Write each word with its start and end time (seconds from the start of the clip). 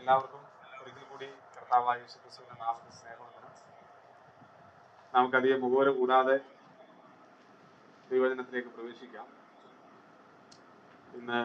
എല്ലാവർക്കും 0.00 0.42
ഒരിക്കൽ 0.80 1.04
കൂടി 1.04 1.26
കർത്താവായ 1.54 1.96
യേശുക്രിസ്തുവിന്റെ 2.00 2.56
നാമത്തിൽ 2.62 2.94
സ്നേഹമുണ്ട് 2.96 3.32
നമുക്കധികം 5.14 5.60
മുഖവര 5.64 5.88
കൂടാതെ 5.98 6.36
ദൈവജനത്തിലേക്ക് 8.10 8.70
പ്രവേശിക്കാം. 8.74 9.26
ഇന്ന് 11.14 11.40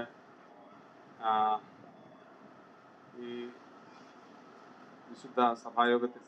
ഈ 3.23 3.31
വിശുദ്ധ 5.09 5.39
സഭായോഗത്തിൽ 5.63 6.23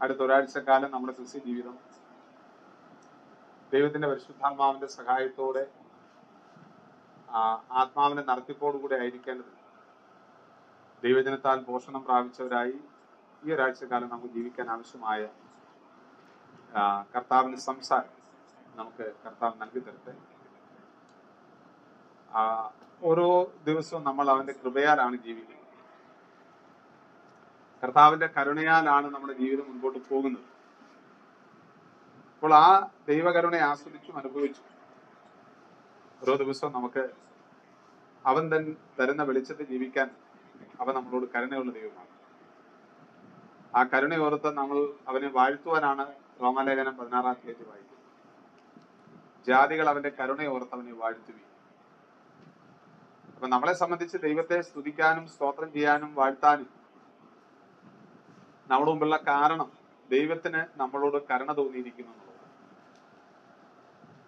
അടുത്ത 0.00 0.20
ഒരാഴ്ചക്കാലം 0.22 0.90
നമ്മുടെ 0.90 1.14
ക്രിസ്ത്യ 1.16 1.40
ജീവിതം 1.48 1.76
ദൈവത്തിന്റെ 3.72 4.08
പരിശുദ്ധാത്മാവിന്റെ 4.08 4.88
സഹായത്തോടെ 4.98 5.64
ആത്മാവിന്റെ 7.80 8.24
നടത്തിപ്പോടുകൂടെ 8.30 8.96
ആയിരിക്കേണ്ടത് 9.02 9.52
ദൈവജനത്താൽ 11.04 11.60
പോഷണം 11.60 12.04
പ്രാപിച്ചവരായി 12.04 12.74
ഈ 13.44 13.52
ഒരാഴ്ചക്കാലം 13.52 14.08
നമുക്ക് 14.08 14.34
ജീവിക്കാൻ 14.34 14.70
ആവശ്യമായ 14.70 15.28
കർത്താവിന് 17.14 17.56
സംസാരം 17.56 18.12
നമുക്ക് 18.76 19.14
കർത്താവ് 19.26 19.60
നൽകി 19.60 19.78
തരട്ടെ. 19.78 20.14
ആ, 22.34 22.72
ഓരോ 23.02 23.52
ദിവസവും 23.64 24.04
നമ്മൾ 24.04 24.30
അവന്റെ 24.30 24.52
കൃപയാലാണ് 24.52 25.16
ജീവിക്കുന്നത്. 25.16 25.56
കർത്താവിന്റെ 27.82 28.26
കരുണയാലാണ് 28.26 29.14
നമ്മുടെ 29.14 29.32
ജീവിതം 29.32 29.68
മുൻപോട്ട് 29.68 29.98
പോകുന്നത്. 29.98 30.44
അപ്പോൾ 32.34 32.54
ആ 32.54 32.90
ദൈവകരുണയെ 33.08 33.60
ആസ്വദിച്ചും 33.60 34.16
അനുഭവിച്ചു 34.16 34.62
ഓരോ 36.22 36.36
ദിവസവും 36.36 36.72
നമുക്ക് 36.72 37.10
അവൻ 38.26 38.50
തൻ 38.50 38.76
തരുന്ന 38.98 39.22
വെളിച്ചത്തിൽ 39.22 39.66
ജീവിക്കാൻ 39.66 40.10
അവൻ 40.80 40.92
നമ്മളോട് 40.98 41.26
കരുണയുള്ള 41.34 41.70
ദൈവമാണ്. 41.78 42.12
ആ 43.78 43.80
കരുണയോർത്ത് 43.92 44.50
നമ്മൾ 44.60 44.78
അവനെ 45.10 45.28
വാഴ്ത്തുവാനാണ് 45.38 46.04
റോമാലേഖനം 46.42 46.94
പതിനാറാം 47.00 47.36
തീയതി 47.42 47.64
വായിക്കുന്നത്. 47.70 47.96
ജാതികൾ 49.48 49.86
അവന്റെ 49.92 50.10
കരുണയോർത്ത് 50.20 50.74
അവനെ 50.76 50.94
വാഴ്ത്തുവി 51.02 51.42
അപ്പൊ 53.34 53.48
നമ്മളെ 53.54 53.74
സംബന്ധിച്ച് 53.82 54.16
ദൈവത്തെ 54.24 54.56
സ്തുതിക്കാനും 54.68 55.26
സ്തോത്രം 55.34 55.68
ചെയ്യാനും 55.76 56.10
വാഴ്ത്താനും 56.18 56.68
നമ്മുടെ 58.70 58.90
മുമ്പുള്ള 58.90 59.16
കാരണം 59.28 59.68
ദൈവത്തിന് 60.08 60.60
നമ്മളോട് 60.80 61.18
കരുണ 61.30 61.50
തോന്നിയിരിക്കുന്നു 61.60 62.14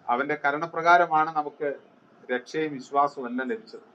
അവന്റെ 0.07 0.35
കരുണപ്രകാരമാണ് 0.43 1.31
നമുക്ക് 1.39 1.69
രക്ഷയും 2.31 2.71
വിശ്വാസവും 2.77 3.27
എല്ലാം 3.29 3.47
ലഭിച്ചത്. 3.53 3.85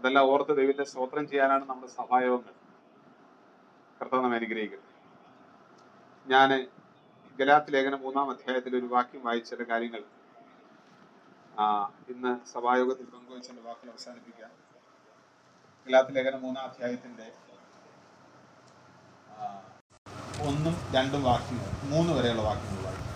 അതെല്ലാം 0.00 0.26
ഓർത്ത് 0.32 0.52
ദൈവത്തെ 0.58 0.84
സ്തോത്രം 0.90 1.24
ചെയ്യാനാണ് 1.30 1.64
നമ്മുടെ 1.70 1.88
സഭായോഗങ്ങൾ 1.96 2.54
കർത്താവ് 4.00 4.22
നമ്മെ 4.24 4.36
അനുഗ്രഹിക്കട്ടെ. 4.40 4.86
ഞാൻ 6.26 6.48
ഗലാത്ത് 7.38 7.72
ലേഖനം 7.74 8.00
മൂന്നാം 8.04 8.28
അധ്യായത്തിൽ 8.32 8.72
ഒരു 8.80 8.88
വാക്യം 8.94 9.22
വായിച്ച 9.26 9.66
കാര്യങ്ങൾ 9.72 10.02
ഇന്ന് 12.12 12.32
സഭായോഗത്തിൽ 12.52 13.06
പങ്കുവെച്ചെന്റെ 13.14 13.62
വാക്കുകൾ 13.66 13.90
അവസാനിപ്പിക്കാം. 13.94 14.50
ഗലാത്ത് 15.86 16.14
ലേഖനം 16.16 16.42
മൂന്നാം 16.46 16.64
അധ്യായത്തിന്റെ 16.70 17.26
ഒന്നും 20.48 20.74
രണ്ടും 20.96 21.22
വാക്യങ്ങൾ 21.30 21.70
മൂന്ന് 21.92 22.12
വരെയുള്ള 22.18 22.42
വാക്യങ്ങൾ 22.48 22.82
വായിക്കും. 22.86 23.06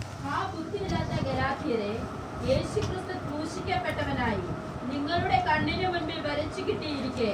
നിങ്ങളുടെ 4.91 5.45
കണ്ണിനു 5.47 5.87
മുൻപിൽ 5.87 6.19
വരച്ചു 6.27 6.61
കിട്ടിയിരിക്കെ. 6.61 7.31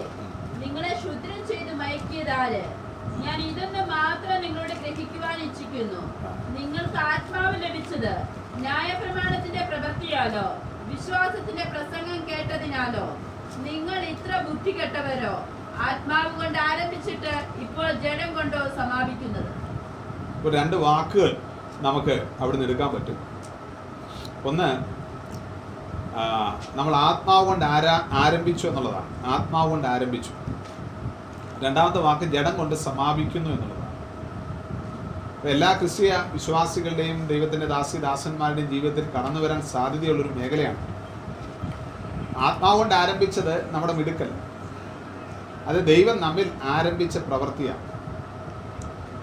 നിങ്ങളെ 0.64 0.94
ശുദ്രം 1.04 1.48
ചെയ്ത് 1.48 1.74
മയക്കിയതാര്? 1.74 2.62
ഞാൻ 3.24 3.38
ഇതൊന്ന് 3.42 3.82
മാത്രം 3.92 4.42
നിങ്ങളോട് 4.42 4.74
ഗ്രഹിക്കുവാൻ 4.82 5.38
ഇച്ഛിക്കുന്നു. 5.48 6.02
നിങ്ങൾക്ക് 6.58 7.00
ആത്മാവ് 7.11 7.64
ലഭിച്ചത് 7.64 8.14
ന്യായപ്രമാണത്തിന്റെ 8.61 9.61
പ്രവൃത്തിയാലോ? 9.70 10.45
വിശ്വാസത്തിന്റെ 10.92 11.66
പ്രസംഗം 11.73 12.20
കേട്ടതിനാലോ? 12.30 13.06
നിങ്ങൾ 13.67 14.00
ഇത്ര 14.14 14.32
ബുദ്ധി 14.48 14.72
കെട്ടവരോ 14.72 15.34
ആത്മാവ് 15.88 16.32
കൊണ്ട് 16.40 16.60
ആരംഭിച്ചിട്ട് 16.60 17.34
ഇപ്പോൾ 17.64 17.92
ജഡം 18.06 18.36
കൊണ്ടോ 18.36 18.61
സമാപിക്കുന്നത്? 18.78 19.52
രണ്ട് 20.56 20.76
വാക്കുകൾ 20.76 21.38
നമുക്ക് 21.80 22.16
അവിടുന്ന് 22.40 22.66
എടുക്കാൻ 22.66 22.90
പറ്റും. 22.95 23.17
ഒന്ന് 24.45 24.70
നമ്മൾ 26.76 26.95
ആത്മാവ് 26.95 27.45
കൊണ്ട് 27.45 27.66
ആരാ 27.66 28.08
ആരംഭിച്ചു 28.11 28.67
എന്നുള്ളതാണ്. 28.67 29.26
ആത്മാവ് 29.26 29.70
കൊണ്ട് 29.70 29.88
ആരംഭിച്ചു. 29.88 30.32
രണ്ടാമത്തെ 31.66 31.99
വാക്ക് 31.99 32.23
ജഡം 32.23 32.58
കൊണ്ട് 32.58 32.76
സമാപിക്കുന്നു 32.76 33.49
എന്നുള്ളതാണ്. 33.49 33.82
എല്ലാ 35.48 35.73
ക്രിസ്തീയ 35.73 36.14
വിശ്വാസികളുടെയും 36.33 37.27
ദൈവത്തിന്റെ 37.27 37.66
ദാസി 37.66 37.98
ദാസന്മാരുടെയും 37.98 38.70
ജീവിതത്തിൽ 38.70 39.10
കടന്നു 39.10 39.42
വരാൻ 39.42 39.61
സാധ്യതയുള്ള 39.61 40.22
ഒരു 40.22 40.33
മേഖലയാണ്. 40.33 40.77
ആത്മാവ് 42.38 42.78
കൊണ്ട് 42.78 42.95
ആരംഭിച്ചത് 42.95 43.72
നമ്മുടെ 43.72 43.93
മിടുക്കൽ 43.93 44.32
അത് 45.67 45.88
ദൈവം 45.88 46.22
നമ്മിൽ 46.22 46.52
ആരംഭിച്ച 46.64 47.17
പ്രവൃത്തിയാണ്. 47.17 47.92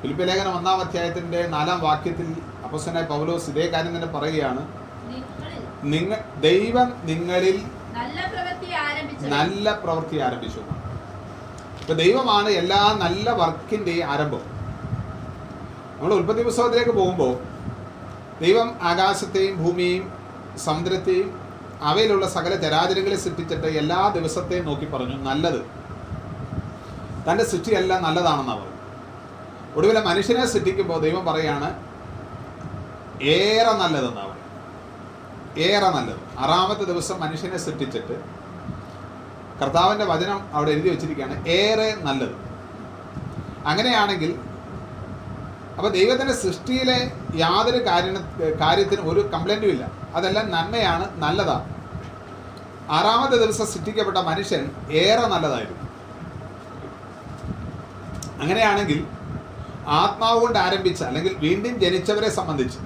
ഫിലിപ്പ് 0.03 0.28
ലേഖനം 0.28 0.56
ഒന്നാം 0.56 0.81
അധ്യായത്തിന്റെ 0.81 1.47
നാലാം 1.47 1.81
വാക്യത്തിൽ 1.81 2.37
അപ്പസ്വനായ 2.65 3.05
പൗലോസ് 3.05 3.50
ഇതേ 3.50 3.66
കാര്യം 3.66 3.97
തന്നെ 3.97 4.09
പറയുകയാണ്. 4.09 4.78
നിങ്ങൾ 5.93 6.21
ദൈവം 6.47 6.89
നിങ്ങളിൽ 7.09 7.56
നല്ല 7.97 9.69
പ്രവൃത്തി 9.83 10.16
ആരംഭിച്ചു. 10.27 10.61
ഇപ്പൊ 11.81 11.94
ദൈവമാണ് 12.03 12.49
എല്ലാ 12.61 12.81
നല്ല 13.03 13.27
വർക്കിന്റെയും 13.41 14.09
ആരംഭം. 14.12 14.43
നമ്മൾ 15.99 16.12
ഉൽപ്പത്തി 16.19 16.43
പുസ്തകത്തിലേക്ക് 16.49 16.94
പോകുമ്പോൾ 17.00 17.34
ദൈവം 18.44 18.69
ആകാശത്തെയും 18.91 19.55
ഭൂമിയെയും 19.62 20.05
സമുദ്രത്തെയും 20.67 21.28
അവയിലുള്ള 21.91 22.25
സകല 22.37 22.53
ചരാചരങ്ങളെ 22.65 23.19
സൃഷ്ടിച്ചിട്ട് 23.25 23.69
എല്ലാ 23.81 24.00
ദിവസത്തെയും 24.17 24.65
നോക്കി 24.69 24.87
പറഞ്ഞു 24.93 25.17
നല്ലത്. 25.28 25.61
തന്റെ 27.27 27.44
സൃഷ്ടിയെല്ലാം 27.50 28.00
നല്ലതാണെന്നാണ് 28.06 28.61
പറഞ്ഞു. 28.62 28.77
ഒടുവിലെ 29.77 30.00
മനുഷ്യനെ 30.09 30.44
സൃഷ്ടിക്കുമ്പോൾ 30.53 30.99
ദൈവം 31.06 31.25
പറയാണ് 31.31 31.69
ഏറെ 33.37 33.72
നല്ലതെന്നാണ് 33.83 34.28
ഏറെ 35.58 35.91
നല്ലത്. 35.91 36.20
ആറാമത്തെ 36.38 36.84
ദിവസം 36.84 37.20
മനുഷ്യനെ 37.20 37.58
സൃഷ്ടിച്ചിട്ട് 37.58 38.16
കർത്താവിന്റെ 39.62 40.04
വചനം 40.04 40.41
അവിടെ 40.52 40.70
എഴുതി 40.70 40.88
വെച്ചിരിക്കുകയാണ് 40.88 41.48
ഏറെ 41.48 41.96
നല്ലത്. 42.00 42.34
അങ്ങനെയാണെങ്കിൽ 43.66 44.41
അപ്പോൾ 45.76 45.88
ദൈവത്തിന്റെ 45.88 46.34
സൃഷ്ടിയിലെ 46.34 47.12
യാതൊരു 47.34 47.86
കാര്യ 47.86 48.12
കാര്യത്തിനും 48.60 49.10
ഒരു 49.10 49.20
കംപ്ലൈന്റും 49.20 49.69
ഇല്ല. 49.69 49.84
അതെല്ലാം 50.14 50.50
നന്മയാണ് 50.50 51.22
നല്ലതാണ്. 51.22 51.66
ആറാമത്തെ 52.90 53.36
ദിവസം 53.36 53.66
സൃഷ്ടിക്കപ്പെട്ട 53.66 54.19
മനുഷ്യൻ 54.19 54.70
ഏറെ 54.90 55.26
നല്ലതായിരുന്നു 55.26 55.88
അങ്ങനെയാണെങ്കിൽ 58.42 59.06
ആത്മാവ് 59.86 60.40
കൊണ്ട് 60.40 60.58
ആരംഭിച്ച 60.58 61.02
അല്ലെങ്കിൽ 61.02 61.36
വീണ്ടും 61.38 61.80
ജനിച്ചവരെ 61.80 62.30
സംബന്ധിച്ച് 62.30 62.78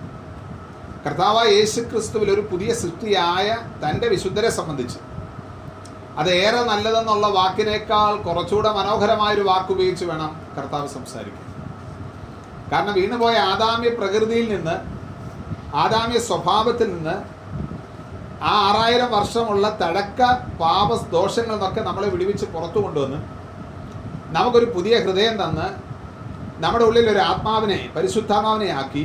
കർത്താവായ 1.05 1.49
യേശു 1.59 1.81
ക്രിസ്തുവിൽ 1.91 2.29
ഒരു 2.35 2.43
പുതിയ 2.51 2.71
സൃഷ്ടിയായ 2.81 3.47
തന്റെ 3.83 4.07
വിശുദ്ധരെ 4.13 4.51
സംബന്ധിച്ച്. 4.59 4.99
അത് 6.21 6.31
ഏറെ 6.43 6.61
നല്ലതെന്നുള്ള 6.71 7.27
വാക്കിനേക്കാൾ 7.39 8.13
കുറച്ചുകൂടെ 8.27 8.71
മനോഹരമായൊരു 8.79 9.45
വാക്ക് 9.51 9.71
ഉപയോഗിച്ച് 9.75 10.07
വേണം 10.11 10.31
കർത്താവ് 10.57 10.89
സംസാരിക്കാൻ. 10.97 11.47
കാരണം 12.73 12.95
വീണുപോയ 12.99 13.37
ആദാമ്യ 13.53 13.91
പ്രകൃതിയിൽ 14.01 14.47
നിന്ന് 14.55 14.77
ആദാമ്യ 15.85 16.19
സ്വഭാവത്തിൽ 16.29 16.89
നിന്ന് 16.95 17.17
ആ 18.51 18.53
ആറായിരം 18.69 19.11
വർഷമുള്ള 19.17 19.67
തടക്ക 19.83 20.21
പാപ 20.63 20.89
ദോഷങ്ങളിൽ 21.17 21.57
നിന്നൊക്കെ 21.57 21.83
നമ്മളെ 21.89 22.09
വിടുവിച്ച് 22.15 22.47
പുറത്തു 22.55 22.79
കൊണ്ടുവന്ന് 22.85 23.21
നമുക്കൊരു 24.37 24.69
പുതിയ 24.77 24.95
ഹൃദയം 25.05 25.35
തന്ന് 25.43 25.69
നമ്മുടെ 26.65 26.85
ഉള്ളിൽ 26.89 27.07
ഒരു 27.13 27.23
ആത്മാവിനെ 27.31 27.81
പരിശുദ്ധാത്മാവിനെ 27.97 28.69
ആക്കി 28.81 29.05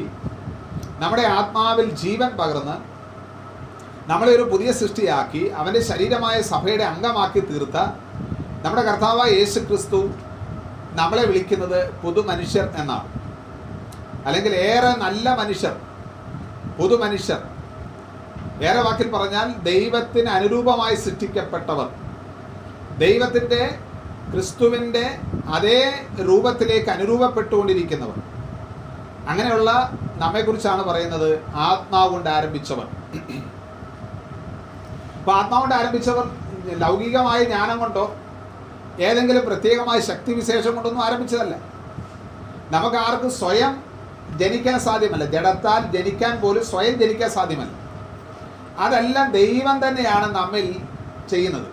നമ്മുടെ 1.00 1.24
ആത്മാവിൽ 1.24 1.90
ജീവൻ 1.90 2.30
പകർന്ന് 2.38 2.78
നമ്മളെ 4.10 4.32
ഒരു 4.36 4.44
പുതിയ 4.44 4.72
സൃഷ്ടിയാക്കി 4.72 5.48
അവന്റെ 5.48 5.82
ശരീരമായ 5.82 6.42
സഭയുടെ 6.42 6.84
അംഗമാക്കി 6.84 7.40
തീർത്ത 7.40 7.78
നമ്മുടെ 8.66 8.82
കർത്താവായ 8.82 9.30
യേശു 9.30 9.60
ക്രിസ്തു 9.60 10.10
നമ്മളെ 11.00 11.26
വിളിക്കുന്നത് 11.26 11.94
പുതുമനുഷ്യർ 12.02 12.74
എന്നാണ്. 12.78 13.08
അല്ലെങ്കിൽ 14.26 14.56
ഏറെ 14.56 14.92
നല്ല 14.98 15.36
മനുഷ്യർ 15.36 15.76
പുതുമനുഷ്യർ 16.80 17.42
ഏറെ 18.64 18.82
വാക്കിൽ 18.82 19.12
പറഞ്ഞാൽ 19.12 19.48
ദൈവത്തിന് 19.64 20.30
അനുരൂപമായി 20.30 20.96
സൃഷ്ടിക്കപ്പെട്ടവർ. 20.96 21.90
ദൈവത്തിന്റെ 22.98 23.62
ക്രിസ്തുവിന്റെ 24.32 25.06
അതേ 25.54 26.06
രൂപത്തിലേക്ക് 26.28 26.90
അനുരൂപപ്പെട്ടുകൊണ്ടിരിക്കുന്നവർ. 26.90 28.37
അങ്ങനെയുള്ള 29.28 29.72
നമ്മെക്കുറിച്ചാണ് 30.16 30.84
പറയുന്നത് 30.84 31.30
ആത്മാവ് 31.56 32.10
കൊണ്ട് 32.10 32.30
ആരംഭിച്ചവർ 32.30 32.88
ആത്മാവ് 35.32 35.62
കൊണ്ട് 35.62 35.76
ആരംഭിച്ചവർ 35.76 36.26
ലൗകികമായ 36.84 37.44
ജ്ഞാനം 37.44 37.80
കൊണ്ടോ 37.80 38.16
ഏതെങ്കിലും 39.00 39.46
പ്രത്യേകമായ 39.46 40.00
ശക്തി 40.00 40.14
ശക്തിവിശേഷം 40.18 40.76
കൊണ്ടൊന്നും 40.76 41.04
ആരംഭിച്ചതല്ല. 41.04 41.56
നമുക്ക് 42.70 42.96
ആർക്കും 42.96 43.32
സ്വയം 43.32 43.84
ജനിക്കാൻ 44.38 44.80
സാധ്യമല്ല. 44.80 45.26
ജഡത്താൽ 45.26 45.92
ജനിക്കാൻ 45.92 46.42
പോലും 46.42 46.66
സ്വയം 46.66 46.96
ജനിക്കാൻ 47.00 47.30
സാധ്യമല്ല. 47.30 47.74
അതെല്ലാം 48.80 49.32
ദൈവം 49.32 49.88
തന്നെയാണ് 49.88 50.36
നമ്മിൽ 50.36 50.66
ചെയ്യുന്നത്. 51.30 51.68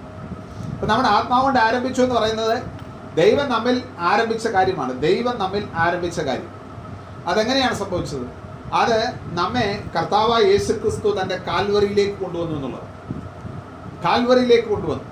അപ്പം 0.72 0.88
നമ്മുടെ 0.88 1.08
ആത്മാവ് 1.08 1.44
കൊണ്ട് 1.44 1.60
ആരംഭിച്ചു 1.60 2.02
എന്ന് 2.02 2.14
പറയുന്നത് 2.14 2.62
ദൈവം 3.16 3.48
നമ്മിൽ 3.48 3.82
ആരംഭിച്ച 3.98 4.46
കാര്യമാണ്. 4.48 4.92
ദൈവം 5.00 5.38
നമ്മിൽ 5.38 5.68
ആരംഭിച്ച 5.74 6.20
കാര്യം. 6.20 6.63
അതെങ്ങനെയാണ് 7.26 7.74
സംഭവിച്ചത്? 7.74 8.26
അത് 8.74 8.98
നമ്മെ 9.32 9.84
കർത്താവായ 9.96 10.42
യേശു 10.42 10.72
ക്രിസ്തു 10.72 11.20
തന്റെ 11.20 11.36
കാൽവറിയിലേക്ക് 11.36 12.12
കൊണ്ടുവന്നു 12.12 12.56
എന്നുള്ളത്. 12.56 12.86
കാൽവറിയിലേക്ക് 14.04 14.68
കൊണ്ടുവന്നു. 14.68 15.04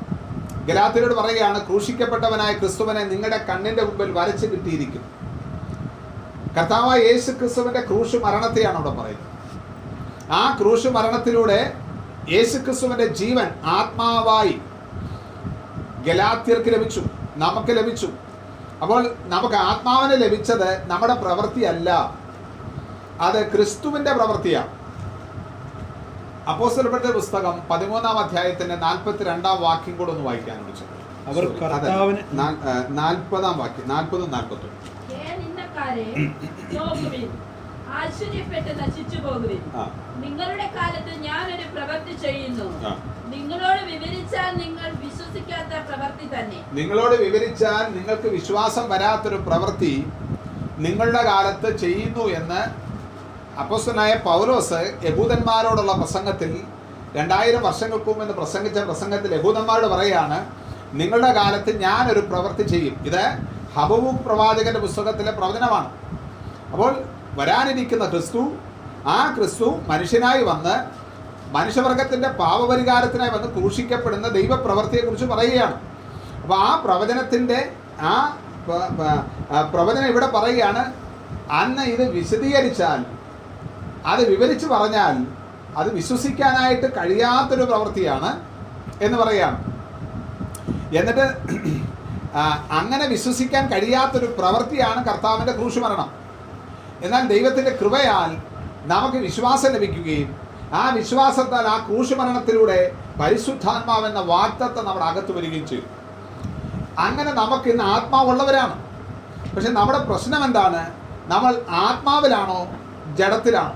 ഗലാത്തിനോട് 0.66 1.14
പറയുകയാണ് 1.14 1.66
ക്രൂശിക്കപ്പെട്ടവനായ 1.66 2.52
ക്രിസ്തുവനെ 2.52 3.04
നിങ്ങളുടെ 3.04 3.36
കണ്ണിന്റെ 3.36 3.84
മുമ്പിൽ 3.84 4.10
വരച്ച് 4.18 4.46
കിട്ടിയിരിക്കും 4.46 5.04
കർത്താവായ 6.56 6.98
യേശു 7.00 7.30
ക്രിസ്തുവിന്റെ 7.30 7.80
ക്രൂശ് 7.80 8.16
മരണത്തെയാണ് 8.16 8.76
അവിടെ 8.76 8.90
പറയുന്നത്. 8.90 9.28
ആ 10.32 10.56
ക്രൂശ് 10.60 10.88
മരണത്തിലൂടെ 10.88 11.74
യേശു 12.30 12.58
ക്രിസ്തുവിന്റെ 12.58 13.06
ജീവൻ 13.06 13.48
ആത്മാവായി 13.64 14.60
ഗലാത്യർക്ക് 16.06 16.68
ലഭിച്ചു 16.68 17.02
നമുക്ക് 17.36 17.76
ലഭിച്ചു. 17.76 18.08
അപ്പോൾ 18.82 19.02
നമുക്ക് 19.24 19.54
ആത്മാവിന് 19.54 20.22
ലഭിച്ചത് 20.22 20.68
നമ്മുടെ 20.90 21.14
പ്രവൃത്തിയല്ല. 21.14 21.90
അത് 23.20 23.52
ക്രിസ്തുവിന്റെ 23.52 24.12
പ്രവൃത്തിയാണ്. 24.12 24.72
അപ്പോസ്റ്റൽപ്പെട്ട 26.50 27.04
പുസ്തകം 27.04 27.62
പതിമൂന്നാം 27.70 28.18
അധ്യായത്തിന്റെ 28.18 28.76
നാൽപ്പത്തി 28.76 29.24
രണ്ടാം 29.24 29.60
വാക്യം 29.60 29.96
കൂടെ 29.96 30.10
ഒന്ന് 30.12 30.24
വായിക്കാൻ 30.24 30.58
വിളിച്ചു? 30.64 30.84
അവർ 31.30 31.44
കർത്താവിന് 31.60 32.18
നാൽപ്പതാം 32.98 33.58
വാക്യം. 33.58 33.88
നാൽപ്പതും 33.88 34.30
നാൽപ്പത്തും. 34.30 34.72
ആശ്ചര്യപ്പെട്ട് 37.92 38.80
നശിച്ചു 38.80 39.18
പോകുവിൻ 39.20 39.62
ആ. 39.76 39.90
നിങ്ങളുടെ 40.16 40.70
കാലത്ത് 40.76 41.10
ഒരു 41.54 41.66
പ്രവൃത്തി 41.74 42.12
ചെയ്യുന്നു. 42.20 42.64
നിങ്ങളോട് 43.28 43.82
വിവരിച്ചാൽ 43.82 44.56
നിങ്ങൾ 44.56 44.90
വിശ്വസിക്കാത്ത 44.90 45.86
പ്രവൃത്തി 45.88 46.26
തന്നെ. 46.34 46.64
നിങ്ങളോട് 46.72 47.14
വിവരിച്ചാൽ 47.14 47.92
നിങ്ങൾക്ക് 47.92 48.28
വിശ്വാസം 48.28 48.88
വരാത്തൊരു 48.88 49.36
പ്രവൃത്തി 49.36 50.06
നിങ്ങളുടെ 50.78 51.22
കാലത്ത് 51.22 51.76
ചെയ്യുന്നു 51.76 52.24
എന്ന് 52.28 52.60
അപ്പസ്വനായ 53.60 54.14
പൗലോസ് 54.14 54.94
യഹൂദന്മാരോടുള്ള 55.02 55.92
പ്രസംഗത്തിൽ 55.92 56.60
രണ്ടായിരം 57.16 57.62
വർഷങ്ങൾക്ക് 57.62 58.06
മുമ്പ് 58.06 58.22
എന്ന് 58.22 58.34
പ്രസംഗിച്ച 58.34 58.78
പ്രസംഗത്തിൽ 58.78 59.34
യഹൂദന്മാരോട് 59.34 59.86
പറയുകയാണ് 59.86 60.46
നിങ്ങളുടെ 60.92 61.32
കാലത്ത് 61.32 61.80
ഞാനൊരു 61.80 62.20
പ്രവൃത്തി 62.20 62.62
ചെയ്യും. 62.62 62.96
ഇത് 63.06 63.22
ഹബവു 63.74 64.10
പ്രവാചകന്റെ 64.26 64.80
പുസ്തകത്തിലെ 64.80 65.30
പ്രവചനമാണ്. 65.30 65.88
അപ്പോൾ 66.72 67.04
വരാനിരിക്കുന്ന 67.38 68.04
ക്രിസ്തു 68.10 68.42
ആ 69.06 69.34
ക്രിസ്തു 69.36 69.68
മനുഷ്യനായി 69.88 70.42
വന്ന് 70.44 70.74
മനുഷ്യവർഗത്തിന്റെ 71.56 72.28
പാപപരിഹാരത്തിനായി 72.28 73.30
വന്ന് 73.30 73.48
ക്രൂശിക്കപ്പെടുന്ന 73.54 74.28
ദൈവപ്രവൃത്തിയെക്കുറിച്ച് 74.28 75.26
പറയുകയാണ്. 75.32 75.76
അപ്പോൾ 76.42 76.58
ആ 76.68 76.70
പ്രവചനത്തിന്റെ 76.84 77.58
ആ 78.10 78.14
പ്രവചനം 79.72 80.08
ഇവിടെ 80.12 80.26
പറയുകയാണ് 80.26 80.82
അന്ന് 81.60 81.82
ഇത് 81.82 82.04
വിശദീകരിച്ചാൽ 82.10 83.00
അത് 84.06 84.22
വിവരിച്ച് 84.30 84.66
പറഞ്ഞാൽ 84.66 85.16
അത് 85.76 85.94
വിശ്വസിക്കാനായിട്ട് 85.94 86.88
കഴിയാത്തൊരു 86.96 87.62
പ്രവൃത്തിയാണ് 87.62 88.30
എന്ന് 89.04 89.18
പറയുകയാണ്. 89.18 89.58
എന്നിട്ട് 90.98 91.26
അങ്ങനെ 92.80 93.06
വിശ്വസിക്കാൻ 93.06 93.64
കഴിയാത്തൊരു 93.72 94.28
പ്രവൃത്തിയാണ് 94.38 95.00
കർത്താവിന്റെ 95.04 95.52
ക്രൂശ് 95.52 95.78
മരണം 95.78 96.21
എന്നാൽ 97.02 97.26
ദൈവത്തിന്റെ 97.26 97.70
കൃപയാൽ 97.70 98.36
നമുക്ക് 98.88 99.16
വിശ്വാസം 99.16 99.72
ലഭിക്കുകയും 99.72 100.36
ആ 100.72 100.90
വിശ്വാസത്താൽ 100.90 101.66
ആ 101.66 101.86
ക്രൂശ് 101.86 102.14
മരണത്തിലൂടെ 102.14 102.96
പരിശുദ്ധാത്മാവെന്ന 103.20 104.20
വാക്തത്വം 104.20 104.84
നമ്മുടെ 104.84 105.06
അകത്ത് 105.06 105.32
വരികയും 105.32 105.68
ചെയ്തു. 105.68 105.82
അങ്ങനെ 107.00 107.32
നമുക്ക് 107.32 107.68
ഇന്ന് 107.68 107.84
ആത്മാവുള്ളവരാണ്. 107.84 108.82
പക്ഷെ 109.56 109.70
നമ്മുടെ 109.70 109.98
പ്രശ്നം 109.98 110.44
എന്താണ്? 110.44 110.92
നമ്മൾ 111.26 111.62
ആത്മാവിലാണോ? 111.70 112.66
ജഡത്തിലാണോ? 113.16 113.74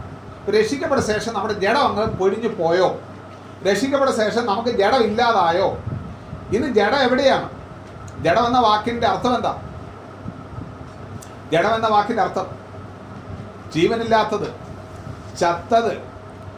രക്ഷിക്കപ്പെട്ട 0.52 1.00
ശേഷം 1.00 1.34
നമ്മുടെ 1.34 1.54
ജഡം 1.54 1.86
അങ്ങ് 1.88 2.06
പൊഴിഞ്ഞു 2.06 2.48
പോയോ? 2.48 3.00
രക്ഷിക്കപ്പെട്ട 3.70 4.10
ശേഷം 4.10 4.46
നമുക്ക് 4.46 4.68
ജഡം 4.68 5.02
ഇല്ലാതായോ? 5.02 5.78
ഇന്ന് 6.52 6.74
ജഡം 6.74 6.98
എവിടെയാണ്? 6.98 7.50
ജഡം 8.24 8.46
എന്ന 8.46 8.58
വാക്കിന്റെ 8.58 9.06
അർത്ഥം 9.06 9.36
എന്താ? 9.36 9.62
ജഡം 11.52 11.74
എന്ന 11.74 11.88
വാക്കിന്റെ 11.88 12.22
അർത്ഥം 12.22 12.55
ജീവനില്ലാത്തത് 13.76 14.48
ചത്തത് 15.40 15.94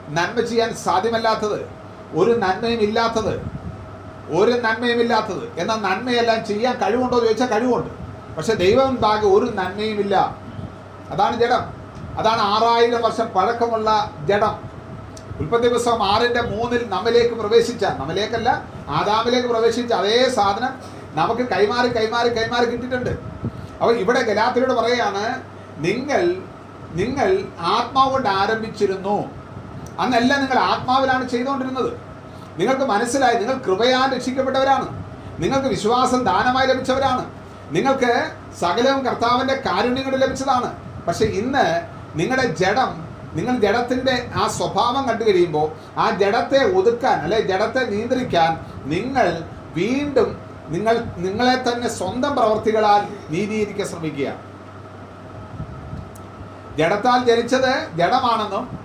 നന്മ 0.09 0.41
ചെയ്യാൻ 0.41 0.71
സാധ്യമല്ലാത്തത് 0.75 1.59
ഒരു 2.15 2.33
നന്മയും 2.39 2.81
ഇല്ലാത്തത് 2.81 3.35
ഒരു 4.31 4.51
നന്മയും 4.51 5.01
ഇല്ലാത്തത്. 5.01 5.45
എന്നാൽ 5.59 5.77
നന്മയെല്ലാം 5.77 6.47
ചെയ്യാൻ 6.47 6.75
കഴിവുണ്ടോ 6.83 7.17
എന്ന് 7.17 7.29
ചോദിച്ചാൽ 7.29 7.49
കഴിവുണ്ട്. 7.49 7.91
പക്ഷെ 8.37 8.55
ദൈവം 8.55 8.97
താകെ 8.97 9.27
ഒരു 9.27 9.47
നന്മയും 9.55 10.01
ഇല്ല. 10.01 10.37
അതാണ് 11.11 11.37
ജഡം. 11.41 11.65
അതാണ് 12.19 12.41
ആറായിരം 12.41 13.03
വർഷം 13.03 13.27
പഴക്കമുള്ള 13.27 14.11
ജഡം. 14.25 14.55
ഉൽപ്പത്തി 15.41 15.69
പുസ്തകം 15.69 16.03
ആറിന്റെ 16.03 16.43
മൂന്നിൽ 16.43 16.83
നമ്മിലേക്ക് 16.89 17.35
പ്രവേശിച്ച 17.35 17.85
നമ്മിലേക്കല്ല 17.85 18.49
ആദാമിലേക്ക് 18.89 19.49
പ്രവേശിച്ച 19.49 19.93
അതേ 19.93 20.31
സാധനം 20.31 20.73
നമുക്ക് 21.17 21.43
കൈമാറി 21.49 21.89
കൈമാറി 21.89 22.29
കൈമാറി 22.29 22.67
കിട്ടിയിട്ടുണ്ട്. 22.71 23.11
അപ്പോൾ 23.81 23.95
ഇവിടെ 23.97 24.23
ഗലാത്തിലൂടെ 24.23 24.75
പറയുകയാണ് 24.75 25.25
നിങ്ങൾ 25.77 26.23
നിങ്ങൾ 26.95 27.45
ആത്മാവ് 27.59 28.11
കൊണ്ട് 28.11 28.29
ആരംഭിച്ചിരുന്നു. 28.29 29.31
അന്നല്ല 29.99 30.37
നിങ്ങൾ 30.37 30.59
ആത്മാവിലാണ് 30.59 31.29
ചെയ്തുകൊണ്ടിരുന്നത്. 31.29 32.01
നിങ്ങൾക്ക് 32.59 32.83
മനസ്സിലായി 32.83 33.39
നിങ്ങൾ 33.39 33.55
കൃപയാൽ 33.55 34.15
രക്ഷിക്കപ്പെട്ടവരാണ്. 34.15 35.05
നിങ്ങൾക്ക് 35.39 35.67
വിശ്വാസം 35.67 36.25
ദാനമായി 36.25 36.67
ലഭിച്ചവരാണ്. 36.67 37.25
നിങ്ങൾക്ക് 37.71 38.31
സകലവും 38.61 39.07
കർത്താവിന്റെ 39.07 39.63
കാരുണ്യങ്ങൾ 39.67 40.17
ലഭിച്ചതാണ്. 40.17 40.77
പക്ഷെ 41.07 41.25
ഇന്ന് 41.25 41.83
നിങ്ങളുടെ 42.17 42.47
ജഡം 42.47 43.09
നിങ്ങൾ 43.35 43.59
ജഡത്തിന്റെ 43.59 44.31
ആ 44.35 44.49
സ്വഭാവം 44.49 45.09
കണ്ടു 45.09 45.25
കഴിയുമ്പോൾ 45.25 45.69
ആ 45.97 46.11
ജഡത്തെ 46.11 46.73
ഒതുക്കാൻ 46.79 47.19
അല്ലെ 47.21 47.41
ജഡത്തെ 47.41 47.91
നിയന്ത്രിക്കാൻ 47.91 48.59
നിങ്ങൾ 48.85 49.43
വീണ്ടും 49.75 50.39
നിങ്ങൾ 50.69 51.05
നിങ്ങളെ 51.17 51.63
തന്നെ 51.63 51.89
സ്വന്തം 51.89 52.37
പ്രവർത്തികളാൽ 52.37 53.09
നീതീകരിക്കാൻ 53.31 53.89
ശ്രമിക്കുക 53.89 54.48
ജഡത്താൽ 56.79 57.25
ജനിച്ചത് 57.25 57.89
ജഡമാണെന്നും 57.97 58.79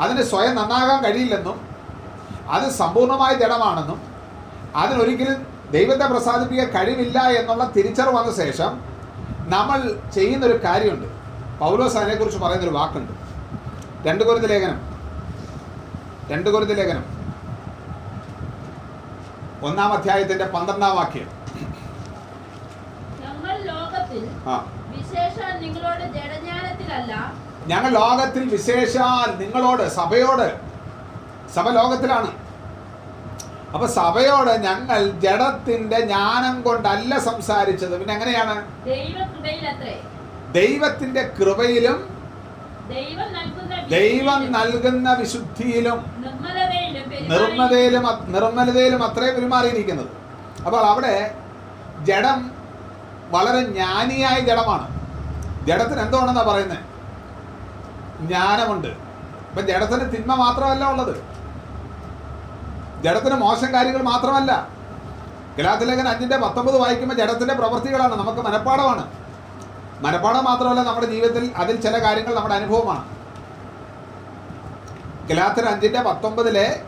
അതിന് 0.00 0.22
സ്വയം 0.22 0.54
നന്നാകാൻ 0.54 1.04
കഴിയില്ലെന്നും 1.04 1.68
അത് 2.48 2.70
സമ്പൂർണമായ 2.70 3.34
ജഡമാണെന്നും 3.34 4.02
അതിനൊരിക്കലും 4.76 5.46
ദൈവത്തെ 5.70 6.06
പ്രസാദിപ്പിക്കാൻ 6.06 6.70
കഴിവില്ല 6.70 7.18
എന്നുള്ള 7.18 7.72
തിരിച്ചറിവ് 7.76 8.14
വന്ന 8.14 8.36
ശേഷം 8.36 8.80
നമ്മൾ 9.48 9.96
ചെയ്യുന്നൊരു 10.14 10.64
കാര്യമുണ്ട്. 10.64 11.08
പൗലോസ് 11.58 11.96
അതിനെക്കുറിച്ച് 11.96 12.38
പറയുന്നൊരു 12.38 12.74
വാക്കുണ്ട്. 12.74 13.12
രണ്ട് 14.08 14.24
കുരുതി 14.24 14.46
ലേഖനം. 14.46 14.80
രണ്ട് 16.30 16.50
കുരുതി 16.50 16.74
ലേഖനം. 16.74 17.04
ഒന്നാം 19.62 19.92
അധ്യായത്തിന്റെ 19.92 20.46
പന്ത്രണ്ടാം 20.46 20.96
വാക്യം. 20.96 21.44
ആ. 24.46 24.66
വിശേഷം 24.86 25.62
നിങ്ങളോട് 25.62 26.14
ഞങ്ങൾ 27.66 27.90
ലോകത്തിൽ 27.90 28.48
വിശേഷാൽ 28.48 29.38
നിങ്ങളോട് 29.38 29.88
സഭയോട് 29.88 30.60
സഭ 31.54 31.68
ലോകത്തിലാണ് 31.68 32.30
അപ്പൊ 33.74 33.86
സഭയോട് 33.86 34.50
ഞങ്ങൾ 34.50 35.10
ജഡത്തിന്റെ 35.10 36.00
ജ്ഞാനം 36.00 36.62
കൊണ്ടല്ല 36.62 37.18
സംസാരിച്ചത്. 37.18 37.98
പിന്നെ 37.98 38.14
എങ്ങനെയാണ്? 38.14 38.84
ദൈവത്തിന്റെ 40.52 41.32
കൃപയിലും 41.40 42.14
ദൈവം 43.90 44.52
നൽകുന്ന 44.52 45.12
വിശുദ്ധിയിലും 45.12 46.04
അത്- 48.06 48.34
നിർമ്മലതയിലും 48.34 49.04
അത്രേ 49.04 49.30
പെരുമാറിയിരിക്കുന്നത്. 49.30 50.06
അപ്പോൾ 50.66 50.80
അവിടെ 50.80 51.34
ജഡം 52.02 52.50
വളരെ 53.30 53.62
ജ്ഞാനിയായ 53.62 54.40
ജഡമാണ്. 54.40 54.93
ജഡത്തിന് 55.68 56.00
എന്തുകൊണ്ടെന്നാണ് 56.00 56.48
പറയുന്നത് 56.48 56.82
ജ്ഞാനമുണ്ട്. 58.26 58.88
ഇപ്പം 59.48 59.66
ജഡത്തിന് 59.66 60.12
തിന്മ 60.12 60.34
മാത്രമല്ല 60.34 60.90
ഉള്ളത്. 60.90 61.14
ജഡത്തിന് 63.04 63.34
മോശം 63.34 63.72
കാര്യങ്ങൾ 63.74 64.02
മാത്രമല്ല. 64.02 64.68
ഗലാത്തിലേഖൻ 65.58 66.08
അഞ്ചിന്റെ 66.08 66.36
പത്തൊമ്പത് 66.36 66.78
വായിക്കുമ്പോൾ 66.78 67.14
ജഡത്തിന്റെ 67.14 67.54
പ്രവൃത്തികളാണ്. 67.54 68.14
നമുക്ക് 68.14 68.40
മനഃപ്പാടമാണ് 68.40 69.04
മനഃപ്പാടം 70.00 70.44
മാത്രമല്ല 70.44 70.82
നമ്മുടെ 70.82 71.06
ജീവിതത്തിൽ 71.06 71.52
അതിൽ 71.56 71.80
ചില 71.80 72.02
കാര്യങ്ങൾ 72.02 72.34
നമ്മുടെ 72.34 72.54
അനുഭവമാണ്. 72.54 73.04
ഗലാത്തിന് 75.28 75.66
അഞ്ചിന്റെ 75.66 76.00
പത്തൊമ്പതിലെ 76.02 76.84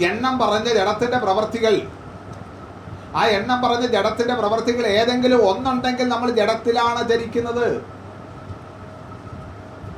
എണ്ണം 0.00 0.38
പറഞ്ഞ 0.38 0.68
ജഡത്തിന്റെ 0.68 1.18
പ്രവർത്തികൾ 1.18 1.74
ആ 3.16 3.24
എണ്ണം 3.24 3.62
പറഞ്ഞ് 3.62 3.86
ജഡത്തിന്റെ 3.86 4.34
പ്രവർത്തികൾ 4.34 4.86
ഏതെങ്കിലും 4.86 5.48
ഒന്നുണ്ടെങ്കിൽ 5.48 6.08
നമ്മൾ 6.08 6.30
ജഡത്തിലാണ് 6.30 7.08
ജനിക്കുന്നത്. 7.08 7.84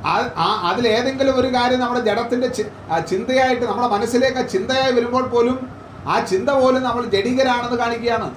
ആ- 0.07 0.71
അതിലേതെങ്കിലും 0.71 1.37
ഒരു 1.37 1.55
കാര്യം 1.55 1.81
നമ്മുടെ 1.81 2.01
ജഡത്തിന്റെ 2.01 2.47
ചിന്തയായിട്ട് 3.01 3.67
നമ്മുടെ 3.67 3.89
മനസ്സിലേക്ക് 3.89 4.49
ചിന്തയായി 4.49 4.93
വരുമ്പോൾ 4.93 5.27
പോലും 5.27 5.71
ആ 6.07 6.21
ചിന്ത 6.21 6.51
പോലും 6.51 6.83
നമ്മൾ 6.83 7.05
ജഡികരാണെന്ന് 7.05 7.77
കാണിക്കുകയാണ്. 7.77 8.35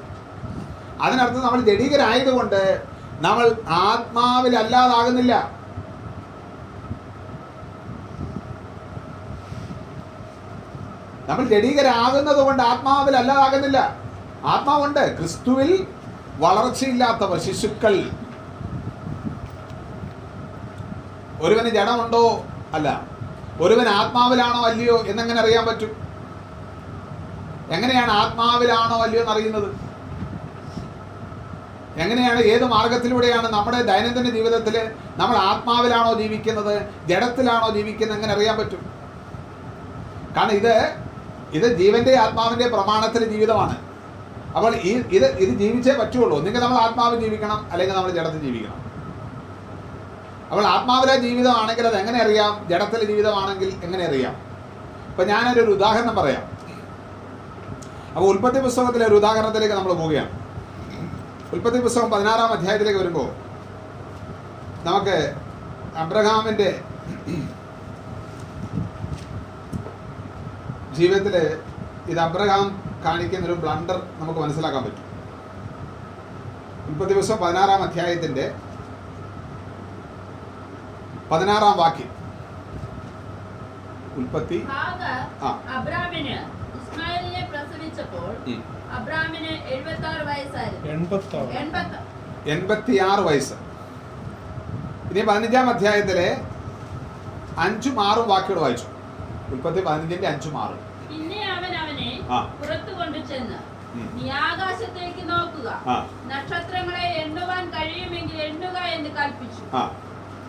അതിനർത്ഥം 1.01 1.41
നമ്മൾ 1.41 1.61
ജഡികരായതുകൊണ്ട് 1.61 2.81
നമ്മൾ 3.19 3.55
ആത്മാവിലല്ലാതാകുന്നില്ല 3.69 5.51
നമ്മൾ 11.27 11.45
ജഡീകരാകുന്നത് 11.45 12.37
കൊണ്ട് 12.37 12.63
ആത്മാവിൽ 12.63 13.15
അല്ലാതാകുന്നില്ല. 13.15 14.06
ആത്മാവുണ്ട്. 14.45 15.17
ക്രിസ്തുവിൽ 15.17 15.87
വളർച്ചയില്ലാത്തവർ 16.37 17.39
ശിശുക്കൾ. 17.39 18.09
ഒരുവന് 21.41 21.69
ജഡമുണ്ടോ? 21.69 22.45
അല്ല. 22.73 23.07
ഒരുവൻ 23.61 23.87
ആത്മാവിലാണോ 23.89 24.65
അല്ലയോ 24.65 24.97
എന്നെങ്ങനെ 24.97 25.41
അറിയാൻ 25.41 25.65
പറ്റും? 25.65 26.07
എങ്ങനെയാണ് 27.69 28.11
ആത്മാവിലാണോ 28.11 28.97
അല്ലയോ 29.03 29.21
എന്നറിയുന്നത്? 29.21 29.87
എങ്ങനെയാണ് 31.99 32.39
ഏത് 32.39 32.65
മാർഗത്തിലൂടെയാണ് 32.65 33.53
നമ്മുടെ 33.53 33.81
ദൈനംദിന 33.81 34.29
ജീവിതത്തിൽ 34.29 34.91
നമ്മൾ 35.17 35.37
ആത്മാവിലാണോ 35.37 36.13
ജീവിക്കുന്നത്? 36.13 36.81
ജഡത്തിലാണോ 37.07 37.69
ജീവിക്കുന്നത്? 37.69 38.17
എങ്ങനെ 38.17 38.33
അറിയാൻ 38.33 38.57
പറ്റും? 38.57 38.97
കാരണം 40.37 40.51
ഇത് 40.51 40.95
ഇത് 41.51 41.77
ജീവന്റെ 41.77 42.17
ആത്മാവിന്റെ 42.19 42.67
പ്രമാണത്തിലെ 42.67 43.25
ജീവിതമാണ്. 43.25 43.86
അപ്പോൾ 44.57 44.73
ഈ 44.89 44.91
ഇത് 45.17 45.25
ഇത് 45.43 45.53
ജീവിച്ചേ 45.61 45.93
പറ്റുള്ളൂ. 46.01 46.33
ഒന്നുകിൽ 46.39 46.61
നമ്മൾ 46.65 46.77
ആത്മാവിൽ 46.77 47.19
ജീവിക്കണം 47.23 47.59
അല്ലെങ്കിൽ 47.71 47.95
നമ്മൾ 47.95 48.11
ജഡത്തിൽ 48.17 48.41
ജീവിക്കണം. 48.47 48.81
അപ്പോൾ 50.49 50.65
ആത്മാവിലെ 50.73 51.15
ജീവിതമാണെങ്കിൽ 51.25 51.87
അത് 51.87 51.97
എങ്ങനെ 52.01 52.19
അറിയാം? 52.25 52.67
ജഡത്തിലെ 52.69 53.05
ജീവിതമാണെങ്കിൽ 53.11 53.69
എങ്ങനെ 53.85 54.03
അറിയാം? 54.05 54.35
ഇപ്പം 55.09 55.27
ഞാനൊരു 55.27 55.71
ഉദാഹരണം 55.77 56.15
പറയാം. 56.15 56.43
അപ്പോൾ 58.15 58.27
ഉൽപ്പത്തി 58.33 58.59
പുസ്തകത്തിലെ 58.59 59.05
ഒരു 59.07 59.15
ഉദാഹരണത്തിലേക്ക് 59.15 59.75
നമ്മൾ 59.75 59.93
പോവുകയാണ്. 59.93 60.31
ഉൽപ്പത്തി 61.53 61.79
പുസ്തകം 61.81 62.09
പതിനാറാം 62.11 62.53
അധ്യായത്തിലേക്ക് 62.53 62.99
വരുമ്പോൾ 62.99 63.29
നമുക്ക് 64.87 65.17
അബ്രഹാമിന്റെ 66.03 66.69
ജീവിതത്തിൽ 70.97 71.35
ഇത് 72.11 72.19
അബ്രഹാം 72.25 72.86
കാണിക്കുന്ന 73.05 73.45
ഒരു 73.45 73.53
ബ്ലണ്ടർ 73.53 74.01
നമുക്ക് 74.17 74.39
മനസ്സിലാക്കാൻ 74.39 74.83
പറ്റും. 74.83 75.03
മുപ്പത്തി 76.87 77.13
ദിവസം 77.13 77.37
പതിനാറാം 77.37 77.83
അധ്യായത്തിന്റെ 77.83 78.45
പതിനാറാം 81.31 81.77
വാക്യം. 81.77 82.09
ഉൽപ്പത്തി 84.15 84.67
ഹാഗർ 84.71 85.45
ആ. 85.45 85.49
അബ്രാമിന് 85.77 86.35
ഇസ്മായിലിനെ 86.77 87.49
പ്രസവിച്ചപ്പോൾ. 87.51 88.29
അബ്രാമിന് 88.91 89.51
എൺപത്തിയാറ് 92.47 93.19
വയസ്സ്. 93.21 93.53
ഇനി 95.11 95.21
പതിനഞ്ചാം 95.21 95.69
അധ്യായത്തിലെ 95.69 96.41
അഞ്ചും 97.57 98.07
ആറും 98.07 98.29
വാക്കുകൾ 98.29 98.59
വായിച്ചു. 98.59 98.87
ഉൽപ്പത്തി 99.53 99.81
പതിനഞ്ചിന്റെ 99.81 100.27
അഞ്ചും 100.27 100.63
ആറും 100.63 100.79
പിന്നെ 101.09 101.51
അവൻ 101.51 101.75
അവനെ 101.75 102.07
ആ. 102.07 102.15
പുറത്തു 102.59 102.91
കൊണ്ടുചെന്ന് 102.99 103.27
ചെന്ന് 103.29 104.15
നീ 104.17 104.25
ആകാശത്തേക്ക് 104.47 105.23
നോക്കുക. 105.29 105.69
നക്ഷത്രങ്ങളെ 106.31 107.05
എണ്ണുവാൻ 107.21 107.63
കഴിയുമെങ്കിൽ 107.75 108.39
എണ്ണുക 108.47 108.77
എന്ന് 108.95 109.09
കൽപ്പിച്ചു. 109.19 109.61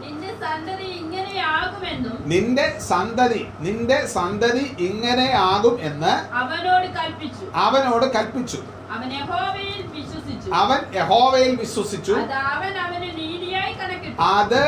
നിന്റെ 0.02 0.32
സന്തതി 0.42 0.88
ഇങ്ങനെയാകുമെന്നും 1.00 2.16
നിന്റെ 2.32 2.66
സന്തതി 2.88 3.42
നിന്റെ 3.66 3.98
സന്തതി 4.16 4.64
ഇങ്ങനെ 4.88 5.28
ആകും 5.50 5.76
എന്ന് 5.88 6.12
അവനോട് 6.40 6.86
കൽപ്പിച്ചു. 6.98 7.46
അവനോട് 7.66 8.06
കൽപ്പിച്ചു. 8.16 8.60
അവൻ 8.96 9.08
യഹോവയിൽ 9.20 9.82
വിശ്വസിച്ചു. 9.96 10.48
അവൻ 10.60 10.80
യഹോവയിൽ 10.98 11.54
വിശ്വസിച്ചു. 11.64 12.14
അവൻ 12.54 12.74
അവന് 12.86 13.10
നീതിയായി 13.20 13.74
കണക്കിട്ടു. 13.80 14.16
അത് 14.36 14.64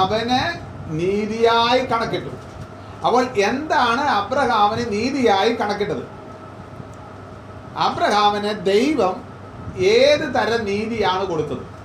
അവന് 0.00 0.42
നീതിയായി 1.00 1.82
കണക്കിട്ടു. 1.92 2.32
അപ്പോൾ 3.06 3.24
എന്താണ് 3.48 4.04
അബ്രഹാമിന് 4.18 4.84
നീതിയായി 4.92 5.52
കണക്കിട്ടത്? 5.62 6.04
അബ്രഹാമിന് 7.76 8.66
ദൈവം 8.66 9.24
ഏത് 9.76 10.34
തരം 10.34 10.64
നീതിയാണ് 10.64 11.26
കൊടുത്തത്? 11.26 11.76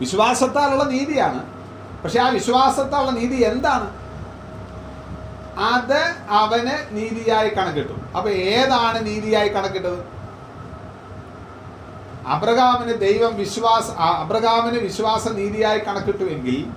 വിശ്വാസത്താലുള്ള 0.00 0.84
നീതിയാണ്. 0.84 1.40
പക്ഷെ 2.04 2.20
ആ 2.20 2.28
വിശ്വാസത്താലുള്ള 2.28 3.10
നീതി 3.10 3.34
എന്താണ്? 3.34 3.98
അത് 5.58 6.16
അവന് 6.30 6.96
നീതിയായി 6.96 7.48
കണക്കിട്ടു. 7.48 7.92
അപ്പൊ 8.16 8.30
ഏതാണ് 8.30 9.06
നീതിയായി 9.06 9.48
കണക്കിട്ടത്? 9.48 10.18
അബ്രഹാമിന് 12.26 13.00
ദൈവം 13.00 13.36
വിശ്വാസ 13.36 13.90
അബ്രഹാമിന് 14.00 14.78
വിശ്വാസ 14.78 15.28
നീതിയായി 15.28 15.78
കണക്കിട്ടുവെങ്കിൽ 15.78 16.72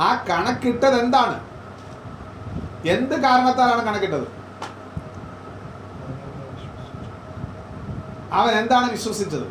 ആ 0.00 0.24
കണക്കിട്ടത് 0.30 1.00
എന്താണ്? 1.00 1.40
എന്ത് 2.86 3.20
കാരണത്താലാണ് 3.20 3.84
കണക്കിട്ടത്? 3.84 4.41
അവൻ 8.32 8.54
എന്താണ് 8.54 8.90
വിശ്വസിച്ചത്? 8.90 9.46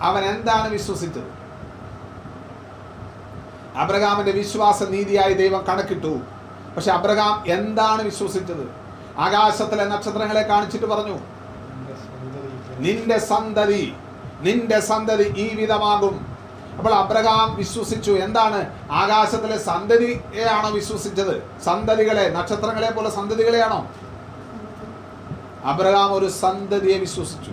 അവൻ 0.00 0.24
എന്താണ് 0.24 0.68
വിശ്വസിച്ചത്? 0.68 1.36
അബ്രഹാമിന്റെ 3.76 4.32
വിശ്വാസ 4.32 4.82
നീതിയായി 4.82 5.32
ദൈവം 5.32 5.64
കണക്കിട്ടു. 5.68 6.20
പക്ഷെ 6.76 6.92
അബ്രഹാം 6.92 7.44
എന്താണ് 7.46 8.02
വിശ്വസിച്ചത്? 8.02 8.64
ആകാശത്തിലെ 9.18 9.84
നക്ഷത്രങ്ങളെ 9.84 10.42
കാണിച്ചിട്ട് 10.42 10.86
പറഞ്ഞു 10.86 11.18
നിന്റെ 12.78 13.18
സന്തതി 13.18 13.94
നിന്റെ 14.40 14.80
സന്തതി 14.80 15.34
ഈ 15.36 15.54
വിധമാകും. 15.54 16.36
അപ്പോൾ 16.78 16.94
അബ്രഹാം 16.94 17.56
വിശ്വസിച്ചു. 17.56 18.12
എന്താണ്? 18.12 18.90
ആകാശത്തിലെ 18.90 19.58
സന്തതിയെയാണോ 19.58 20.70
വിശ്വസിച്ചത്? 20.70 21.60
സന്തതികളെ 21.64 22.28
നക്ഷത്രങ്ങളെ 22.28 22.90
പോലെ 22.90 23.10
സന്തതികളെയാണോ? 23.10 23.90
അബ്രഹാം 25.70 26.10
ഒരു 26.18 26.28
സന്തതിയെ 26.42 26.96
വിശ്വസിച്ചു. 27.04 27.52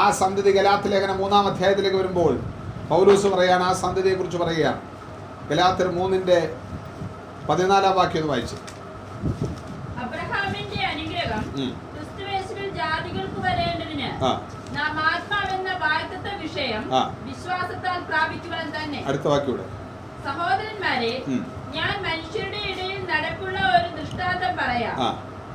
ആ 0.00 0.02
സന്തതി 0.20 0.50
ഗലാത്ത് 0.56 0.90
ലേഖനം 0.92 1.16
മൂന്നാം 1.22 1.46
അധ്യായത്തിലേക്ക് 1.50 1.98
വരുമ്പോൾ 2.00 2.34
പൗലൂസ് 2.90 3.28
പറയാണ് 3.34 3.64
ആ 3.70 3.72
സന്തതിയെ 3.84 4.14
കുറിച്ച് 4.18 4.38
പറയുകയാണ്. 4.42 4.80
ഗലാത്തർ 5.50 5.88
മൂന്നിന്റെ 5.98 6.38
പതിനാലാം 7.48 7.94
വാക്യം 7.98 8.22
ഒന്ന് 8.22 8.32
വായിച്ചു. 8.32 8.58
അടുത്ത 19.08 19.26
വാക്യൂടെ 19.32 19.64
സഹോദരന്മാരെ 20.26 21.12
ഞാൻ 21.76 21.94
മനുഷ്യരുടെ 22.06 22.60
ഇടയിൽ 22.70 23.00
നടപ്പുള്ള 23.12 23.58
ഒരു 23.76 23.88
ദൃഷ്ടാന്തം 23.98 24.52
പറയാം. 24.62 24.96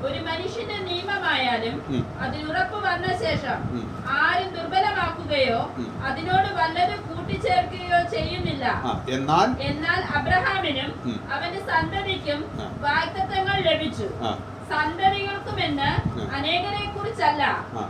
ഒരു 0.06 0.20
മനുഷ്യന്റെ 0.28 0.78
നിയമമായാലും. 0.88 1.76
അതിനുറപ്പ് 2.24 2.78
വന്ന 2.88 3.08
ശേഷം 3.24 3.58
ആരും 4.22 4.50
ദുർബലമാക്കുകയോ 4.56 5.60
അതിനോട് 6.08 6.50
വല്ലതും 6.60 7.00
കൂട്ടിച്ചേർക്കുകയോ 7.08 8.00
ചെയ്യുന്നില്ല. 8.16 8.66
എന്നാൽ? 9.16 9.48
എന്നാൽ 9.70 10.00
അബ്രഹാമിനും. 10.18 10.92
അവന്റെ 11.36 11.62
സന്തതിക്കും. 11.72 12.40
വാഗ്ദത്തങ്ങൾ 12.86 13.58
ലഭിച്ചു. 13.70 14.08
സന്തതികൾക്കുമെന്ന്. 14.72 15.90
അനേകരെ 16.38 16.86
കുറിച്ചല്ല 16.96 17.44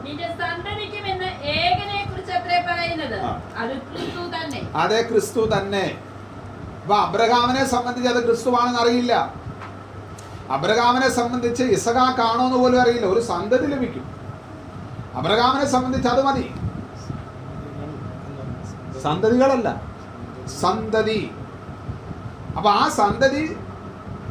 നിന്റെ 0.06 0.28
സന്തതിക്കുമെന്ന് 0.42 1.30
ഏകനെ 1.60 2.00
കുറിച്ച് 2.10 2.34
അത്രേ 2.40 2.60
പറയുന്നത് 2.70 3.18
അത് 3.62 3.74
ക്രിസ്തു 3.90 4.24
തന്നെ. 4.36 4.62
അതെ 4.84 5.02
ക്രിസ്തു 5.02 5.44
തന്നെ. 5.56 5.86
അപ്പൊ 6.82 6.96
അബ്രഹാമിനെ 6.96 7.64
സംബന്ധിച്ച് 7.66 8.10
അത് 8.10 8.22
ക്രിസ്തുവാണെന്ന് 8.28 8.80
അറിയില്ല 8.80 9.14
അബ്രഹാമിനെ 10.52 11.10
സംബന്ധിച്ച് 11.10 11.64
ഇസഹാക്കാണോ 11.64 12.46
എന്ന് 12.46 12.58
പോലും 12.58 12.82
അറിയില്ല. 12.82 13.06
ഒരു 13.06 13.20
സന്തതി 13.20 13.66
ലഭിക്കും. 13.66 14.06
അബ്രഹാമിനെ 15.16 15.66
സംബന്ധിച്ച് 15.66 16.08
അത് 16.08 16.26
മതി. 16.26 16.54
സന്തതികളല്ല. 19.02 19.82
സന്തതി. 20.62 21.32
അപ്പൊ 22.58 22.70
ആ 22.70 22.90
സന്തതി 22.90 23.58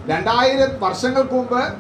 രണ്ടായിരം 0.06 0.80
വർഷങ്ങൾക്ക് 0.80 1.32
മുമ്പ് 1.32 1.75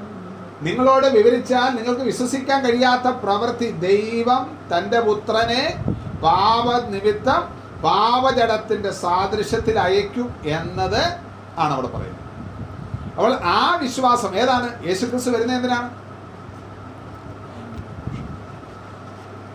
നിങ്ങളോട് 0.62 1.06
വിവരിച്ചാൽ 1.06 1.76
നിങ്ങൾക്ക് 1.76 2.00
വിശ്വസിക്കാൻ 2.00 2.64
കഴിയാത്ത 2.64 3.08
പ്രവൃത്തി 3.08 3.70
ദൈവം 3.70 4.58
തന്റെ 4.72 5.00
പുത്രനെ 5.00 5.84
പാപനിമിത്തം 6.22 7.42
പാപജടത്തിന്റെ 7.82 8.90
സാദൃശ്യത്തിൽ 8.90 9.78
അയക്കും 9.78 10.34
എന്നത് 10.44 11.16
ആണ് 11.58 11.72
അവിടെ 11.72 11.86
പറയുന്നത്. 11.86 12.25
അപ്പോൾ 13.16 13.34
ആ 13.44 13.78
വിശ്വാസം 13.82 14.32
ഏതാണ്? 14.36 14.86
യേശുക്രിസ്തു 14.86 15.30
വരുന്ന 15.30 15.52
എന്തിനാണ് 15.56 15.88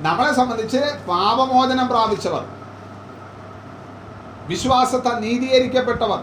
നമ്മളെ 0.06 0.32
സംബന്ധിച്ച് 0.36 0.82
പാപമോചനം 1.08 1.88
പ്രാപിച്ചവർ 1.88 2.44
വിശ്വാസത്തെ 4.48 5.10
നീതീകരിക്കപ്പെട്ടവർ. 5.10 6.22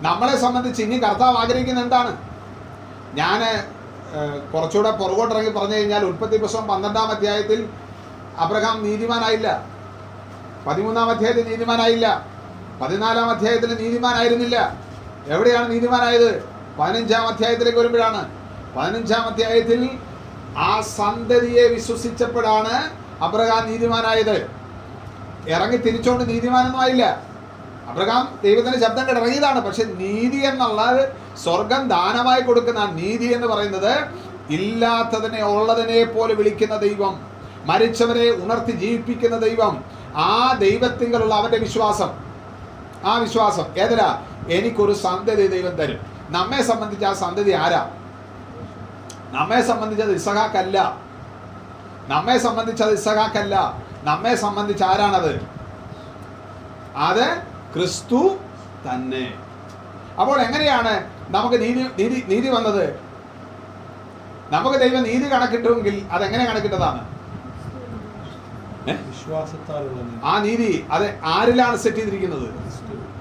നമ്മളെ 0.00 0.36
സംബന്ധിച്ച് 0.40 0.82
ഇനി 0.82 0.96
കർത്താവ് 0.98 1.36
ആഗ്രഹിക്കുന്ന 1.36 1.80
എന്താണ്? 1.80 2.12
ഞാൻ 3.14 3.40
കുറച്ചുകൂടെ 4.54 4.90
പുറകോട്ടിറങ്ങി 4.90 5.50
പറഞ്ഞു 5.50 5.74
കഴിഞ്ഞാൽ 5.74 6.04
ഉൽപ്പത്തി 6.04 6.36
പുസ്തകം 6.36 6.68
പന്ത്രണ്ടാം 6.68 7.08
അധ്യായത്തിൽ 7.08 7.68
അബ്രഹാം 8.38 8.84
നീതിമാനായില്ല. 8.84 9.48
പതിമൂന്നാം 10.66 11.10
അധ്യായത്തിൽ 11.10 11.48
നീതിമാനായില്ല. 11.48 12.26
പതിനാലാം 12.82 13.30
അധ്യായത്തിൽ 13.30 13.74
നീതിമാനായിരുന്നില്ല. 13.82 14.87
എവിടെയാണ് 15.28 15.70
നീതിമാനായത്? 15.70 16.42
പതിനഞ്ചാം 16.78 17.28
അധ്യായത്തിലേക്ക് 17.28 17.78
വരുമ്പോഴാണ്. 17.78 18.30
പതിനഞ്ചാം 18.76 19.20
അധ്യായത്തിൽ 19.20 19.90
ആ 20.56 20.80
സന്തതിയെ 20.80 21.68
വിശ്വസിച്ചപ്പോഴാണ് 21.68 22.90
അബ്രഹാം 23.22 23.70
നീതിമാനായത്. 23.70 24.50
ഇറങ്ങി 25.48 25.76
തിരിച്ചോണ്ട് 25.76 26.28
നീതിമാനൊന്നും 26.28 26.80
ആയില്ല. 26.80 27.22
അബ്രഹാം 27.88 28.38
ദൈവത്തിന്റെ 28.44 28.80
ശബ്ദം 28.80 29.08
കിടങ്ങിയതാണ് 29.08 29.60
പക്ഷെ 29.60 29.84
നീതി 29.84 30.36
എന്നുള്ളത് 30.36 31.12
സ്വർഗം 31.44 31.88
ദാനമായി 31.88 32.40
കൊടുക്കുന്ന 32.40 32.84
നീതി 32.84 33.24
എന്ന് 33.24 33.46
പറയുന്നത് 33.46 34.08
ഇല്ലാത്തതിനെ 34.50 35.44
ഉള്ളതിനെ 35.44 36.04
പോലെ 36.04 36.34
വിളിക്കുന്ന 36.34 36.76
ദൈവം 36.76 37.28
മരിച്ചവരെ 37.64 38.30
ഉണർത്തി 38.30 38.70
ജീവിപ്പിക്കുന്ന 38.70 39.38
ദൈവം 39.38 39.84
ആ 40.16 40.52
ദൈവത്തിങ്കലുള്ള 40.52 41.34
അവന്റെ 41.34 41.58
വിശ്വാസം. 41.58 42.10
ആ 43.04 43.18
വിശ്വാസം 43.18 43.64
ഏതരാ 43.78 44.27
എനിക്കൊരു 44.56 44.94
സന്തതി 45.06 45.46
ദൈവം 45.54 45.74
തരും. 45.80 46.00
നമ്മെ 46.36 46.60
സംബന്ധിച്ച് 46.70 47.06
ആ 47.10 47.12
സന്തതി 47.24 47.52
ആരാ? 47.64 47.82
നമ്മെ 49.36 49.60
സംബന്ധിച്ച് 49.70 50.04
അത് 50.06 50.14
ഇസഹാക്കല്ല 50.20 50.78
നമ്മെ 52.12 52.36
സംബന്ധിച്ച് 52.46 52.82
അത് 52.86 52.94
ഇസഹാക്കല്ല 52.98 53.56
നമ്മെ 54.08 54.32
സംബന്ധിച്ച് 54.44 54.84
ആരാണത്? 54.90 55.34
അത് 57.08 57.26
ക്രിസ്തു 57.74 58.20
തന്നെ. 58.86 59.26
അപ്പോൾ 60.20 60.36
എങ്ങനെയാണ് 60.46 60.94
നമുക്ക് 61.34 61.56
നീതി 61.64 61.82
നീതി 61.98 62.18
നീതി 62.32 62.48
വന്നത്? 62.56 62.86
നമുക്ക് 64.54 64.78
ദൈവം 64.84 65.02
നീതി 65.10 65.26
കണക്കിട്ടുമെങ്കിൽ 65.34 65.96
അതെങ്ങനെ 66.12 66.44
കണക്കിട്ടതാണ്? 66.50 67.02
വിശ്വാസത്താലുള്ള 69.08 69.98
ആ 70.30 70.34
നീതി 70.46 70.70
അത് 70.96 71.06
ആരിലാണ് 71.34 71.76
സെറ്റ് 71.84 71.96
ചെയ്തിരിക്കുന്നത്? 71.96 72.48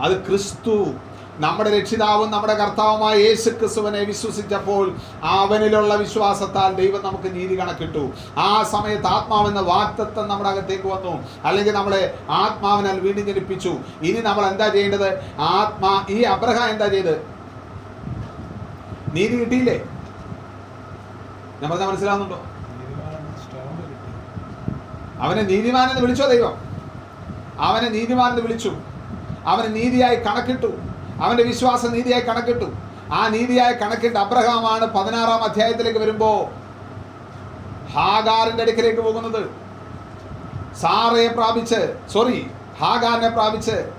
അത് 0.05 0.13
ക്രിസ്തു. 0.27 0.75
നമ്മുടെ 1.39 1.79
രക്ഷിതാവും 1.79 2.32
നമ്മുടെ 2.32 2.53
കർത്താവുമായ 2.53 3.15
യേശു 3.15 3.50
ക്രിസ്തുവിനെ 3.50 4.00
വിശ്വസിച്ചപ്പോൾ 4.00 4.96
അവനിലുള്ള 5.24 5.96
വിശ്വാസത്താൽ 5.96 6.74
ദൈവം 6.74 7.03
നമുക്ക് 7.06 7.36
നീതി 7.36 7.60
കണക്കിട്ടു. 7.60 8.12
ആ 8.38 8.63
സമയത്ത് 8.63 9.08
ആത്മാവെന്ന 9.08 9.60
വാക്തത്വം 9.60 10.27
നമ്മുടെ 10.27 10.50
അകത്തേക്ക് 10.50 10.88
വന്നു. 10.88 11.27
അല്ലെങ്കിൽ 11.44 11.74
നമ്മളെ 11.74 12.17
ആത്മാവിനാൽ 12.29 13.00
വീണ്ടും 13.00 13.25
ജനിപ്പിച്ചു 13.25 13.77
ഇനി 14.01 14.20
നമ്മൾ 14.20 14.46
എന്താ 14.46 14.67
ചെയ്യേണ്ടത്? 14.67 15.20
ആത്മാ 15.39 16.06
ഈ 16.10 16.22
അബ്രഹാം 16.22 16.70
എന്താ 16.70 16.88
ചെയ്ത്? 16.88 17.15
നീതി 19.13 19.36
കിട്ടിയില്ലേ? 19.36 19.77
ഞാൻ 21.62 21.70
മനസ്സിലാവുന്നുണ്ടോ. 21.72 22.39
അവനെ 25.24 25.41
നീതിമാനെന്ന് 25.41 26.01
വിളിച്ചോ 26.01 26.25
ദൈവം? 26.27 26.56
അവനെ 27.60 27.89
നീതിമാനെന്ന് 27.89 28.41
വിളിച്ചു. 28.41 28.72
അവന് 29.46 29.75
നീതിയായി 29.75 30.15
കണക്കിട്ടു. 30.15 30.87
അവന്റെ 31.22 31.44
വിശ്വാസം 31.44 31.92
നീതിയായി 31.92 32.22
കണക്കിട്ടു. 32.22 32.68
ആ 33.14 33.28
നീതിയായി 33.28 33.74
കണക്കിട്ട് 33.74 34.18
അബ്രഹാമാണ് 34.18 34.86
പതിനാറാം 34.86 35.44
അധ്യായത്തിലേക്ക് 35.44 36.00
വരുമ്പോൾ 36.00 36.40
ഹാഗാറിന്റെ 37.94 38.64
അടുക്കിലേക്ക് 38.64 39.02
പോകുന്നത്. 39.02 39.42
സാറയെ 40.82 41.28
പ്രാപിച്ച് 41.28 41.98
സോറി 42.14 42.51
ഹാഗാറിനെ 42.82 43.30
പ്രാപിച്ച് 43.30 43.92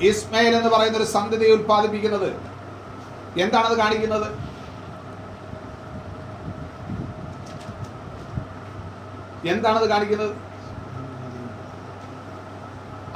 ഇസ്മയിൽ 0.00 0.56
എന്ന് 0.56 0.68
പറയുന്ന 0.68 0.98
ഒരു 0.98 1.04
സന്തതിയെ 1.04 1.52
ഉൽപ്പാദിപ്പിക്കുന്നത്. 1.54 2.28
എന്താണത് 3.36 3.76
കാണിക്കുന്നത്? 3.78 4.28
എന്താണത് 9.52 9.88
കാണിക്കുന്നത്? 9.88 10.34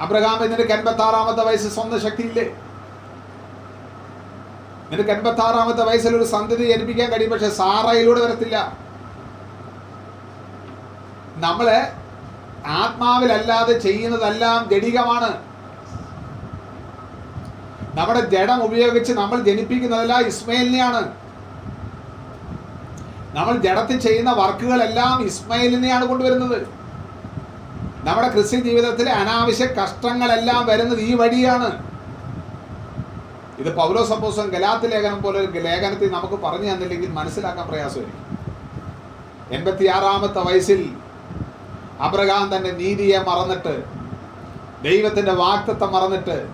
അബ്രഹാം 0.00 0.42
നിനക്ക് 0.50 0.72
എൺപത്തി 0.72 1.02
ആറാമത്തെ 1.02 1.44
വയസ്സ് 1.44 1.68
സ്വന്തം 1.74 2.00
ശക്തിയില്ലേ 2.00 2.46
നിനക്ക് 4.90 5.10
എൺപത്തി 5.10 5.40
ആറാമത്തെ 5.40 5.82
വയസ്സിൽ 5.82 6.16
ഒരു 6.16 6.24
സന്തതി 6.24 6.64
ജനിപ്പിക്കാൻ 6.64 7.10
കഴിയും 7.10 7.30
പക്ഷെ 7.30 7.48
സാറയിലൂടെ 7.48 8.20
വരത്തില്ല. 8.20 8.76
നമ്മൾ 11.36 11.90
ആത്മാവിലല്ലാതെ 12.66 13.78
ചെയ്യുന്നതെല്ലാം 13.78 14.68
ജഡികമാണ് 14.68 15.48
നമ്മുടെ 17.98 18.20
ജഡം 18.30 18.62
ഉപയോഗിച്ച് 18.62 19.12
നമ്മൾ 19.12 19.42
ജനിപ്പിക്കുന്നതെല്ലാം 19.42 20.26
ഇസ്മയിലിനെയാണ്. 20.26 21.14
നമ്മൾ 23.36 23.56
ജഡത്തിൽ 23.56 24.00
ചെയ്യുന്ന 24.00 24.30
വർക്കുകളെല്ലാം 24.30 25.22
ഇസ്മയിലിനെയാണ് 25.22 26.04
കൊണ്ടുവരുന്നത്. 26.04 26.62
നമ്മുടെ 28.06 28.28
ക്രിസ്ത്യൻ 28.28 28.62
ജീവിതത്തിലെ 28.62 29.12
അനാവശ്യ 29.12 29.66
കഷ്ടങ്ങളെല്ലാം 29.66 30.66
വരുന്നത് 30.66 31.00
ഈ 31.00 31.14
വഴിയാണ്. 31.14 31.97
ഇത് 33.60 33.74
പൗരോ 33.76 34.04
സപ്പോസം 34.04 34.48
ഗലാത്ത് 34.50 34.92
ലേഖനം 34.92 35.22
പോലെ 35.22 35.40
ലേഖനത്തിൽ 35.40 36.10
നമുക്ക് 36.12 36.34
പറഞ്ഞു 36.34 36.72
തന്നില്ലെങ്കിൽ 36.72 37.10
മനസ്സിലാക്കാൻ 37.10 37.68
പ്രയാസമായിരിക്കും. 37.68 38.24
എൺപത്തിയാറാമത്തെ 39.50 40.40
വയസ്സിൽ 40.40 40.80
അബ്രഹാം 42.00 42.56
തന്റെ 42.56 42.70
നീതിയെ 42.70 43.18
മറന്നിട്ട് 43.18 43.74
ദൈവത്തിന്റെ 44.82 45.32
വാക്തത്തെ 45.32 45.86
മറന്നിട്ട് 45.86 46.48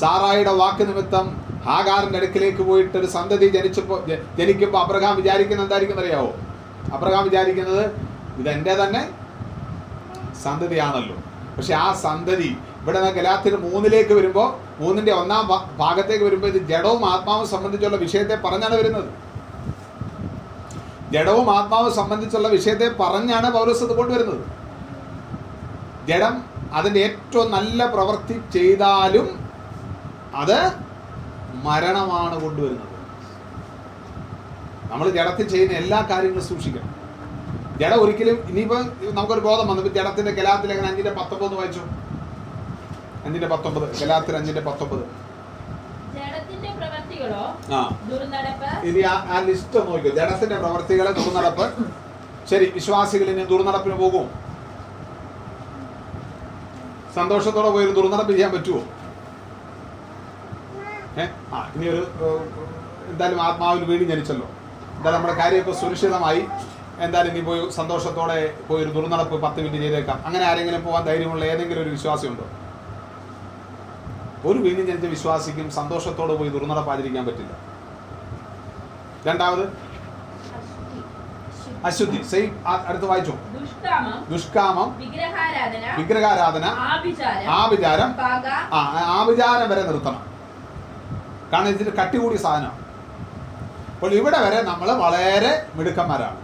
സാറായുടെ 0.00 0.50
വാക്ക് 0.50 0.88
നിമിത്തം 0.88 1.26
ഹാഗാറിന്റെ 1.66 2.18
അടുക്കിലേക്ക് 2.18 2.62
പോയിട്ട് 2.62 2.98
ഒരു 2.98 3.06
സന്തതി 3.06 3.46
ജനിച്ചപ്പോൾ 3.48 3.98
ജനിക്കുമ്പോൾ 4.38 4.78
അബ്രഹാം 4.78 5.16
വിചാരിക്കുന്നത് 5.16 5.66
എന്തായിരിക്കും 5.66 6.00
അറിയാവോ? 6.00 6.32
അബ്രഹാം 6.92 7.24
വിചാരിക്കുന്നത് 7.24 7.84
ഇത് 8.38 8.48
എന്റെ 8.48 8.74
തന്നെ 8.74 9.02
സന്തതിയാണല്ലോ. 10.42 11.16
പക്ഷെ 11.56 11.74
ആ 11.74 11.92
സന്തതി 11.92 12.50
ഇവിടെ 12.82 12.98
നിന്ന് 13.00 13.12
ഗലാത്തിന് 13.12 13.56
മൂന്നിലേക്ക് 13.56 14.12
വരുമ്പോൾ 14.12 14.48
മൂന്നിന്റെ 14.80 15.12
ഒന്നാം 15.12 15.44
ഭാഗത്തേക്ക് 15.76 16.24
വരുമ്പോൾ 16.24 16.46
ഇത് 16.46 16.60
ജഡവും 16.70 17.02
ആത്മാവും 17.12 17.46
സംബന്ധിച്ചുള്ള 17.48 17.96
വിഷയത്തെ 17.96 18.34
പറഞ്ഞാണ് 18.34 18.74
വരുന്നത്. 18.74 19.10
ജഡവും 21.12 21.48
ആത്മാവും 21.56 21.92
സംബന്ധിച്ചുള്ള 21.94 22.48
വിഷയത്തെ 22.48 22.88
പറഞ്ഞാണ് 23.00 23.50
പൗരസ് 23.50 23.84
ഇത് 23.84 23.94
കൊണ്ടുവരുന്നത് 23.96 24.44
ജഡം 26.08 26.34
അതിന്റെ 26.78 27.00
ഏറ്റവും 27.00 27.50
നല്ല 27.50 27.86
പ്രവൃത്തി 27.94 28.36
ചെയ്താലും 28.52 29.28
അത് 30.34 30.58
മരണമാണ് 31.66 32.36
കൊണ്ടുവരുന്നത്. 32.44 32.90
നമ്മൾ 34.92 35.06
ജഡത്തിൽ 35.10 35.46
ചെയ്യുന്ന 35.48 35.74
എല്ലാ 35.82 36.00
കാര്യങ്ങളും 36.10 36.46
സൂക്ഷിക്കണം. 36.48 36.90
ജഡം 37.80 38.00
ഒരിക്കലും 38.00 38.36
ഇനിയിപ്പോൾ 38.50 38.82
നമുക്കൊരു 39.12 39.40
ബോധം 39.40 39.68
വന്നു. 39.68 39.82
ഇപ്പൊ 39.82 39.92
ജഡത്തിന്റെ 39.98 40.32
അങ്ങനെ 40.74 40.88
അഞ്ചിന്റെ 40.88 41.10
പത്തൊമ്പത് 41.10 41.54
വായിച്ചു? 41.54 41.82
അഞ്ചിന്റെ 43.24 43.46
പത്തൊമ്പത് 43.46 43.86
ഗലാത്തിൽ 44.00 44.36
അഞ്ചിന്റെ 44.36 44.60
പത്തൊമ്പത്. 44.60 45.04
ആ. 47.72 47.80
ഇനി 48.88 49.00
ആ 49.00 49.40
ലിസ്റ്റ് 49.40 49.78
നോക്കിയോ 49.88 50.14
ജഡത്തിന്റെ 50.14 50.56
പ്രവർത്തികളെ 50.56 51.12
ദുർനടപ്പ്. 51.12 51.66
ശരി 52.50 52.72
വിശ്വാസികൾ 52.74 53.30
ഇനി 53.30 53.44
ദുർനടപ്പിന് 53.44 53.94
പോകും. 53.94 54.26
സന്തോഷത്തോടെ 57.14 57.70
പോയി 57.70 57.86
ഒരു 57.86 57.92
ദുർനടപ്പ് 57.92 58.32
ചെയ്യാൻ 58.32 58.52
പറ്റുമോ 58.52 58.82
ഏ? 61.18 61.24
ആ 61.54 61.70
ഇനി 61.76 61.88
ഒരു 61.88 62.02
എന്തായാലും 63.10 63.42
ആത്മാവിൽ 63.42 63.84
വീണ്ടും 63.84 64.08
ജനിച്ചല്ലോ. 64.08 64.46
എന്തായാലും 64.96 65.18
നമ്മുടെ 65.18 65.42
കാര്യമൊക്കെ 65.42 65.72
സുരക്ഷിതമായി. 65.72 66.42
എന്തായാലും 67.00 67.32
ഇനി 67.32 67.40
പോയി 67.44 67.70
സന്തോഷത്തോടെ 67.70 68.38
പോയി 68.68 68.84
ഒരു 68.84 68.90
ദുർനടപ്പ് 68.90 69.42
പത്ത് 69.42 69.58
മിനിറ്റ് 69.58 69.84
ചെയ്തേക്കാം. 69.84 70.18
അങ്ങനെ 70.26 70.44
ആരെങ്കിലും 70.44 70.84
പോകാൻ 70.84 71.04
ധൈര്യമുള്ള 71.04 71.44
ഏതെങ്കിലും 71.44 71.82
ഒരു 71.82 71.90
വിശ്വാസി 71.90 72.26
ഉണ്ടോ 72.26 72.46
ഒരു 74.44 74.58
വീണ്ടും 74.58 74.86
ജനിച്ച 74.86 75.06
വിശ്വാസിക്കും 75.06 75.70
സന്തോഷത്തോടെ 75.70 76.34
പോയി 76.34 76.48
ദുർനടപ്പാതിരിക്കാൻ 76.48 77.26
പറ്റില്ല. 77.26 77.50
രണ്ടാമത്? 79.26 79.78
അശുദ്ധി. 81.84 82.22
സെയിം 82.22 82.64
അടുത്ത് 82.86 83.04
വായിച്ചു. 83.04 83.32
ദുഷ്കാമം. 84.28 84.98
വിഗ്രഹാരാധന. 85.96 86.64
ആഭിചാരം. 87.50 88.14
ആഭിചാരം. 89.20 89.68
വരെ 89.68 89.82
നിർത്തണം. 89.82 90.26
കാരണം 91.52 91.68
ഇതിന് 91.68 91.96
കട്ടി 91.96 92.18
കൂടിയ 92.18 92.36
സാധനമാണ്. 92.36 92.78
അപ്പോൾ 93.94 94.12
ഇവിടെ 94.12 94.38
വരെ 94.38 94.62
നമ്മൾ 94.62 94.92
വളരെ 94.92 95.66
മിടുക്കന്മാരാണ്. 95.74 96.36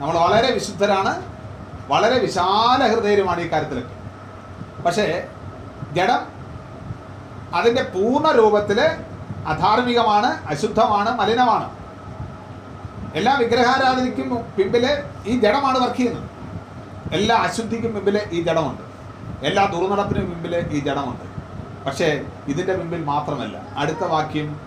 നമ്മൾ 0.00 0.18
വളരെ 0.18 0.54
വിശുദ്ധരാണ്. 0.54 1.22
വളരെ 1.88 2.18
വിശാല 2.18 2.94
ഹൃദയരുമാണ് 2.94 3.40
ഈ 3.40 3.52
കാര്യത്തിലൊക്കെ. 3.52 3.94
പക്ഷേ 4.82 5.28
ജഡം 5.92 6.37
അതിന്റെ 7.54 7.82
പൂർണ 7.82 8.30
രൂപത്തിൽ 8.30 8.80
അധാർമികമാണ് 9.46 10.26
അശുദ്ധമാണ് 10.26 11.18
മലിനമാണ്. 11.18 11.78
എല്ലാ 13.14 13.34
വിഗ്രഹാരാധനയ്ക്കും 13.34 14.46
പിമ്പിൽ 14.58 15.02
ഈ 15.26 15.40
ജഡമാണ് 15.40 15.78
വർക്ക് 15.78 15.96
ചെയ്യുന്നത്. 15.96 16.30
എല്ലാ 17.12 17.36
അശുദ്ധിക്കും 17.36 17.94
മുമ്പിൽ 17.94 18.28
ഈ 18.30 18.42
ജഡമുണ്ട്. 18.42 18.82
എല്ലാ 19.46 19.64
ദുർനടപ്പിനും 19.66 20.30
മുമ്പിൽ 20.30 20.56
ഈ 20.56 20.80
ജഡമുണ്ട്. 20.80 21.24
പക്ഷേ 21.84 22.24
ഇതിന്റെ 22.48 22.76
മുമ്പിൽ 22.76 23.04
മാത്രമല്ല. 23.04 23.60
അടുത്ത 23.76 24.04
വാക്യം. 24.04 24.60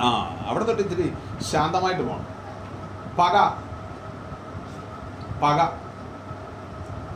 ആ 0.00 0.36
അവിടെ 0.46 0.64
തൊട്ട് 0.64 0.82
ഇത്തിരി 0.82 1.12
ശാന്തമായിട്ട് 1.52 2.02
പോകണം 2.02 2.26
പക. 3.18 3.32
പക. 5.42 5.68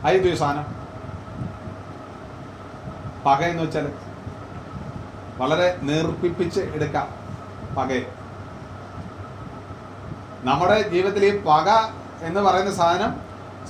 അതൊരു 0.07 0.35
സാധനം. 0.35 0.80
പക 3.25 3.41
എന്ന് 3.43 3.63
വെച്ചാൽ 3.63 3.87
വളരെ 5.37 5.79
നേർപ്പിപ്പിച്ച് 5.83 6.61
എടുക്കാം 6.75 7.07
പക 7.77 7.91
നമ്മുടെ 10.43 10.89
ജീവിതത്തിൽ 10.89 11.25
ഈ 11.25 11.43
പക 11.43 11.69
എന്ന് 12.21 12.41
പറയുന്ന 12.41 12.71
സാധനം 12.75 13.11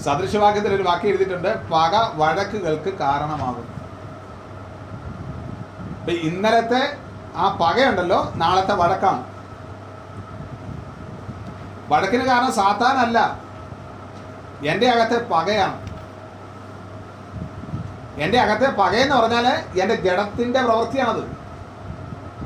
സദൃശവാക്യത്തിൽ 0.04 0.76
ഒരു 0.76 0.84
വാക്യം 0.84 1.10
എഴുതിയിട്ടുണ്ട്. 1.10 1.52
പക 1.74 1.94
വഴക്കുകൾക്ക് 2.22 2.92
കാരണമാകും. 3.00 3.68
ഇപ്പൊ 6.00 6.12
ഇന്നലത്തെ 6.12 6.98
ആ 7.36 7.58
പകയുണ്ടല്ലോ 7.62 8.32
നാളത്തെ 8.36 8.74
വഴക്കാണ്. 8.74 9.24
വഴക്കിന് 11.92 12.26
കാരണം 12.26 12.52
സാത്താനല്ല 12.54 13.20
എന്റെ 14.72 14.88
അകത്തെ 14.90 15.18
പകയാണ്. 15.34 15.91
എന്റെ 18.18 18.40
അകത്തെ 18.40 18.70
പകയെന്ന് 18.70 19.16
പറഞ്ഞാൽ 19.16 19.48
എന്റെ 19.82 19.96
ജഡത്തിന്റെ 19.96 20.62
പ്രവൃത്തിയാണത്. 20.62 21.24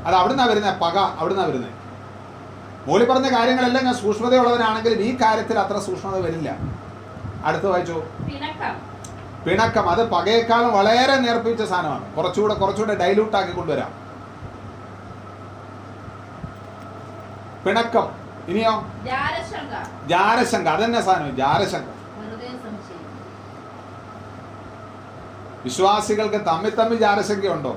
അത് 0.06 0.14
അവിടുന്നാണ് 0.14 0.50
വരുന്നത് 0.50 0.80
പക 0.80 0.98
അവിടുന്നാണ് 0.98 1.48
വരുന്നത് 1.48 1.70
മോളി 2.86 3.04
പറഞ്ഞ 3.04 3.36
കാര്യങ്ങളെല്ലാം 3.38 3.84
ഞാൻ 3.84 3.94
സൂക്ഷ്മതയുള്ളവനാണെങ്കിലും 3.94 4.98
ഈ 4.98 5.16
കാര്യത്തിൽ 5.22 5.58
അത്ര 5.58 5.78
സൂക്ഷ്മത 5.78 6.18
വരില്ല. 6.18 6.56
അടുത്ത് 7.44 7.66
വായിച്ചു. 7.66 8.02
പിണക്കം. 9.46 9.90
അത് 9.90 10.10
പകയേക്കാളും 10.10 10.72
വളരെ 10.72 11.16
നേർപ്പിച്ച 11.16 11.62
സാധനമാണ്. 11.62 12.14
കുറച്ചുകൂടെ 12.14 12.54
കുറച്ചുകൂടെ 12.54 12.94
ഡൈലൂട്ട് 12.94 13.36
ആക്കി 13.36 13.52
കൊണ്ടുവരാം. 13.52 13.92
പിണക്കം 17.66 18.08
ഇനിയോ? 18.48 18.84
ജാരശങ്ക 20.06 20.68
അതെന്നെ 20.68 21.00
സാധനം 21.00 21.36
ജാരശങ്ക. 21.36 21.95
വിശ്വാസികൾക്ക് 25.66 26.40
തമ്മിൽ 26.46 26.74
തമ്മിൽ 26.74 26.98
ജാരശങ്കയുണ്ടോ? 26.98 27.72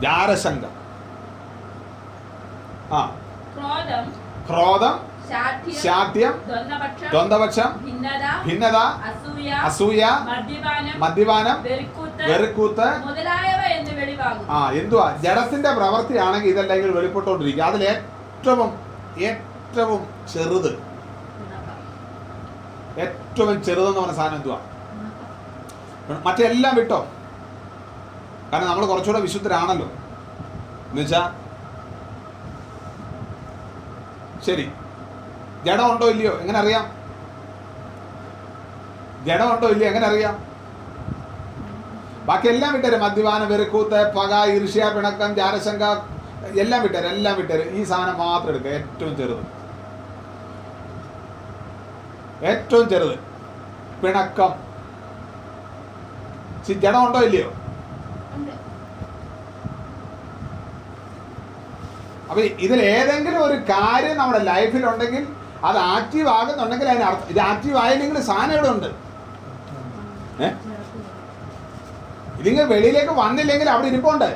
ജാരശങ്ക. 0.00 0.64
ആ. 2.92 3.00
ക്രോധം 3.54 4.04
ക്രോധം 4.48 4.94
ശാഠ്യം 5.82 6.34
ദ്വന്ദ്പക്ഷം 7.12 7.68
ഭിന്നത 8.46 8.76
അസൂയ 9.68 10.00
മദ്യപാനം 11.04 11.58
വെറുക്കൂത്ത് 12.30 12.86
ആ 14.50 14.60
എന്തുവാ? 14.72 15.06
ജഡത്തിന്റെ 15.24 15.70
പ്രവൃത്തിയാണെങ്കിൽ 15.72 16.50
ഇതല്ലെങ്കിൽ 16.50 16.90
വെളിപ്പെട്ടുകൊണ്ടിരിക്കുക 16.90 17.64
അതിൽ 17.64 17.84
ഏറ്റവും 17.84 18.70
ഏറ്റവും 19.28 20.00
ചെറുത്. 20.32 20.72
ഏറ്റവും 22.98 23.64
ചെറുതെന്ന് 23.64 24.00
പറഞ്ഞ 24.00 24.14
സാധനം 24.14 24.36
എന്തുവാ? 24.36 24.60
മറ്റെല്ലാം 26.26 26.76
വിട്ടോ? 26.76 27.08
കാരണം 28.52 28.66
നമ്മൾ 28.66 28.86
കുറച്ചുകൂടെ 28.86 29.20
വിശുദ്ധരാണല്ലോ. 29.20 29.86
എന്നുവെച്ചാ 30.88 31.34
ശരി. 34.46 34.70
ജഡം 35.64 35.92
ഉണ്ടോ 35.92 36.08
ഇല്ലയോ? 36.08 36.38
എങ്ങനെ 36.38 36.58
അറിയാം? 36.58 36.84
ജഡം 39.24 39.54
ഉണ്ടോ 39.54 39.68
ഇല്ലയോ? 39.68 39.88
എങ്ങനെ 39.88 40.06
അറിയാം? 40.06 40.52
ബാക്കി 42.26 42.48
എല്ലാം 42.48 42.72
വിട്ടേര്. 42.72 42.96
മദ്യപാനം 42.96 43.48
വെറുക്കൂത്ത് 43.48 44.14
പക 44.14 44.50
ഈർഷ്യ 44.50 44.92
പിണക്കം 44.96 45.34
ജാരശങ്ക 45.34 45.84
എല്ലാം 46.58 46.82
വിട്ടേര് 46.82 47.06
എല്ലാം 47.06 47.36
വിട്ടേര്. 47.36 47.70
ഈ 47.70 47.84
സാധനം 47.84 48.18
മാത്രം 48.18 48.48
എടുക്കുക 48.48 48.70
ഏറ്റവും 48.70 49.16
ചെറുത്. 49.16 49.61
ഏറ്റവും 52.50 52.88
ചെറുത്. 52.88 53.16
പിണക്കം. 54.02 54.52
ജടമുണ്ടോ 56.66 56.72
ജഡം 56.72 57.06
ഉണ്ടോ 57.06 57.20
ഇല്ലയോ. 57.20 57.48
അപ്പൊ 62.30 62.42
ഇതിൽ 62.64 62.82
ഏതെങ്കിലും 62.82 63.44
ഒരു 63.44 63.56
കാര്യം 63.70 64.16
നമ്മുടെ 64.18 64.38
ലൈഫിൽ 64.38 64.86
ഉണ്ടെങ്കിൽ 64.86 65.24
അത് 65.64 65.76
ആക്റ്റീവ് 65.76 66.28
ആകുന്നുണ്ടെങ്കിൽ 66.28 66.88
അതിന് 66.88 67.04
അർത്ഥം 67.04 67.28
ഇത് 67.28 67.40
ആക്റ്റീവ് 67.40 67.76
ആയില്ലെങ്കിൽ 67.76 68.20
സാധനം 68.20 68.52
ഇവിടെ 68.52 68.68
ഉണ്ട്. 68.68 68.90
ഇതിങ്ങനെ 72.38 72.64
വെളിയിലേക്ക് 72.64 73.10
വന്നില്ലെങ്കിൽ 73.10 73.70
അവിടെ 73.70 73.86
ഇരിപ്പുണ്ട്. 73.86 74.30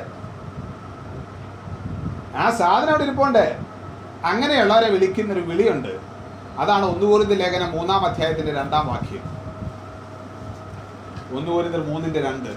ആ 2.35 2.49
സാധനം 2.49 2.89
അവിടെ 2.89 3.03
ഇരിപ്പുണ്ട്. 3.03 3.59
അങ്ങനെയുള്ളവരെ 4.25 4.89
വിളിക്കുന്നൊരു 4.89 5.39
വിളിയുണ്ട്. 5.39 6.16
അതാണ് 6.57 6.85
ഒന്നുകൂറിന്റെ 6.85 7.35
ലേഖനം 7.35 7.71
മൂന്നാം 7.71 8.05
അധ്യായത്തിന്റെ 8.05 8.53
രണ്ടാം 8.53 8.87
വാക്യം. 8.87 9.37
ഒന്നുകൂറിന്റെ 11.37 11.77
മൂന്നിന്റെ 11.77 12.21
രണ്ട്. 12.21 12.49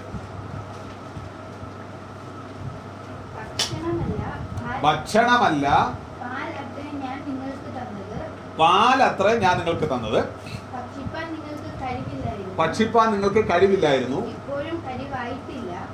ഭക്ഷണമല്ല 4.83 5.97
പാൽ- 6.21 6.55
അത്ര 6.55 6.97
ഞാൻ 6.97 7.23
നിങ്ങൾക്ക് 7.29 7.69
തന്നത്. 7.69 8.31
പാലത്ര 8.57 9.39
ഞാൻ 9.39 9.57
നിങ്ങൾക്ക് 9.57 9.93
തന്നത്. 9.93 10.25
ഭക്ഷിപ്പാൻ 12.57 13.11
നിങ്ങൾക്ക് 13.11 13.53
കഴിവില്ലായിരുന്നു. 13.53 14.25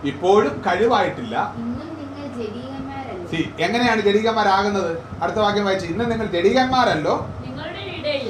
ഇപ്പോഴും 0.04 0.62
കഴിവായിട്ടില്ല. 0.67 1.54
എങ്ങനെയാണ് 3.60 4.02
ജഡികന്മാരാകുന്നത്? 4.02 5.04
അടുത്ത 5.22 5.38
വാക്യം 5.38 5.65
വായിച്ചു. 5.65 5.88
ഇന്ന് 5.88 6.12
നിങ്ങൾ 6.12 6.26
ജഡികന്മാരല്ലോ. 6.26 7.30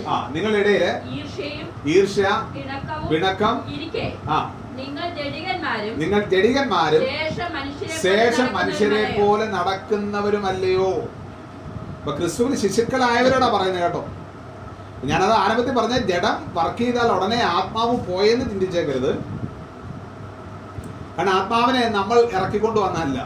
ആ 0.08 0.30
നിങ്ങളുടെ 0.32 0.60
ഇടയിൽ 0.60 0.84
ഈർഷ്യ 1.94 2.28
പിണക്കം 3.12 3.56
ആ. 4.30 4.38
നിങ്ങൾ 6.02 6.20
ജഡികന്മാരും 6.26 7.02
ശേഷ 8.02 8.38
മനുഷ്യരെ? 8.58 9.02
പോലെ 9.20 9.46
നടക്കുന്നവരുമല്ലയോ? 9.48 10.90
ഇപ്പൊ 12.00 12.12
ക്രിസ്തുവിന് 12.12 12.56
ശിശുക്കളായവരോടാ 12.56 13.48
പറയുന്നത് 13.54 13.84
കേട്ടോ. 13.84 14.04
ഞാനത് 15.04 15.34
ആരംഭത്തിൽ 15.34 15.74
പറഞ്ഞ 15.76 15.98
ജഡം 16.08 16.38
വർക്ക് 16.54 16.78
ചെയ്താൽ 16.80 17.12
ഉടനെ 17.12 17.40
ആത്മാവ് 17.50 17.96
പോയെന്ന് 18.08 18.46
ചിന്തിച്ചേക്കരുത്. 18.50 19.12
കാരണം 21.16 21.34
ആത്മാവിനെ 21.34 21.84
നമ്മൾ 21.90 22.18
ഇറക്കിക്കൊണ്ട് 22.32 22.80
വന്നല്ല 22.80 23.18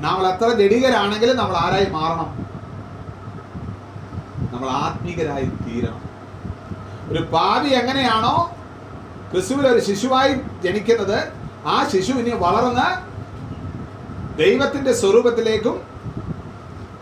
നമ്മൾ 0.00 0.24
എത്ര 0.28 0.48
ജഡികരാണെങ്കിലും 0.58 1.36
നമ്മൾ 1.36 1.56
ആരായി 1.56 1.88
മാറണം. 1.92 2.28
നമ്മൾ 4.58 4.72
ആത്മീകരായി 4.72 5.44
തീരണം. 5.44 6.02
ഒരു 7.08 7.22
പാവി 7.22 7.68
എങ്ങനെയാണോ 7.68 8.56
ക്രിസ്തുവിൽ 9.32 9.66
ഒരു 9.66 9.80
ശിശുവായി 9.80 10.34
ജനിക്കുന്നത് 10.64 11.28
ആ 11.66 11.88
ശിശു 11.88 12.12
ഇനി 12.12 12.30
വളർന്ന് 12.30 13.08
ദൈവത്തിന്റെ 14.38 14.92
സ്വരൂപത്തിലേക്കും 14.92 15.82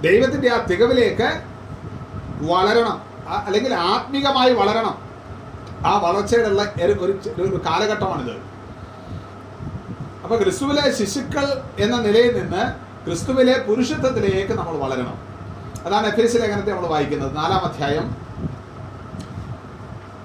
ദൈവത്തിന്റെ 0.01 0.53
ആ 0.53 0.65
തികവിലേക്ക് 0.65 1.43
വളരണം. 2.53 3.03
അല്ലെങ്കിൽ 3.27 3.75
ആത്മീകമായി 3.75 4.53
വളരണം. 4.53 4.99
ആ 5.87 5.99
വളർച്ചയുടെ 5.99 6.49
ഉള്ള 6.49 6.73
ഒരു- 6.83 7.61
കാലഘട്ടമാണിത്. 7.67 8.37
അപ്പൊ 10.23 10.37
ക്രിസ്തുവിലെ 10.37 10.99
ശിശുക്കൾ 10.99 11.63
എന്ന 11.79 11.97
നിലയിൽ 11.97 12.43
നിന്ന് 12.43 12.73
ക്രിസ്തുവിലെ 13.07 13.59
പുരുഷത്വത്തിലേക്ക് 13.59 14.53
നമ്മൾ 14.53 14.73
വളരണം. 14.73 15.26
അതാണ് 15.87 16.07
എഫ് 16.07 16.21
എസ് 16.21 16.37
ലേഖനത്തെ 16.37 16.73
നമ്മൾ 16.73 16.87
വായിക്കുന്നത്. 16.87 17.37
നാലാം 17.37 17.65
അധ്യായം. 17.65 18.07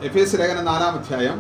എഫ് 0.04 0.18
എസ് 0.18 0.40
ലേഖനം 0.40 0.66
നാലാം 0.66 0.94
അധ്യായം. 0.94 1.38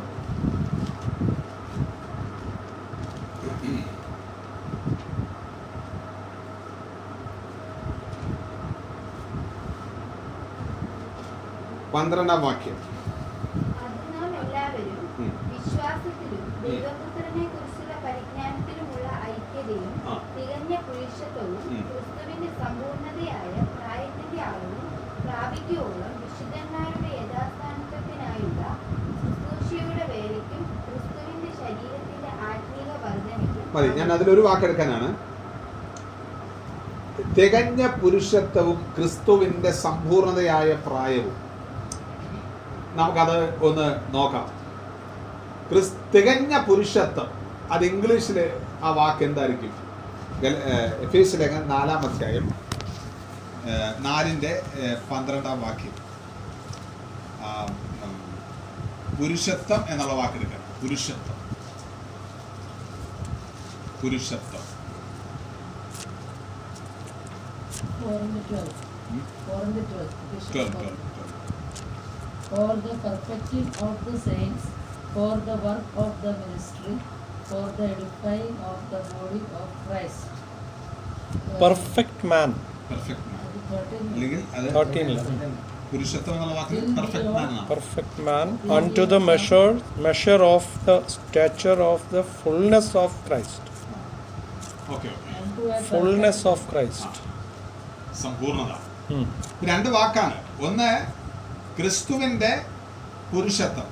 പന്ത്രണ്ടാം 11.93 12.41
വാക്യം. 12.41 12.77
വിശ്വാസത്തിലും 15.51 16.43
കുറിച്ചുള്ള 17.49 17.93
പരിജ്ഞാനത്തിലുമുള്ള 18.05 19.07
ഐക്യതയും 19.25 19.93
ആ. 20.05 20.15
തികഞ്ഞ 20.35 20.73
പുരുഷത്വവും 20.87 21.59
ഉം. 21.67 21.81
ക്രിസ്തുവിന്റെ 21.89 22.49
സമ്പൂർണതയായ 22.59 23.53
പ്രായത്തിന്റെ 23.73 24.41
അളവും 24.43 24.87
പ്രാപിക്കുവോളം 25.23 26.13
വിശുദ്ധന്മാരുടെ 26.21 27.11
യഥാസ്ഥാനത്വത്തിനായുള്ള 27.17 28.61
ശുശ്രൂഷയുടെ 29.21 30.05
വേലയ്ക്കും 30.13 30.63
ക്രിസ്തുവിന്റെ 30.85 31.51
ശരീരത്തിന്റെ 31.61 32.31
ആത്മീക 32.49 32.89
വർധനയ്ക്കും 33.03 33.60
മതി 33.73 33.89
ഞാൻ 33.99 34.09
അതിലൊരു 34.13 34.41
വാക്കെടുക്കാനാണ്. 34.41 35.09
തികഞ്ഞ 37.37 37.81
പുരുഷത്വവും 38.01 38.79
ക്രിസ്തുവിന്റെ 38.97 39.71
സമ്പൂർണതയായ 39.71 40.69
പ്രായവും. 40.85 41.35
നമുക്കത് 42.99 43.37
ഒന്ന് 43.65 43.87
നോക്കാം. 44.15 44.47
ക്രിസ് 45.69 45.93
തികഞ്ഞ 46.15 46.53
പുരുഷത്വം 46.67 47.29
അത് 47.71 47.83
ഇംഗ്ലീഷിൽ 47.83 48.37
ആ 48.83 48.89
വാക്ക് 48.99 49.23
എന്തായിരിക്കും? 49.23 49.73
എഫ് 51.05 51.39
ലേഖനം 51.41 51.69
നാലാം 51.69 52.01
അധ്യായം 52.09 52.47
നാലിന്റെ 54.05 54.53
പന്ത്രണ്ടാം 55.11 55.61
വാക്യം. 55.61 55.95
പുരുഷത്വം 59.19 59.81
എന്നുള്ള 59.89 60.13
വാക്കെടുക്കണം 60.13 60.67
പുരുഷത്വം. 60.81 61.37
എന്നുള്ള 64.00 64.00
വാക്കെടുക്കാം 64.00 64.00
പുരുഷത്വം 64.00 64.00
പുരുഷത്വം 64.00 64.64
Foreign 67.98 68.34
twelve. 68.42 68.72
Hmm? 69.06 69.20
Foreign 69.44 69.78
twelve. 69.84 70.12
Bishop 70.30 70.52
twelve 70.52 70.72
Paul. 70.74 70.84
Twelve 70.84 71.04
twelve 71.16 71.34
For 72.48 72.66
the 72.78 72.94
perfecting 73.04 73.68
of 73.80 73.94
the 74.06 74.16
saints, 74.20 74.64
for 75.14 75.32
the 75.40 75.56
work 75.58 75.86
of 75.96 76.12
the 76.24 76.32
ministry, 76.42 76.94
for 77.48 77.64
the 77.78 77.86
edifying 77.86 78.54
of 78.64 78.78
the 78.92 79.00
body 79.12 79.42
of 79.60 79.68
Christ. 79.82 80.22
Perfect 81.62 82.26
man 82.30 82.50
perfect 82.90 83.26
man 83.30 83.42
അത് 83.46 83.58
thirteen. 83.70 84.04
അല്ലെങ്കിൽ 84.10 84.42
അത് 84.56 84.66
തേർട്ടീനില്ല 84.76 85.20
പുരുഷത്വം 85.90 86.34
എന്നുള്ള 86.36 86.54
വാക്കിൽ 86.58 86.78
perfect 86.98 87.32
മാൻ 87.36 87.46
എന്നാണ് 87.46 87.66
perfect 87.70 88.24
man 88.28 88.46
unto 88.98 89.04
the 89.12 89.18
measure 89.30 89.66
measure 90.06 90.40
of 90.54 90.70
the 90.86 90.94
stature 91.16 91.80
of 91.92 92.06
the 92.14 92.22
fullness 92.38 92.94
of 93.04 93.16
Christ 93.28 93.69
Fullness 95.89 96.47
of 96.47 96.71
Christ 96.71 97.09
Sampoornata. 98.21 98.71
രണ്ട് 99.63 99.89
വാക്കാണ്. 99.89 100.65
ഒന്ന് 100.65 101.05
ക്രിസ്തുവിന്റെ 101.77 102.65
പുരുഷത്വം. 103.33 103.87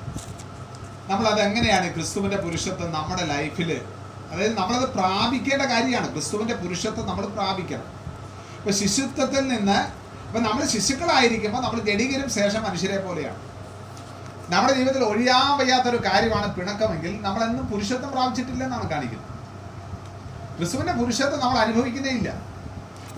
നമ്മളത് 1.07 1.41
എങ്ങനെയാണ് 1.41 1.93
ക്രിസ്തുവിന്റെ 1.93 2.38
പുരുഷത്വം 2.38 2.91
നമ്മുടെ 2.91 3.25
ലൈഫിൽ 3.25 3.81
അതായത് 4.31 4.57
നമ്മളത് 4.57 4.89
പ്രാപിക്കേണ്ട 4.89 5.62
കാര്യമാണ്. 5.62 6.12
ക്രിസ്തുവിന്റെ 6.12 6.55
പുരുഷത്വം 6.55 7.07
നമ്മൾ 7.07 7.25
പ്രാപിക്കണം. 7.25 7.88
ഇപ്പം 8.57 8.73
ശിശുത്വത്തിൽ 8.73 9.47
നിന്ന് 9.47 10.09
ഇപ്പം 10.27 10.43
നമ്മൾ 10.43 10.65
ശിശുക്കളായിരിക്കുമ്പോൾ 10.65 11.62
നമ്മൾ 11.62 11.79
ജഡികരും 11.79 12.29
ശേഷം 12.29 12.63
മനുഷ്യരെ 12.63 12.97
പോലെയാണ്. 12.97 13.39
നമ്മുടെ 14.49 14.73
ജീവിതത്തിൽ 14.73 15.03
ഒഴിയാൻ 15.03 15.57
വയ്യാത്തൊരു 15.57 15.97
കാര്യമാണ് 15.97 16.55
പിണക്കമെങ്കിൽ 16.55 17.21
നമ്മളെന്നും 17.21 17.65
പുരുഷത്വം 17.65 18.12
പ്രാപിച്ചിട്ടില്ലെന്നാണ് 18.12 18.89
കാണിക്കുന്നത്. 18.89 19.38
ക്രിസ്തുവിന്റെ 20.59 20.93
പുരുഷത്വം 20.99 21.39
നമ്മൾ 21.43 21.57
അനുഭവിക്കുന്നേ 21.65 22.11
ഇല്ല. 22.19 22.29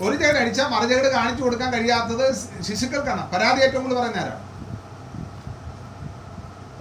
ഒരു 0.04 0.14
ചേട് 0.20 0.36
അടിച്ചാൽ 0.42 0.66
മറുചേട് 0.74 1.08
കാണിച്ചു 1.14 1.42
കൊടുക്കാൻ 1.44 1.68
കഴിയാത്തത് 1.74 2.26
ശിശുക്കൾക്കാണ്. 2.66 3.22
പരാതി 3.32 3.60
ഏറ്റവും 3.66 3.82
കൂടുതൽ 3.84 3.98
പറയുന്ന 4.00 4.20
ആരാണ് 4.24 4.40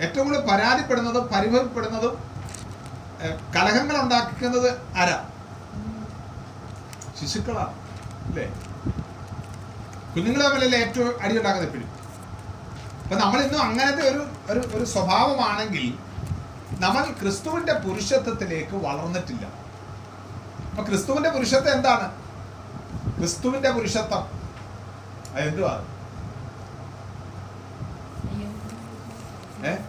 ഏറ്റവും 0.06 0.26
കൂടുതൽ 0.28 0.44
പരാതിപ്പെടുന്നതും 0.52 1.26
പരിഭവപ്പെടുന്നതും 1.34 2.14
കലഹങ്ങൾ 3.56 3.96
ഉണ്ടാക്കുന്നത് 4.04 4.70
ആരാ? 5.02 5.18
ശിശുക്കളാണ്. 7.20 7.74
അല്ലേ? 8.28 8.46
കുഞ്ഞുങ്ങൾ 10.14 10.42
തമ്മിലല്ലേ 10.46 10.78
ഏറ്റവും 10.86 11.12
അടി 11.24 11.34
ഉണ്ടാക്കുന്നത് 11.40 11.68
എപ്പോഴും? 11.70 11.90
അപ്പൊ 13.04 13.16
നമ്മൾ 13.24 13.40
ഇന്നും 13.46 13.62
അങ്ങനത്തെ 13.68 14.04
ഒരു 14.12 14.22
ഒരു 14.52 14.62
ഒരു 14.76 14.86
സ്വഭാവമാണെങ്കിൽ 14.94 15.86
നമ്മൾ 16.86 17.04
ക്രിസ്തുവിന്റെ 17.22 17.74
പുരുഷത്വത്തിലേക്ക് 17.86 18.76
വളർന്നിട്ടില്ല. 18.88 19.46
അപ്പൊ 20.82 20.92
ക്രിസ്തുവിന്റെ 20.92 21.30
പുരുഷത്വം 21.30 21.72
എന്താണ്? 21.74 22.06
ക്രിസ്തുവിന്റെ 23.18 23.70
പുരുഷത്വം. 23.72 24.24
അതെന്തുവാ 25.34 25.74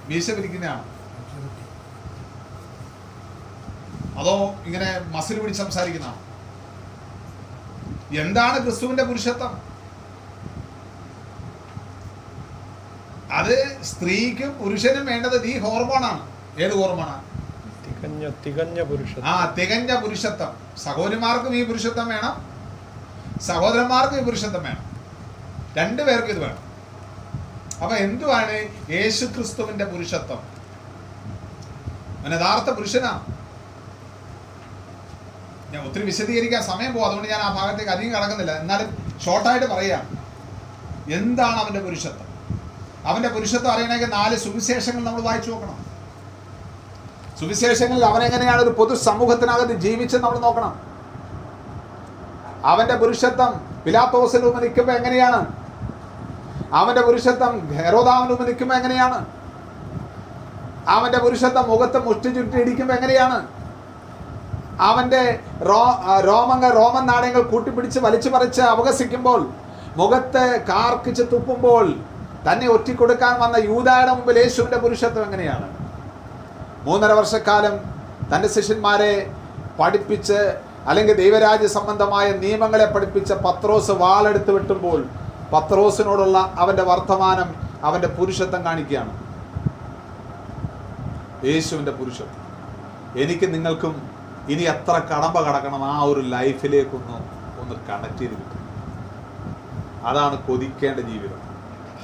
മീശ 0.09 0.27
പിരിക്കുന്നതാണ് 0.37 0.85
അതോ 4.21 4.35
ഇങ്ങനെ 4.67 4.89
മസിൽ 5.15 5.41
പിടിച്ച് 5.41 5.61
സംസാരിക്കുന്ന 5.63 6.09
എന്താണ് 8.23 8.59
ക്രിസ്തുവിന്റെ 8.65 9.07
പുരുഷത്വം? 9.11 9.55
അത് 13.41 13.57
സ്ത്രീക്കും 13.91 14.53
പുരുഷനും 14.63 15.07
വേണ്ടത് 15.13 15.39
ഈ 15.53 15.57
ഹോർമോണാണ് 15.59 16.23
ഏത് 16.65 16.75
ഹോർമോണാണ് 16.81 17.25
തികഞ്ഞ 18.29 18.63
തികഞ്ഞ 18.63 18.83
പുരുഷത്വം. 18.83 19.29
ആ 19.29 19.55
തികഞ്ഞ 19.59 20.01
പുരുഷത്വം. 20.01 20.57
സഹോദരിമാർക്കും 20.85 21.57
ഈ 21.57 21.65
പുരുഷത്വം 21.65 22.09
വേണം. 22.09 22.53
സഹോദരന്മാർക്കും 23.43 24.21
ഈ 24.21 24.23
പുരുഷത്വം 24.23 24.63
വേണം. 24.63 24.97
രണ്ടുപേർക്കും 25.75 26.29
ഇത് 26.29 26.39
വേണം. 26.39 26.73
അപ്പൊ 27.83 27.97
എന്തുവാണ് 27.97 28.53
യേശു 28.91 29.25
ക്രിസ്തുവിന്റെ 29.25 29.85
പുരുഷത്വം? 29.85 30.63
യഥാർത്ഥ 32.33 32.71
പുരുഷനാ. 32.71 33.27
ഞാൻ 35.71 35.89
ഒത്തിരി 35.89 36.05
വിശദീകരിക്കാൻ 36.05 36.63
സമയം 36.63 36.95
പോകും. 36.95 37.07
അതുകൊണ്ട് 37.07 37.29
ഞാൻ 37.29 37.41
ആ 37.41 37.53
ഭാഗത്തേക്ക് 37.53 37.91
അധികം 37.91 38.13
കടക്കുന്നില്ല. 38.13 38.53
എന്നാലും 38.53 39.19
ഷോർട്ടായിട്ട് 39.25 39.67
പറയാം. 39.67 40.19
എന്താണ് 41.13 41.57
അവന്റെ 41.57 41.81
പുരുഷത്വം? 41.81 42.33
അവന്റെ 43.05 43.29
പുരുഷത്വം 43.29 43.73
അറിയണമെങ്കിൽ 43.73 44.07
നാല് 44.07 44.37
സുവിശേഷങ്ങൾ 44.37 45.05
നമ്മൾ 45.05 45.21
വായിച്ചു 45.21 45.51
നോക്കണം. 45.51 45.92
സുവിശേഷങ്ങളിൽ 47.43 48.05
അവൻ 48.05 48.23
എങ്ങനെയാണ് 48.23 48.61
ഒരു 48.63 48.73
പൊതു 48.79 48.95
സമൂഹത്തിനകത്ത് 48.95 49.73
ജീവിച്ചത് 49.73 50.23
നമ്മൾ 50.25 50.39
നോക്കണം. 50.39 50.73
അവന്റെ 52.71 52.97
പുരുഷത്വം 52.97 53.53
പിലാത്തോസിന് 53.85 54.45
മുമ്പ് 54.45 54.63
നിൽക്കുമ്പോൾ 54.65 54.93
എങ്ങനെയാണ്? 54.93 55.41
അവന്റെ 56.81 57.03
പുരുഷത്വം 57.07 57.55
ഹെറോദാവിന് 57.79 58.31
മുമ്പ് 58.31 58.45
നിൽക്കുമ്പോൾ 58.49 58.75
എങ്ങനെയാണ്? 58.75 59.19
അവന്റെ 60.89 61.19
പുരുഷത്വം 61.19 61.65
മുഖത്ത് 61.71 61.99
മുഷ്ടി 62.07 62.29
ചുറ്റി 62.29 62.57
ഇടിക്കുമ്പോൾ 62.63 62.95
എങ്ങനെയാണ്? 62.95 63.39
അവന്റെ 64.81 65.41
റോ 65.71 65.83
റോമങ്ങൾ 66.29 66.71
റോമൻ 66.81 67.05
നാണയങ്ങൾ 67.07 67.43
കൂട്ടിപ്പിടിച്ച് 67.43 67.99
വലിച്ചു 68.01 68.31
പറിച്ച് 68.31 68.63
അപകസിക്കുമ്പോൾ 68.63 69.51
മുഖത്ത് 69.97 70.45
കാർക്കിച്ച് 70.71 71.23
തുപ്പുമ്പോൾ 71.33 71.87
തന്നെ 72.47 72.67
ഒറ്റിക്കൊടുക്കാൻ 72.69 73.35
വന്ന 73.41 73.57
യൂതായുടെ 73.57 74.13
മുമ്പിൽ 74.13 74.39
യേശുവിന്റെ 74.39 74.77
പുരുഷത്വം 74.77 75.25
എങ്ങനെയാണ്? 75.25 75.82
മൂന്നര 76.85 77.13
വർഷക്കാലം 77.13 77.79
തന്റെ 78.35 78.49
ശിഷ്യന്മാരെ 78.49 79.35
പഠിപ്പിച്ച് 79.81 80.61
അല്ലെങ്കിൽ 80.87 81.15
ദൈവരാജ്യ 81.17 81.67
സംബന്ധമായ 81.67 82.33
നിയമങ്ങളെ 82.33 82.87
പഠിപ്പിച്ച 82.87 83.33
പത്രോസ് 83.33 83.91
വാളെടുത്ത് 83.91 84.51
വെട്ടുമ്പോൾ 84.51 85.05
പത്രോസിനോടുള്ള 85.53 86.55
അവന്റെ 86.59 86.83
വർത്തമാനം 86.83 87.55
അവന്റെ 87.83 88.09
പുരുഷത്വം 88.09 88.65
കാണിക്കുകയാണ്. 88.65 89.23
യേശുവിന്റെ 91.45 91.93
പുരുഷത്വം. 91.93 92.43
എനിക്ക് 93.23 93.55
നിങ്ങൾക്കും 93.55 94.11
ഇനി 94.49 94.63
എത്ര 94.63 94.93
കടമ്പ 94.93 95.41
കടക്കണം 95.41 95.85
ആ 95.85 96.03
ഒരു 96.03 96.21
ലൈഫിലേക്കൊന്ന് 96.21 97.17
ഒന്ന് 97.61 97.75
കണക്ട് 97.89 98.19
ചെയ്ത് 98.19 98.33
കിട്ടും. 98.33 98.63
അതാണ് 100.07 100.43
കൊതിക്കേണ്ട 100.47 101.01
ജീവിതം. 101.01 101.53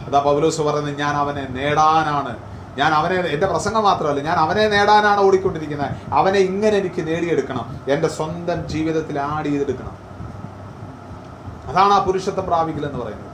അതാ 0.06 0.20
പൗലോസ് 0.20 0.60
പറയുന്നത് 0.60 0.98
ഞാൻ 0.98 1.16
അവനെ 1.16 1.46
നേടാനാണ് 1.50 2.47
ഞാൻ 2.78 2.90
അവനെ 2.98 3.14
എന്റെ 3.34 3.46
പ്രസംഗം 3.46 3.82
മാത്രമല്ല 3.84 4.20
ഞാൻ 4.28 4.36
അവനെ 4.44 4.64
നേടാനാണ് 4.68 5.20
ഓടിക്കൊണ്ടിരിക്കുന്നത്. 5.20 5.90
അവനെ 6.12 6.38
ഇങ്ങനെ 6.38 6.76
എനിക്ക് 6.76 7.02
നേടിയെടുക്കണം. 7.08 7.64
എന്റെ 7.88 8.08
സ്വന്തം 8.08 8.68
ജീവിതത്തിൽ 8.68 9.16
ആഡ് 9.20 9.46
ചെയ്തെടുക്കണം. 9.46 9.96
അതാണ് 11.70 11.92
ആ 11.92 12.04
പുരുഷത്വം 12.04 12.46
പ്രാപിക്കലെന്ന് 12.46 12.98
പറയുന്നത്. 12.98 13.26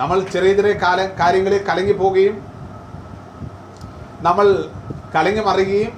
നമ്മൾ 0.00 0.16
ചെറിയ 0.32 0.52
ചെറിയ 0.54 0.72
കാല 0.72 1.00
കാര്യങ്ങളിൽ 1.20 1.62
കലങ്ങി 1.68 1.92
പോവുകയും 1.92 2.36
നമ്മൾ 4.26 4.46
കലങ്ങി 5.14 5.42
മറിയുകയും 5.44 5.92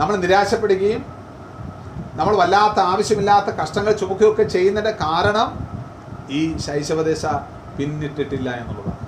നമ്മൾ 0.00 0.14
നിരാശപ്പെടുകയും 0.16 1.02
നമ്മൾ 2.18 2.34
വല്ലാത്ത 2.36 2.78
ആവശ്യമില്ലാത്ത 2.92 3.48
കഷ്ടങ്ങൾ 3.56 3.92
ചുമക്കുകയൊക്കെ 3.92 4.42
ചെയ്യുന്നതിന്റെ 4.42 5.04
കാരണം 5.04 5.48
ഈ 6.30 6.40
ശൈശവദേശ 6.66 7.24
പിന്നിട്ടിട്ടില്ല 7.78 8.48
എന്നുള്ളതാണ്. 8.60 9.00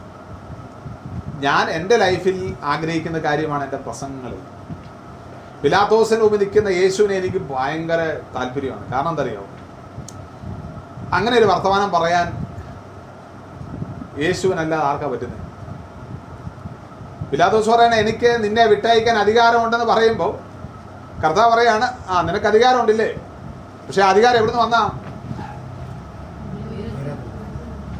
ഞാൻ 1.46 1.64
എന്റെ 1.78 1.96
ലൈഫിൽ 2.04 2.36
ആഗ്രഹിക്കുന്ന 2.72 3.18
കാര്യമാണ് 3.26 3.64
എന്റെ 3.66 3.80
പ്രസംഗങ്ങൾ. 3.86 4.34
പിലാത്തോസിന് 5.62 6.24
ഉപദിക്കുന്ന 6.28 6.68
യേശുവിനെ 6.80 7.14
എനിക്ക് 7.20 7.40
ഭയങ്കര 7.52 8.00
താല്പര്യമാണ്. 8.34 8.84
കാരണം 8.92 9.10
എന്താ 9.12 9.24
അറിയോ 9.24 9.44
അങ്ങനെ 11.16 11.34
ഒരു 11.40 11.46
വർത്തമാനം 11.52 11.90
പറയാൻ 11.96 12.26
യേശുവിനല്ലാതെ 14.24 14.84
ആർക്കാ 14.90 15.06
പറ്റുന്നത് 15.12 15.42
പിലാത്തോസ് 17.30 17.68
പറയണ 17.72 17.94
എനിക്ക് 18.02 18.30
നിന്നെ 18.44 18.64
വിട്ടയക്കാൻ 18.72 19.16
അധികാരമുണ്ടെന്ന് 19.22 19.86
പറയുമ്പോൾ 19.92 20.32
കർത്താവ് 21.22 21.48
പറയാണ് 21.54 21.86
ആ 22.12 22.16
നിനക്ക് 22.28 22.48
അധികാരമുണ്ടില്ലേ? 22.50 23.08
പക്ഷേ 23.86 24.02
അധികാരം 24.12 24.38
എവിടുന്ന് 24.40 24.60
വന്നാ? 24.64 24.82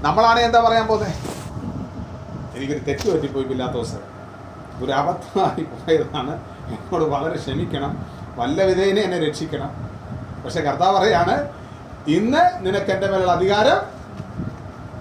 നമ്മളാണ് 0.03 0.41
എന്താ 0.41 0.61
പറയാൻ 0.61 0.87
പോകുന്നത് 0.87 1.15
എനിക്കൊരു 2.57 2.79
തെറ്റ് 2.79 3.15
പറ്റിപ്പോയി 3.15 3.45
പില്ലാത്തോസ് 3.45 3.99
ഒരു 4.85 4.93
അബദ്ധമായി 4.93 5.63
പോയതാണ്. 5.65 6.33
എന്നോട് 6.69 7.05
വളരെ 7.05 7.37
ക്ഷമിക്കണം. 7.37 8.07
വല്ല 8.37 8.65
വിധേയനെ 8.65 9.03
എന്നെ 9.03 9.29
രക്ഷിക്കണം. 9.29 9.91
പക്ഷെ 10.45 10.61
കർത്താവ് 10.61 10.99
പറയാണ് 10.99 11.49
ഇന്ന് 12.09 12.67
നിനക്ക് 12.67 12.91
എന്റെ 12.91 13.07
മേലുള്ള 13.07 13.33
അധികാരം 13.33 13.79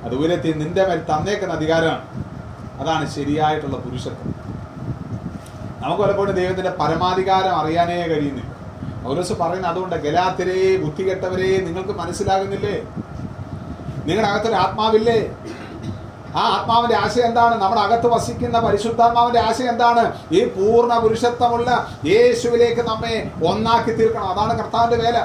അതുപോലെ 0.05 0.35
നിന്റെ 0.55 0.87
മേൽ 0.87 1.01
തന്നേക്കുന്ന 1.13 1.53
അധികാരമാണ്. 1.53 2.05
അതാണ് 2.81 3.09
ശരിയായിട്ടുള്ള 3.09 3.77
പുരുഷത്വം. 3.77 4.35
നമുക്ക് 5.83 6.03
പലപ്പോഴും 6.03 6.35
ദൈവത്തിന്റെ 6.35 6.69
പരമാധികാരം 6.69 7.55
അറിയാനേ 7.55 8.07
കഴിയുന്നില്ല. 8.07 8.55
ഓരോസ് 9.07 9.33
പറയുന്നത് 9.33 9.71
അതുകൊണ്ട് 9.71 9.95
ഗലാത്തിരേ 9.95 10.77
ബുദ്ധി 10.77 11.09
കെട്ടവരെ 11.09 11.57
നിങ്ങൾക്ക് 11.57 11.89
മനസ്സിലാകുന്നില്ലേ? 11.89 12.83
നിങ്ങളുടെ 14.05 14.33
അകത്തൊരു 14.33 14.55
ആത്മാവില്ലേ? 14.55 15.35
ആ 16.35 16.59
ആത്മാവിന്റെ 16.59 16.97
ആശയം 16.97 17.25
എന്താണ്? 17.25 17.61
നമ്മുടെ 17.61 17.81
അകത്ത് 17.81 18.07
വസിക്കുന്ന 18.07 18.59
പരിശുദ്ധാത്മാവിന്റെ 18.59 19.39
ആശയം 19.39 19.69
എന്താണ്? 19.69 20.13
ഈ 20.31 20.45
പൂർണ 20.45 20.97
പുരുഷത്വമുള്ള 20.97 21.87
യേശുവിലേക്ക് 22.05 22.81
നമ്മെ 22.81 23.31
ഒന്നാക്കി 23.45 23.91
തീർക്കണം. 23.91 24.29
അതാണ് 24.29 24.59
കർത്താവിന്റെ 24.59 25.05
വേല. 25.05 25.17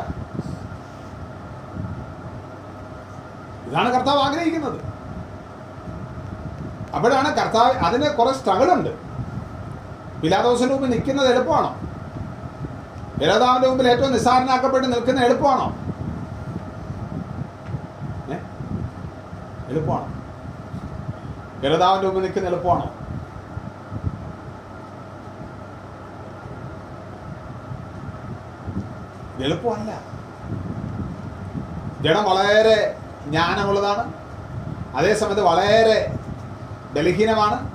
ഇതാണ് 3.71 3.95
കർത്താവ് 3.95 4.19
ആഗ്രഹിക്കുന്നത്. 4.19 4.81
അപ്പോഴാണ് 6.95 7.37
കർത്താവ് 7.37 7.73
അതിന് 7.73 8.11
കുറെ 8.11 8.33
സ്ട്രഗിൾ 8.33 8.73
ഉണ്ട് 8.73 8.91
പിലാദോസിന്റെ 10.21 10.75
മുമ്പിൽ 10.75 10.91
നിൽക്കുന്നത് 10.91 11.35
എളുപ്പമാണോ? 11.35 11.77
പിലാദാവിന്റെ 13.21 13.69
മുമ്പിൽ 13.69 13.89
ഏറ്റവും 13.89 14.13
നിസ്സാരനാക്കപ്പെട്ട് 14.13 14.93
നിൽക്കുന്ന 14.93 15.25
എളുപ്പമാണോ? 15.25 15.77
എളുപ്പമാണോ. 19.71 20.07
പിലാദാവിന്റെ 21.61 22.07
മുമ്പിൽ 22.07 22.23
നിൽക്കുന്ന 22.23 22.49
എളുപ്പമാണ്. 22.49 23.01
എളുപ്പമല്ല. 29.43 30.01
ജഡം 32.01 32.25
വളരെ 32.25 32.97
ജ്ഞാനമുള്ളതാണ്. 33.25 34.13
അതേസമയത്ത് 34.97 35.43
വളരെ 35.43 36.17
ബലഹീനമാണ്. 36.93 37.71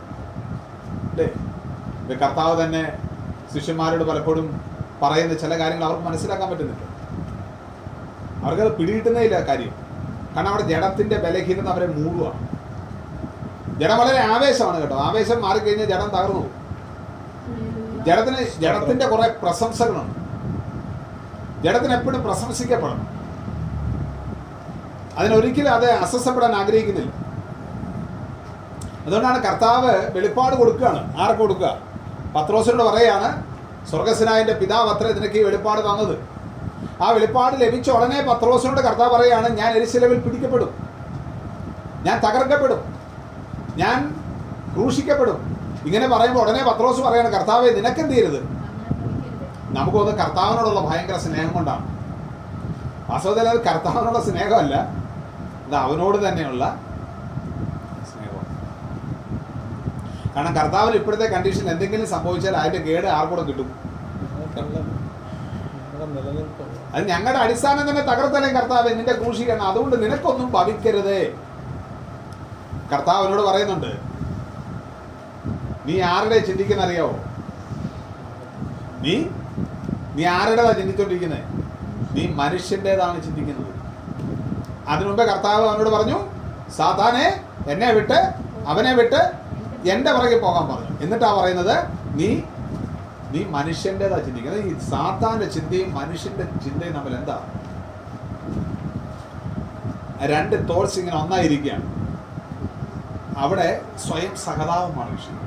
കർത്താവ് 2.10 2.64
തന്നെ 2.64 3.00
ശിഷ്യന്മാരോട് 3.54 4.04
പലപ്പോഴും 4.04 4.62
പറയുന്ന 5.02 5.34
ചില 5.34 5.60
കാര്യങ്ങൾ 5.60 5.86
അവർക്ക് 5.86 6.04
മനസ്സിലാക്കാൻ 6.04 6.50
പറ്റുന്നില്ല 6.50 6.84
അവർക്കത് 8.46 8.78
പിടികിട്ടുന്നേ 8.78 9.22
ഇല്ല 9.22 9.48
കാര്യം. 9.48 9.85
കാരണം 10.36 10.50
അവിടെ 10.50 10.64
ജഡത്തിന്റെ 10.64 11.18
ബലഹീനത 11.18 11.68
അവരെ 11.68 11.88
മൂടുകയാണ് 11.88 12.48
ജഡം 13.80 13.98
വളരെ 13.98 14.20
ആവേശമാണ് 14.20 14.82
കേട്ടോ. 14.82 14.96
ആവേശം 14.96 15.42
മാറിക്കഴിഞ്ഞാൽ 15.42 15.86
ജഡം 15.86 16.10
തകർന്നു 16.10 16.40
പോകും. 16.40 16.66
ജഡത്തിന് 18.06 18.62
ജഡത്തിന്റെ 18.62 19.08
കുറേ 19.08 19.36
പ്രശംസകളുണ്ട്. 19.44 20.26
ജഡത്തിന് 21.64 21.94
എപ്പോഴും 21.94 22.24
പ്രശംസിക്കപ്പെടണം. 22.24 23.16
അതിനൊരിക്കലും 25.18 25.74
അത് 25.74 25.92
അസ്വസ്ഥപ്പെടാൻ 25.92 26.56
ആഗ്രഹിക്കുന്നില്ല. 26.56 27.12
അതുകൊണ്ടാണ് 29.06 29.44
കർത്താവ് 29.44 30.18
വെളിപ്പാട് 30.18 30.56
കൊടുക്കുകയാണ്. 30.56 31.18
ആർക്ക് 31.18 31.40
കൊടുക്കുക? 31.40 31.78
പത്രോസിനോട് 32.36 32.84
പറയാണ് 32.84 33.44
സ്വർഗസ്നായന്റെ 33.90 34.54
പിതാവ് 34.54 34.90
അത്ര 34.90 35.38
ഈ 35.38 35.44
വെളിപ്പാട് 35.44 35.82
തന്നത്. 35.82 36.35
ആ 37.04 37.08
വെളിപ്പാട് 37.12 37.56
ലഭിച്ച 37.62 37.90
ഉടനെ 37.92 38.20
പത്രോസിനോട് 38.22 38.82
കർത്താവ് 38.82 39.12
പറയുകയാണ് 39.16 39.48
ഞാൻ 39.58 39.72
എരിശിലവിൽ 39.78 40.20
പിടിക്കപ്പെടും. 40.20 40.72
ഞാൻ 42.06 42.18
തകർക്കപ്പെടും. 42.26 42.82
ഞാൻ 43.82 43.98
ക്രൂശിക്കപ്പെടും. 44.74 45.38
ഇങ്ങനെ 45.88 46.08
പറയുമ്പോൾ 46.08 46.42
ഉടനെ 46.44 46.62
പത്രോസ് 46.64 47.02
പറയാണ് 47.02 47.30
കർത്താവെ 47.30 47.70
നിനക്കെന്ത് 47.78 48.14
ചെയ്യരുത് 48.14 48.40
നമുക്ക് 49.76 49.98
തോന്നുന്നത് 49.98 50.22
കർത്താവിനോടുള്ള 50.24 50.82
ഭയങ്കര 50.90 51.18
സ്നേഹം 51.18 51.52
കൊണ്ടാണ്. 51.54 51.84
വാസ്തവത്തിൽ 53.10 53.50
അത് 53.50 53.60
കർത്താവിനോടുള്ള 53.66 54.22
സ്നേഹമല്ല 54.30 54.76
അത് 55.66 55.76
അവനോട് 55.76 56.18
തന്നെയുള്ള 56.28 56.64
സ്നേഹമാണ്. 58.12 58.52
കാരണം 60.36 60.56
കർത്താവിന് 60.56 60.96
ഇപ്പോഴത്തെ 60.96 61.28
കണ്ടീഷൻ 61.36 61.70
എന്തെങ്കിലും 61.70 62.08
സംഭവിച്ചാൽ 62.16 62.58
അതിന്റെ 62.58 62.82
കേട് 62.88 63.08
ആർക്കൂടെ 63.08 63.42
കിട്ടും. 63.42 63.70
നിലനിൽപ്പ് 66.16 66.65
അത് 66.96 67.08
ഞങ്ങളുടെ 67.08 67.40
അടിസ്ഥാനം 67.40 67.90
തന്നെ 67.90 68.02
തകർത്തലേ 68.02 68.50
കർത്താവ് 68.58 68.90
നിന്റെ 68.98 69.14
ക്രൂശിക്കണം 69.14 69.66
അതുകൊണ്ട് 69.68 69.96
നിനക്കൊന്നും 70.04 70.52
ഭവിക്കരുതേ. 70.52 71.22
കർത്താവിനോട് 72.92 73.42
പറയുന്നുണ്ട് 73.42 73.92
നീ 75.88 75.96
ആരുടെ 76.02 76.38
ചിന്തിക്കുന്ന 76.38 76.84
അറിയാവോ? 76.84 77.16
നീ 79.04 79.16
നീ 80.16 80.26
ആരുടേതാ 80.26 80.72
ചിന്തിച്ചോണ്ടിരിക്കുന്നത് 80.72 81.44
നീ 82.16 82.24
മനുഷ്യന്റെതാണ് 82.42 83.24
ചിന്തിക്കുന്നത്. 83.24 83.72
അതിനു 84.88 85.08
മുമ്പേ 85.10 85.24
കർത്താവ് 85.26 85.68
അവനോട് 85.68 85.90
പറഞ്ഞു 85.90 86.18
സാത്താനെ 86.78 87.26
എന്നെ 87.72 87.92
വിട്ട് 87.94 88.20
അവനെ 88.68 88.94
വിട്ട് 88.94 89.22
എന്റെ 89.90 90.12
പുറകെ 90.14 90.38
പോകാൻ 90.38 90.66
പറഞ്ഞു. 90.68 90.94
എന്നിട്ടാ 91.02 91.30
പറയുന്നത് 91.40 91.76
നീ 92.20 92.30
നീ 93.32 93.44
മനുഷ്യന്റെതാ 93.44 94.18
ചിന്തിക്കുന്നത്. 94.18 94.62
ഈ 94.62 94.80
സാത്താന്റെ 94.80 95.46
ചിന്തയും 95.46 95.96
മനുഷ്യന്റെ 95.96 96.44
ചിന്തയും 96.44 96.94
തമ്മിൽ 96.94 97.16
എന്താ? 97.16 97.38
രണ്ട് 100.22 100.70
തോട്ട്സ് 100.70 101.00
ഇങ്ങനെ 101.00 101.18
ഒന്നായിരിക്കുകയാണ്. 101.18 101.88
അവിടെ 103.38 103.82
സ്വയം 104.08 104.36
സഹതാപമാണ് 104.36 105.12
വിഷയം. 105.12 105.40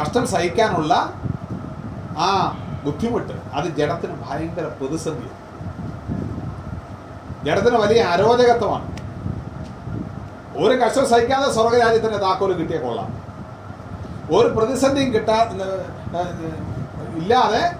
കഷ്ടം 0.00 0.26
സഹിക്കാനുള്ള 0.26 0.94
ആ 2.18 2.28
ബുദ്ധിമുട്ട് 2.84 3.32
അത് 3.32 3.64
ജഡത്തിന് 3.64 4.14
ഭയങ്കര 4.28 4.66
പ്രതിസന്ധിയാണ്. 4.80 5.36
ജഡത്തിന് 7.46 7.76
വലിയ 7.76 8.00
അരോചകത്വമാണ് 8.02 8.86
ഒരു 10.56 10.74
കഷ്ടം 10.80 11.08
സഹിക്കാതെ 11.08 11.52
സ്വർഗരാജ്യത്തിന്റെ 11.52 12.18
താക്കോൽ 12.18 12.52
കിട്ടിയ 12.52 12.78
കൊള്ളാം 12.78 13.10
ഒരു 14.36 14.48
പ്രതിസന്ധിയും 14.48 15.14
കിട്ടാ 15.14 15.36
ഇല്ലാതെ 17.16 17.76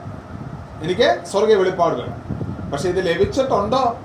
എനിക്ക് 0.85 1.25
സ്വർഗീയ 1.27 1.57
വേണം 1.57 2.29
പക്ഷെ 2.71 2.88
ഇത് 2.88 3.07
ലഭിച്ചിട്ടുണ്ടോ? 3.07 3.99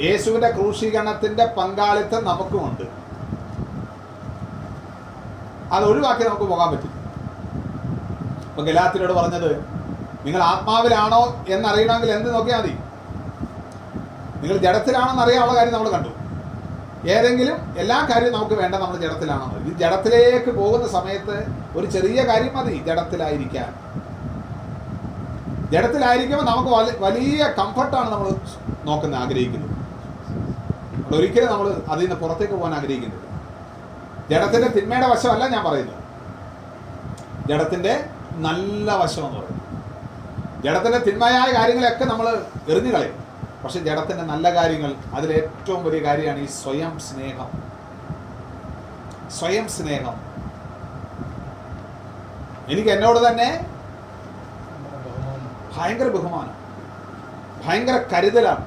യേശുവിന്റെ 0.00 0.50
ക്രൂശീകരണത്തിന്റെ 0.50 1.46
പങ്കാളിത്തം 1.46 2.24
നമുക്കുമുണ്ട്. 2.24 2.82
അത് 5.74 5.84
ഒഴിവാക്കി 5.84 6.24
നമുക്ക് 6.24 6.42
പോകാൻ 6.42 6.70
പറ്റും. 6.70 6.92
ഇപ്പൊ 8.48 8.62
ഗലാത്തിനോട് 8.62 9.12
പറഞ്ഞത് 9.12 9.56
നിങ്ങൾ 10.26 10.42
ആത്മാവിലാണോ 10.42 11.44
എന്നറിയണമെങ്കിൽ 11.48 12.10
എന്ത് 12.10 12.34
നോക്കിയാൽ 12.34 12.58
മതി. 12.58 12.78
നിങ്ങൾ 14.40 14.56
ജഡത്തിലാണോ 14.56 15.10
എന്നറിയാനുള്ള 15.10 15.56
കാര്യം 15.56 15.74
നമ്മൾ 15.74 15.90
കണ്ടു. 15.90 16.23
ഏതെങ്കിലും 17.08 17.74
എല്ലാ 17.78 18.08
കാര്യവും 18.10 18.32
നമുക്ക് 18.32 18.54
വേണ്ട 18.54 18.74
നമ്മൾ 18.74 18.96
ജഡത്തിലാണോ? 18.96 19.58
ഈ 19.64 19.72
ജഡത്തിലേക്ക് 19.72 20.50
പോകുന്ന 20.50 20.88
സമയത്ത് 20.88 21.46
ഒരു 21.76 21.86
ചെറിയ 21.86 22.22
കാര്യം 22.22 22.56
മതി 22.56 22.82
ജഡത്തിലായിരിക്കാൻ. 22.86 23.74
ജഡത്തിലായിരിക്കുമ്പോൾ 25.70 26.44
നമുക്ക് 26.44 26.68
വലി- 26.68 26.96
വലിയ 26.98 27.54
കംഫർട്ടാണ് 27.58 28.12
നമ്മൾ 28.12 28.32
നോക്കുന്നത് 28.84 29.20
ആഗ്രഹിക്കുന്നത്. 29.20 29.70
ഒരിക്കലും 31.16 31.52
നമ്മൾ 31.52 31.82
അതിൽ 31.88 32.00
നിന്ന് 32.00 32.20
പുറത്തേക്ക് 32.20 32.54
പോകാൻ 32.54 32.74
ആഗ്രഹിക്കുന്നത് 32.74 33.20
ജഡത്തിന്റെ 34.30 34.68
തിന്മയുടെ 34.68 35.06
വശമല്ല 35.06 35.48
ഞാൻ 35.48 35.64
പറയുന്നത്. 35.64 36.04
ജഡത്തിന്റെ 37.48 38.04
നല്ല 38.32 38.96
വശം 38.96 39.26
എന്ന് 39.26 39.40
പറയുന്നത്. 39.40 39.64
ജഡത്തിന്റെ 40.64 40.98
തിന്മയായ 40.98 41.52
കാര്യങ്ങളെയൊക്കെ 41.52 42.04
നമ്മൾ 42.04 42.42
എറിഞ്ഞു 42.68 42.92
കളയും. 42.92 43.23
പക്ഷെ 43.64 43.80
ജഡത്തിന്റെ 43.80 44.22
നല്ല 44.22 44.54
കാര്യങ്ങൾ. 44.54 44.94
അതിലേറ്റവും 45.14 45.84
വലിയ 45.84 46.02
കാര്യമാണ് 46.02 46.38
ഈ 46.38 46.46
സ്വയം 46.46 47.00
സ്നേഹം. 47.00 47.48
സ്വയം 49.30 49.68
സ്നേഹം. 49.68 50.14
എനിക്ക് 52.68 52.88
എന്നോട് 52.88 53.28
തന്നെ 53.28 53.66
ഭയങ്കര 55.76 56.08
ബഹുമാനം. 56.08 56.54
ഭയങ്കര 57.66 58.04
കരുതലാണ്. 58.12 58.64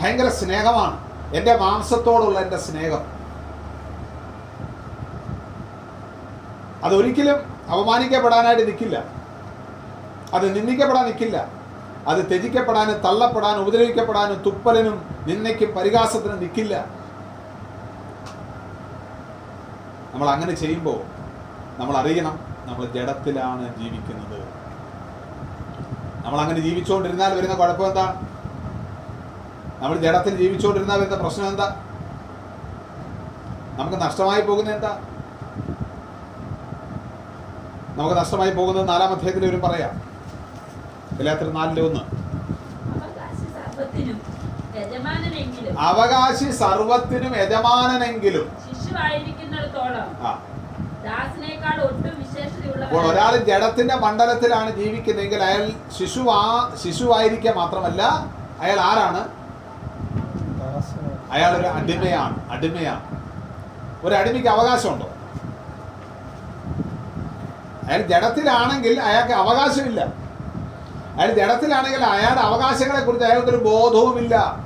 ഭയങ്കര 0.00 0.28
സ്നേഹമാണ്. 0.28 1.12
എന്റെ 1.34 1.56
മാംസത്തോടുള്ള 1.56 2.38
എന്റെ 2.40 2.56
സ്നേഹം. 2.56 3.22
അതൊരിക്കലും 6.84 7.36
അപമാനിക്കപ്പെടാനായിട്ട് 7.72 8.66
നിൽക്കില്ല 8.66 9.04
അത് 10.34 10.54
നിന്ദിക്കപ്പെടാൻ 10.54 11.04
നിൽക്കില്ല 11.04 11.61
അത് 12.08 12.28
ത്യജിക്കപ്പെടാനും 12.30 13.00
തള്ളപ്പെടാനും 13.00 13.62
ഉപദ്രവിക്കപ്പെടാനും 13.62 14.42
തുപ്പലിനും 14.46 14.96
നിന്നയ്ക്കും 15.26 15.74
പരിഹാസത്തിനും 15.74 16.40
നിൽക്കില്ല 16.40 16.74
നമ്മൾ 20.12 20.28
അങ്ങനെ 20.30 20.54
ചെയ്യുമ്പോൾ 20.54 20.98
നമ്മൾ 21.78 21.96
അറിയണം 21.96 22.34
നമ്മൾ 22.66 22.84
ജഡത്തിലാണ് 22.86 23.64
ജീവിക്കുന്നത്. 23.78 24.40
നമ്മൾ 26.24 26.40
അങ്ങനെ 26.40 26.60
ജീവിച്ചുകൊണ്ടിരുന്നാൽ 26.60 27.34
വരുന്ന 27.36 27.54
കുഴപ്പം 27.54 27.86
എന്താ? 27.86 28.04
നമ്മൾ 29.80 29.96
ജഡത്തിൽ 29.98 30.36
ജീവിച്ചുകൊണ്ടിരുന്നാൽ 30.36 30.98
വരുന്ന 31.00 31.16
പ്രശ്നം 31.16 31.48
എന്താ? 31.48 31.68
നമുക്ക് 33.78 33.96
നഷ്ടമായി 33.96 34.42
പോകുന്നത് 34.42 34.74
എന്താ? 34.74 34.92
നമുക്ക് 37.96 38.16
നഷ്ടമായി 38.16 38.50
പോകുന്നത് 38.50 38.88
നാലാം 38.88 39.12
അധ്യായത്തിൽ 39.12 39.46
ഒരു 39.46 39.56
പറയാം. 39.56 40.11
എല്ലാത്തിനും 41.20 41.54
നാലിലെ 41.54 41.82
ഒന്ന്. 41.82 42.02
അവകാശ 45.80 46.38
സർവത്തിനും 46.52 47.32
യജമാനനെങ്കിലും 47.36 48.46
ആ. 50.22 50.32
അപ്പോൾ 52.84 53.06
ഒരാൾ 53.06 53.36
ജഡത്തിന്റെ 53.48 53.94
മണ്ഡലത്തിലാണ് 53.94 54.70
ജീവിക്കുന്നതെങ്കിൽ 54.76 55.42
അയാൾ 55.42 55.62
ശിശുവാ 55.98 56.38
ശിശുവായിരിക്കുക 56.82 57.54
മാത്രമല്ല 57.54 58.02
അയാൾ 58.60 58.80
ആരാണ്? 58.80 59.22
അയാൾ 61.32 61.56
ഒരു 61.56 61.66
അടിമയാണ് 61.66 62.36
അടിമയാണ്. 62.50 63.04
ഒരു 64.04 64.14
അടിമയ്ക്ക് 64.14 64.48
അവകാശമുണ്ടോ? 64.48 65.08
അയാൾ 67.86 68.02
ജഡത്തിലാണെങ്കിൽ 68.02 69.00
അയാൾക്ക് 69.00 69.32
അവകാശമില്ല. 69.32 70.00
അയാൾ 71.16 71.34
ജഡത്തിലാണെങ്കിൽ 71.34 72.04
അയാളുടെ 72.04 72.40
അവകാശങ്ങളെ 72.40 73.04
കുറിച്ച് 73.04 73.26
അയാൾക്കൊരു 73.26 73.56
ബോധവുമില്ല. 73.56 74.62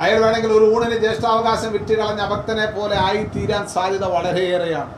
അയാൾ 0.00 0.20
വേണമെങ്കിൽ 0.20 0.52
ഒരു 0.52 0.76
ഊണിന് 0.76 0.98
ജ്യേഷ്ഠാവകാശം 0.98 1.72
വിറ്റ് 1.72 1.96
കളഞ്ഞ 1.98 2.28
ഭക്തനെ 2.28 2.66
പോലെ 2.66 2.96
ആയിത്തീരാൻ 2.96 3.68
സാധ്യത 3.68 4.04
വളരെയേറെയാണ്. 4.04 4.94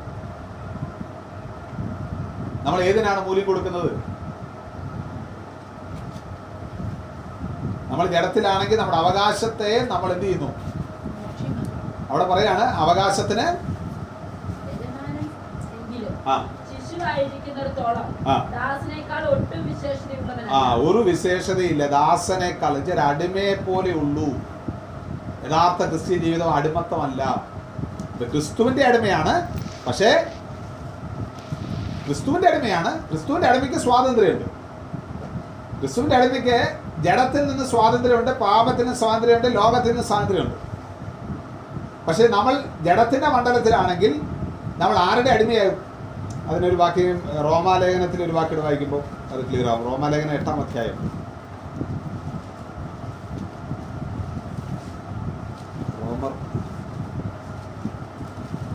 നമ്മൾ 2.67 2.81
ഏതിനാണ് 2.83 3.27
മൂല്യം 3.27 3.47
കൊടുക്കുന്നത്? 3.47 3.91
നമ്മൾ 7.91 8.07
ജഡത്തിലാണെങ്കിൽ 8.07 8.77
നമ്മുടെ 8.77 8.99
അവകാശത്തെ 8.99 9.87
നമ്മൾ 9.89 10.13
എന്ത് 10.13 10.25
ചെയ്യുന്നു? 10.25 10.51
അവിടെ 12.11 12.25
പറയാണ് 12.25 12.63
അവകാശത്തിന് 12.63 13.47
ആ. 16.29 16.47
ആ. 20.51 20.73
ഒരു 20.73 20.99
വിശേഷതയില്ല. 20.99 21.87
ദാസനേക്കാൾ 21.87 22.79
ചില 22.79 23.01
അടിമയെ 23.01 23.55
പോലെ 23.55 23.93
ഉള്ളൂ. 23.93 24.27
യഥാർത്ഥ 25.49 25.91
ക്രിസ്ത്യൻ 25.91 26.19
ജീവിതം 26.19 26.55
അടിമത്തമല്ല. 26.55 27.47
ക്രിസ്തുവിന്റെ 28.31 28.85
അടിമയാണ്. 28.85 29.49
പക്ഷേ 29.87 30.27
ക്രിസ്തുവിന്റെ 32.07 32.49
അടിമയാണ്. 32.49 33.09
ക്രിസ്തുവിന്റെ 33.09 33.49
അടിമയ്ക്ക് 33.49 33.79
സ്വാതന്ത്ര്യമുണ്ട്. 33.79 34.45
ക്രിസ്തുവിന്റെ 35.81 36.17
അടിമയ്ക്ക് 36.17 36.79
ജഡത്തിൽ 36.99 37.49
നിന്ന് 37.49 37.67
സ്വാതന്ത്ര്യമുണ്ട് 37.67 38.39
പാപത്തിന് 38.39 38.95
സ്വാതന്ത്ര്യമുണ്ട് 38.95 39.55
ലോകത്തിന് 39.55 40.03
സ്വാതന്ത്ര്യമുണ്ട്. 40.03 40.55
പക്ഷേ 42.07 42.27
നമ്മൾ 42.27 42.65
ജഡത്തിന്റെ 42.83 43.29
മണ്ഡലത്തിലാണെങ്കിൽ 43.29 44.21
നമ്മൾ 44.77 44.99
ആരുടെ 44.99 45.31
അടിമയാകും 45.31 45.88
അതിനൊരു 46.51 46.77
വാക്യം 46.83 47.17
റോമാലേഖനത്തിൽ 47.47 48.21
ഒരു 48.27 48.35
വാക്കിട്ട് 48.37 48.63
വായിക്കുമ്പോൾ 48.65 49.03
അത് 49.33 49.41
ക്ലിയർ 49.49 49.67
ആവും. 49.71 49.85
റോമാലേഖനം 49.91 50.35
എട്ടാം 50.39 50.61
അധ്യായം. 50.65 50.99
റോമർ 56.03 56.33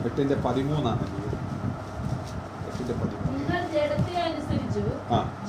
എട്ടിന്റെ 0.08 0.36
പതിമൂന്നാണ്. 0.46 1.06
എട്ടിന്റെ 2.70 2.96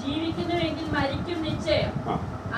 ജീവിക്കുന്നുവെങ്കിൽ 0.03 0.87
മരിക്കും 0.97 1.39
നിശ്ചയം. 1.47 1.93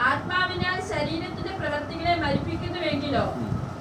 ആത്മാവിനാൽ 0.09 0.79
ശരീരത്തിന്റെ 0.93 1.53
പ്രവർത്തികളെ 1.61 2.15
മരിപ്പിക്കുന്നുവെങ്കിലോ 2.25 3.25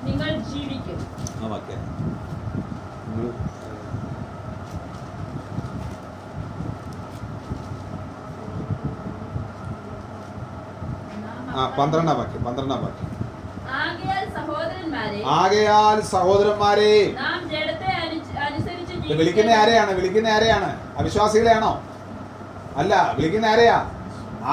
നിങ്ങൾ 0.07 0.31
ജീവിക്കും. 0.51 0.99
ആ 1.43 1.47
വാക്യം 1.53 1.81
നിങ്ങൾ, 3.07 3.27
ആ 11.59 11.64
പന്ത്രണ്ടാം 11.78 12.17
വാക്യം 12.19 12.43
പന്ത്രണ്ടാം 12.47 12.80
വാക്യം. 12.86 13.09
ആകയാൽ 15.39 15.97
സഹോദരന്മാരെ 16.13 16.93
വിളിക്കുന്ന 19.11 19.51
ആരെയാണ്? 19.61 19.91
വിളിക്കുന്ന 19.97 20.30
ആരെയാണ്? 20.38 20.69
അവിശ്വാസികളെയാണോ? 20.99 21.71
അല്ല 22.78 22.93
വിളിക്കുന്ന 23.17 23.45
ആരെയാ? 23.45 23.78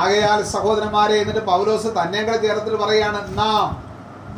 ആകയാൽ 0.02 0.40
സഹോദരന്മാരെ 0.54 1.16
എന്നിട്ട് 1.22 1.42
പൗലോസ് 1.50 1.88
തന്നെ 1.98 2.20
കൂടെ 2.22 2.38
ചേർത്തിട്ട് 2.44 2.78
പറയാണ് 2.84 3.20
നാം. 3.38 3.68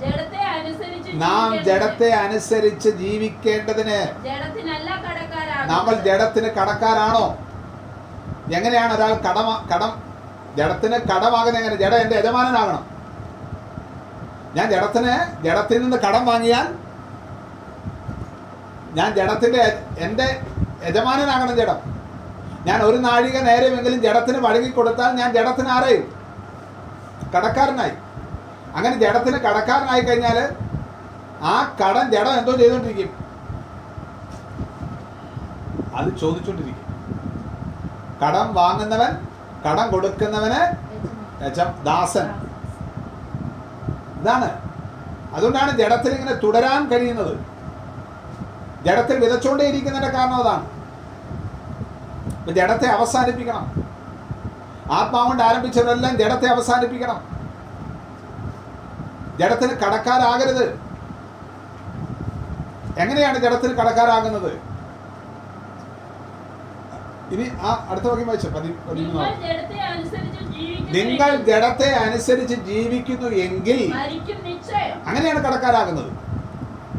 ജഡത്തെ 0.02 0.42
അനുസരിച്ച് 0.54 1.10
നാം 1.24 1.50
ജഡത്തെ 1.66 2.08
അനുസരിച്ച് 2.24 2.90
ജീവിക്കേണ്ടതിന്. 3.02 4.00
നമ്മൾ 5.72 5.94
ജഡത്തിന് 6.08 6.48
കടക്കാരാണോ? 6.58 7.26
എങ്ങനെയാണ് 8.56 8.92
ഒരാൾ 8.94 9.12
കടമ 9.26 9.50
കടം 9.72 9.92
ജഡത്തിന് 10.56 10.96
കടമാകുന്ന 10.96 11.58
എങ്ങനെ? 11.58 11.76
ജഡ 11.76 11.94
എന്റെ 11.94 12.16
യജമാനനാകണം. 12.18 12.84
ഞാൻ 14.54 14.70
ജഡത്തിന് 14.70 15.42
ജഡത്തിൽ 15.42 15.82
നിന്ന് 15.82 15.96
കടം 15.96 16.26
വാങ്ങിയാൽ 16.26 16.66
ഞാൻ 18.92 19.14
ജഡത്തിന്റെ 19.14 19.82
എന്റെ 19.98 20.40
യജമാനനാകണം 20.84 21.56
ജഡം. 21.56 21.94
ഞാൻ 22.66 22.82
ഒരു 22.82 22.96
നാഴിക 22.96 23.38
നേരമെങ്കിലും 23.38 24.02
ജഡത്തിന് 24.02 24.38
വഴങ്ങി 24.38 24.68
കൊടുത്താൽ 24.68 25.12
ഞാൻ 25.16 25.32
ജഡത്തിന് 25.32 25.68
ആരെയും? 25.68 26.04
കടക്കാരനായി. 27.36 27.92
അങ്ങനെ 28.76 28.98
ജഡത്തിന് 28.98 29.36
കടക്കാരനായി 29.36 30.00
കഴിഞ്ഞാൽ 30.00 30.38
ആ 31.42 31.76
കടം 31.80 32.10
ജഡം 32.10 32.38
എന്തോ 32.38 32.52
ചെയ്തുകൊണ്ടിരിക്കും 32.52 33.10
അത് 35.94 36.08
ചോദിച്ചുകൊണ്ടിരിക്കും 36.18 36.80
കടം 38.22 38.54
വാങ്ങുന്നവൻ 38.54 39.12
കടം 39.68 39.90
കൊടുക്കുന്നവന് 39.90 40.76
ദാസൻ. 41.84 42.30
ഇതാണ്. 44.20 44.74
അതുകൊണ്ടാണ് 45.34 45.78
ജഡത്തിൽ 45.78 46.12
ഇങ്ങനെ 46.12 46.34
തുടരാൻ 46.34 46.88
കഴിയുന്നത്. 46.88 47.38
ജഡത്തിൽ 48.84 49.18
വിതച്ചോണ്ടേ 49.18 49.64
ഇരിക്കുന്നതിന്റെ 49.64 50.18
കാരണം 50.18 50.34
അതാണ്. 50.34 50.74
ജഡത്തെ 52.50 52.86
അവസാനിപ്പിക്കണം. 52.86 53.84
ആത്മാവ് 54.92 55.26
കൊണ്ട് 55.26 55.42
ആരംഭിച്ചവരെല്ലാം 55.42 56.16
ജഡത്തെ 56.16 56.46
അവസാനിപ്പിക്കണം. 56.46 57.34
ജഡത്തിന് 59.40 59.72
കടക്കാരാകരുത്. 59.72 60.64
എങ്ങനെയാണ് 62.98 63.38
ജഡത്തിൽ 63.38 63.74
കടക്കാരാകുന്നത്? 63.74 64.73
ഇനി 67.32 67.50
ആ 67.60 67.86
അടുത്ത 67.90 68.04
വാക്യം 68.04 68.26
വായിച്ച? 68.26 68.46
നിങ്ങൾ 70.94 71.36
ജഡത്തെ 71.36 71.86
അനുസരിച്ച് 71.86 72.54
ജീവിക്കുന്നു 72.54 73.28
എങ്കിൽ 73.28 73.94
അങ്ങനെയാണ് 75.06 75.44
കടക്കാരാകുന്നത്. 75.44 76.10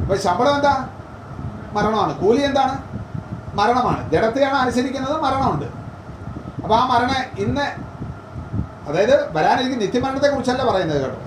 അപ്പൊ 0.01 0.15
ശമ്പളം 0.15 0.55
എന്താ? 0.55 0.89
മരണമാണ്. 1.73 2.19
കൂലി 2.19 2.41
എന്താണ്? 2.41 2.75
മരണമാണ്. 3.55 4.11
ജഡത്തെയാണ് 4.11 4.55
അനുസരിക്കുന്നത് 4.55 5.21
മരണമുണ്ട്. 5.21 5.65
അപ്പൊ 6.63 6.75
ആ 6.75 6.85
മരണ 6.85 7.41
ഇന്ന് 7.41 7.65
അതായത് 8.89 9.37
വരാനിരിക്കുന്ന 9.37 9.85
നിത്യമരണത്തെ 9.85 10.27
കുറിച്ചല്ല 10.27 10.63
പറയുന്നത് 10.71 11.01
കേട്ടോ. 11.01 11.17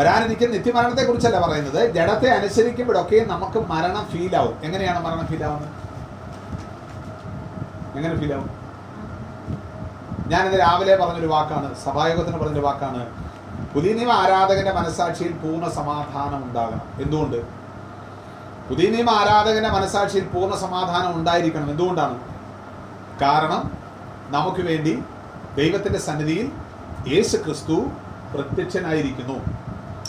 വരാനിരിക്കുന്ന 0.00 0.56
നിത്യമരണത്തെ 0.56 1.02
കുറിച്ചല്ല 1.02 1.46
പറയുന്നത്. 1.46 1.94
ജഡത്തെ 1.94 2.28
അനുസരിക്കുമ്പോഴൊക്കെ 2.28 3.24
നമുക്ക് 3.26 3.58
മരണം 3.58 4.06
ഫീൽ 4.06 4.36
ആവും. 4.36 4.60
എങ്ങനെയാണ് 4.64 5.04
മരണം 5.04 5.26
ഫീൽ 5.26 5.44
ആവുന്നത്? 5.44 5.79
എങ്ങനെ 7.96 8.16
ഫീൽ 8.16 8.34
ഞാൻ 8.34 8.48
ഞാനിത് 10.26 10.60
രാവിലെ 10.60 10.96
പറഞ്ഞൊരു 10.96 11.26
വാക്കാണ് 11.26 11.74
സഭായോഗത്തിന് 11.84 12.38
പറഞ്ഞൊരു 12.38 12.60
വാക്കാണ്. 12.60 13.06
പുതിയ 13.74 13.92
നിയമ 13.92 14.12
ആരാധകന്റെ 14.12 14.72
മനസാക്ഷിയിൽ 14.72 15.32
പൂർണ 15.32 15.68
സമാധാനം 15.68 16.44
ഉണ്ടാകണം. 16.44 16.80
എന്തുകൊണ്ട്? 17.02 17.36
പുതിയ 18.68 18.90
നിയമ 18.90 19.10
ആരാധകന്റെ 19.10 19.68
മനസാക്ഷിയിൽ 19.68 20.24
പൂർണ 20.24 20.54
സമാധാനം 20.54 21.14
ഉണ്ടായിരിക്കണം. 21.14 21.70
എന്തുകൊണ്ടാണ്? 21.70 22.20
കാരണം 23.22 23.70
നമുക്ക് 24.28 24.60
വേണ്ടി 24.60 25.02
ദൈവത്തിന്റെ 25.56 25.98
സന്നിധിയിൽ 25.98 26.52
യേശു 27.08 27.36
ക്രിസ്തു 27.36 27.86
പ്രത്യക്ഷനായിരിക്കുന്നു. 28.34 29.40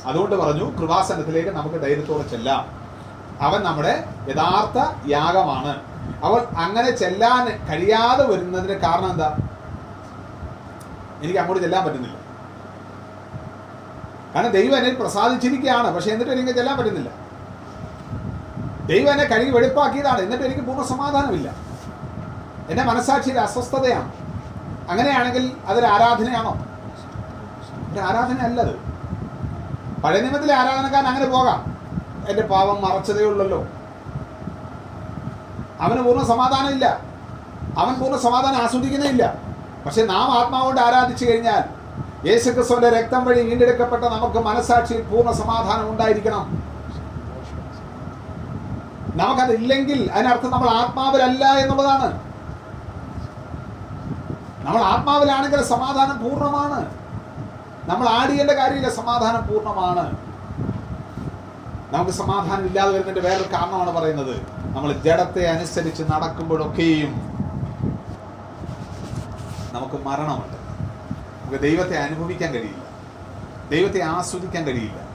അതുകൊണ്ട് 0.06 0.36
പറഞ്ഞു 0.36 0.78
കൃപാസനത്തിലേക്ക് 0.78 1.50
നമുക്ക് 1.50 1.76
ധൈര്യത്തോടെ 1.76 2.28
ചെല്ലാം. 2.28 2.68
അവൻ 3.42 3.64
നമ്മുടെ 3.64 4.06
യഥാർത്ഥ 4.30 5.08
യാഗമാണ്. 5.08 5.91
അവൻ 6.24 6.42
അങ്ങനെ 6.58 6.92
ചെല്ലാൻ 6.92 7.68
കഴിയാതെ 7.68 8.28
വരുന്നതിന് 8.28 8.80
കാരണം 8.80 9.12
എന്താ? 9.12 9.38
എനിക്ക് 11.22 11.40
അങ്ങോട്ട് 11.40 11.64
ചെല്ലാൻ 11.64 11.86
പറ്റുന്നില്ല. 11.86 12.18
കാരണം 14.36 14.52
ദൈവം 14.52 14.78
എന്നെ 14.78 15.02
പ്രസാദിച്ചിരിക്കുകയാണ് 15.02 15.96
പക്ഷെ 15.96 16.12
എന്നിട്ട് 16.12 16.32
എനിക്ക് 16.32 16.50
ചെല്ലാൻ 16.50 16.78
പറ്റുന്നില്ല. 16.78 17.10
ദൈവം 18.86 19.12
എന്നെ 19.12 19.24
കഴുകി 19.24 19.50
വെളുപ്പാക്കിയതാണ് 19.50 20.22
എന്നിട്ട് 20.22 20.44
എനിക്ക് 20.44 20.62
പൂർണ 20.62 20.84
സമാധാനമില്ല. 20.84 21.56
എന്റെ 22.70 22.84
മനസ്സാക്ഷിയുടെ 22.84 23.40
അസ്വസ്ഥതയാണ്. 23.40 24.12
അങ്ങനെയാണെങ്കിൽ 24.90 25.52
അതൊരു 25.66 25.86
ആരാധനയാണോ? 25.86 26.66
ഒരു 27.92 28.00
ആരാധന 28.00 28.40
അല്ലത് 28.42 28.76
പഴയ 30.02 30.22
നിയമത്തിലെ 30.22 30.54
ആരാധനക്കാരൻ 30.54 31.08
അങ്ങനെ 31.08 31.26
പോകാം. 31.26 31.78
എന്റെ 32.30 32.44
പാവം 32.44 32.82
മറച്ചതേ 32.82 33.24
ഉള്ളല്ലോ. 33.24 33.68
അവന് 35.82 36.02
പൂർണ 36.02 36.24
സമാധാനം 36.24 36.70
ഇല്ല. 36.70 37.00
അവൻ 37.78 37.94
പൂർണ 37.94 38.18
സമാധാനം 38.18 38.64
ആസ്വദിക്കുന്നേ 38.64 39.08
ഇല്ല. 39.08 39.34
പക്ഷെ 39.86 40.02
നാം 40.04 40.40
ആത്മാവോട് 40.40 40.80
ആരാധിച്ചു 40.80 41.26
കഴിഞ്ഞാൽ 41.26 41.82
യേശുക്രിസ്തുവിന്റെ 42.28 42.90
രക്തം 42.90 43.26
വഴി 43.26 43.42
വീണ്ടെടുക്കപ്പെട്ട 43.42 44.04
നമുക്ക് 44.04 44.40
മനസാക്ഷിയിൽ 44.40 45.02
പൂർണ 45.02 45.32
സമാധാനം 45.32 45.92
ഉണ്ടായിരിക്കണം. 45.92 46.72
നമുക്കത് 49.16 49.52
ഇല്ലെങ്കിൽ 49.52 50.12
അതിനർത്ഥം 50.12 50.52
നമ്മൾ 50.52 50.70
ആത്മാവിലല്ല 50.70 51.46
എന്നുള്ളതാണ്. 51.46 52.32
നമ്മൾ 54.66 54.82
ആത്മാവിലാണെങ്കിൽ 54.82 55.64
സമാധാനം 55.64 56.24
പൂർണമാണ്. 56.24 56.96
നമ്മൾ 57.90 58.10
ആടിയേണ്ട 58.10 58.52
കാര്യമില്ല 58.52 58.90
സമാധാനം 58.90 59.48
പൂർണമാണ്. 59.48 60.31
നമുക്ക് 61.92 62.12
സമാധാനം 62.12 62.66
ഇല്ലാതെ 62.66 62.92
വരുന്നതിന്റെ 62.92 63.30
വേറൊരു 63.30 63.54
കാരണമാണ് 63.54 63.90
പറയുന്നത്. 63.90 64.36
നമ്മൾ 64.76 64.94
ജഡത്തെ 64.94 65.46
അനുസരിച്ച് 65.46 66.04
നടക്കുമ്പോഴൊക്കെയും 66.04 67.12
നമുക്ക് 69.74 69.96
മരണമുണ്ട്. 69.96 70.56
നമുക്ക് 71.42 71.64
ദൈവത്തെ 71.64 71.98
അനുഭവിക്കാൻ 71.98 72.54
കഴിയില്ല. 72.54 72.84
ദൈവത്തെ 73.72 74.02
ആസ്വദിക്കാൻ 74.02 74.64
കഴിയില്ല. 74.64 75.12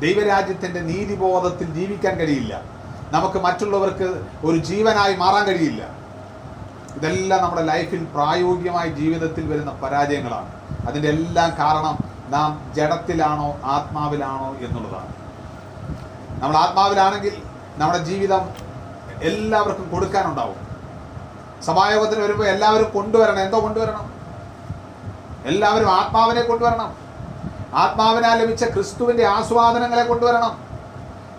ദൈവരാജ്യത്തിന്റെ 0.00 0.80
നീതിബോധത്തിൽ 0.80 1.74
ജീവിക്കാൻ 1.74 2.16
കഴിയില്ല. 2.16 2.62
നമുക്ക് 3.10 3.38
മറ്റുള്ളവർക്ക് 3.38 4.24
ഒരു 4.44 4.56
ജീവനായി 4.56 5.16
മാറാൻ 5.16 5.44
കഴിയില്ല. 5.44 5.88
ഇതെല്ലാം 6.96 7.42
നമ്മുടെ 7.42 7.62
ലൈഫിൽ 7.62 8.04
പ്രായോഗികമായ 8.04 8.88
ജീവിതത്തിൽ 8.88 9.48
വരുന്ന 9.48 9.70
പരാജയങ്ങളാണ്. 9.70 10.52
അതിന്റെ 10.88 11.08
എല്ലാം 11.08 11.50
കാരണം 11.58 11.98
നാം 12.28 12.72
ജഡത്തിലാണോ 12.74 13.60
ആത്മാവിലാണോ 13.64 14.56
എന്നുള്ളതാണ്. 14.60 15.21
നമ്മൾ 16.42 16.56
ആത്മാവിലാണെങ്കിൽ 16.56 17.42
നമ്മുടെ 17.76 18.04
ജീവിതം 18.04 18.48
എല്ലാവർക്കും 19.22 19.90
കൊടുക്കാനുണ്ടാവും. 19.90 20.56
സഭായോഗത്തിന് 21.62 22.22
വരുമ്പോൾ 22.22 22.46
എല്ലാവരും 22.46 22.90
കൊണ്ടുവരണം. 22.90 23.40
എന്തോ 23.40 23.60
കൊണ്ടുവരണം? 23.62 24.12
എല്ലാവരും 25.44 25.90
ആത്മാവിനെ 25.90 26.42
കൊണ്ടുവരണം. 26.42 26.96
ആത്മാവിനാൽ 27.74 28.42
ലഭിച്ച 28.42 28.64
ക്രിസ്തുവിന്റെ 28.64 29.26
ആസ്വാദനങ്ങളെ 29.26 30.04
കൊണ്ടുവരണം. 30.04 30.64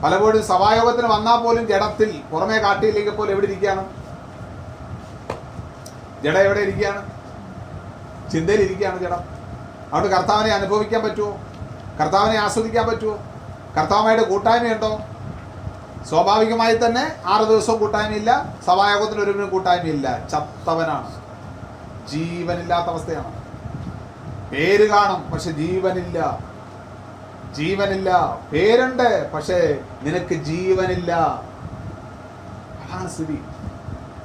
പലപ്പോഴും 0.04 0.48
സഭായോഗത്തിന് 0.48 1.08
വന്നാൽ 1.08 1.38
പോലും 1.44 1.68
ജഡത്തിൽ 1.68 2.22
പുറമേ 2.32 2.58
കാട്ടിയില്ലെങ്കിൽ 2.58 3.12
പോലും 3.12 3.32
എവിടെ 3.32 3.46
ഇരിക്കുകയാണ്? 3.46 3.86
ജഡ 6.24 6.38
എവിടെ 6.38 6.60
ഇരിക്കുകയാണ്? 6.60 7.12
ചിന്തയിൽ 8.32 8.62
ഇരിക്കുകയാണ് 8.62 9.00
ജഡം. 9.00 9.22
അവിടെ 9.94 10.08
കർത്താവിനെ 10.08 10.56
അനുഭവിക്കാൻ 10.56 11.04
പറ്റുമോ? 11.04 11.40
കർത്താവിനെ 12.02 12.40
ആസ്വദിക്കാൻ 12.40 12.88
പറ്റുമോ? 12.88 13.20
കർത്താവുമായിട്ട് 13.78 14.30
കൂട്ടായ്മയുണ്ടോ? 14.30 15.02
സ്വാഭാവികമായി 16.10 16.76
തന്നെ 16.76 17.16
ആറ് 17.26 17.44
ദിവസവും 17.48 17.80
കൂട്ടായ്മയില്ല. 17.80 18.56
സഭായോഗത്തിൽ 18.66 19.22
ഒരു 19.22 19.46
കൂട്ടായ്മയില്ല. 19.46 20.28
ചത്തവനാണ്. 20.28 21.24
ജീവനില്ലാത്ത 22.10 22.88
അവസ്ഥയാണ്. 22.88 23.44
പേര് 24.52 24.90
കാണും 24.90 25.32
പക്ഷെ 25.32 25.52
ജീവനില്ല. 25.52 26.40
ജീവനില്ല. 27.56 28.40
പേരുണ്ട് 28.54 29.32
പക്ഷേ 29.32 29.80
നിനക്ക് 30.02 30.34
ജീവനില്ല. 30.34 31.12
അതാണ് 32.84 33.10
സ്ഥിതി. 33.10 33.40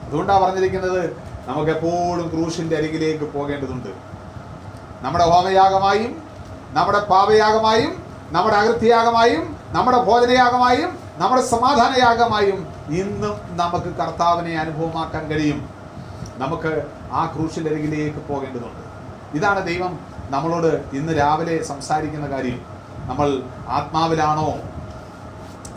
അതുകൊണ്ടാണ് 0.06 0.42
പറഞ്ഞിരിക്കുന്നത് 0.42 1.16
നമുക്ക് 1.46 1.70
എപ്പോഴും 1.70 2.28
ക്രൂശിന്റെ 2.28 2.76
അരികിലേക്ക് 2.76 3.24
പോകേണ്ടതുണ്ട്. 3.24 3.88
നമ്മുടെ 5.02 5.24
ഹോമയാഗമായും 5.24 6.22
നമ്മുടെ 6.70 7.00
പാപയാഗമായും 7.00 8.07
നമ്മുടെ 8.32 8.56
അകൃത്യയാഗമായും 8.56 9.56
നമ്മുടെ 9.68 10.02
ഭോജനയാഗമായും 10.02 10.98
നമ്മുടെ 11.16 11.42
സമാധാനയാഗമായും 11.42 12.58
ഇന്നും 12.90 13.36
നമുക്ക് 13.56 13.90
കർത്താവിനെ 13.96 14.58
അനുഭവമാക്കാൻ 14.58 15.28
കഴിയും. 15.30 15.68
നമുക്ക് 16.36 16.86
ആ 17.12 17.32
ക്രൂശിലരികിലേക്ക് 17.34 18.18
പോകേണ്ടതുണ്ട്. 18.28 18.82
ഇതാണ് 19.36 19.66
ദൈവം 19.66 19.98
നമ്മളോട് 20.30 20.96
ഇന്ന് 20.96 21.12
രാവിലെ 21.18 21.62
സംസാരിക്കുന്ന 21.62 22.26
കാര്യം. 22.30 22.58
നമ്മൾ 23.08 23.42
ആത്മാവിലാണോ? 23.68 24.48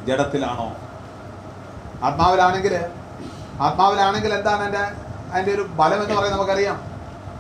ജഡത്തിലാണോ? 0.07 0.67
ആത്മാവിലാണെങ്കിൽ 2.03 2.75
ആത്മാവിലാണെങ്കിൽ 3.61 4.33
എന്താണ് 4.33 4.63
എന്റെ 4.65 4.83
അതിന്റെ 5.31 5.51
ഒരു 5.53 5.61
ബലം 5.61 5.99
എന്ന് 6.03 6.15
പറയുന്നത് 6.15 6.39
നമുക്കറിയാം. 6.39 6.77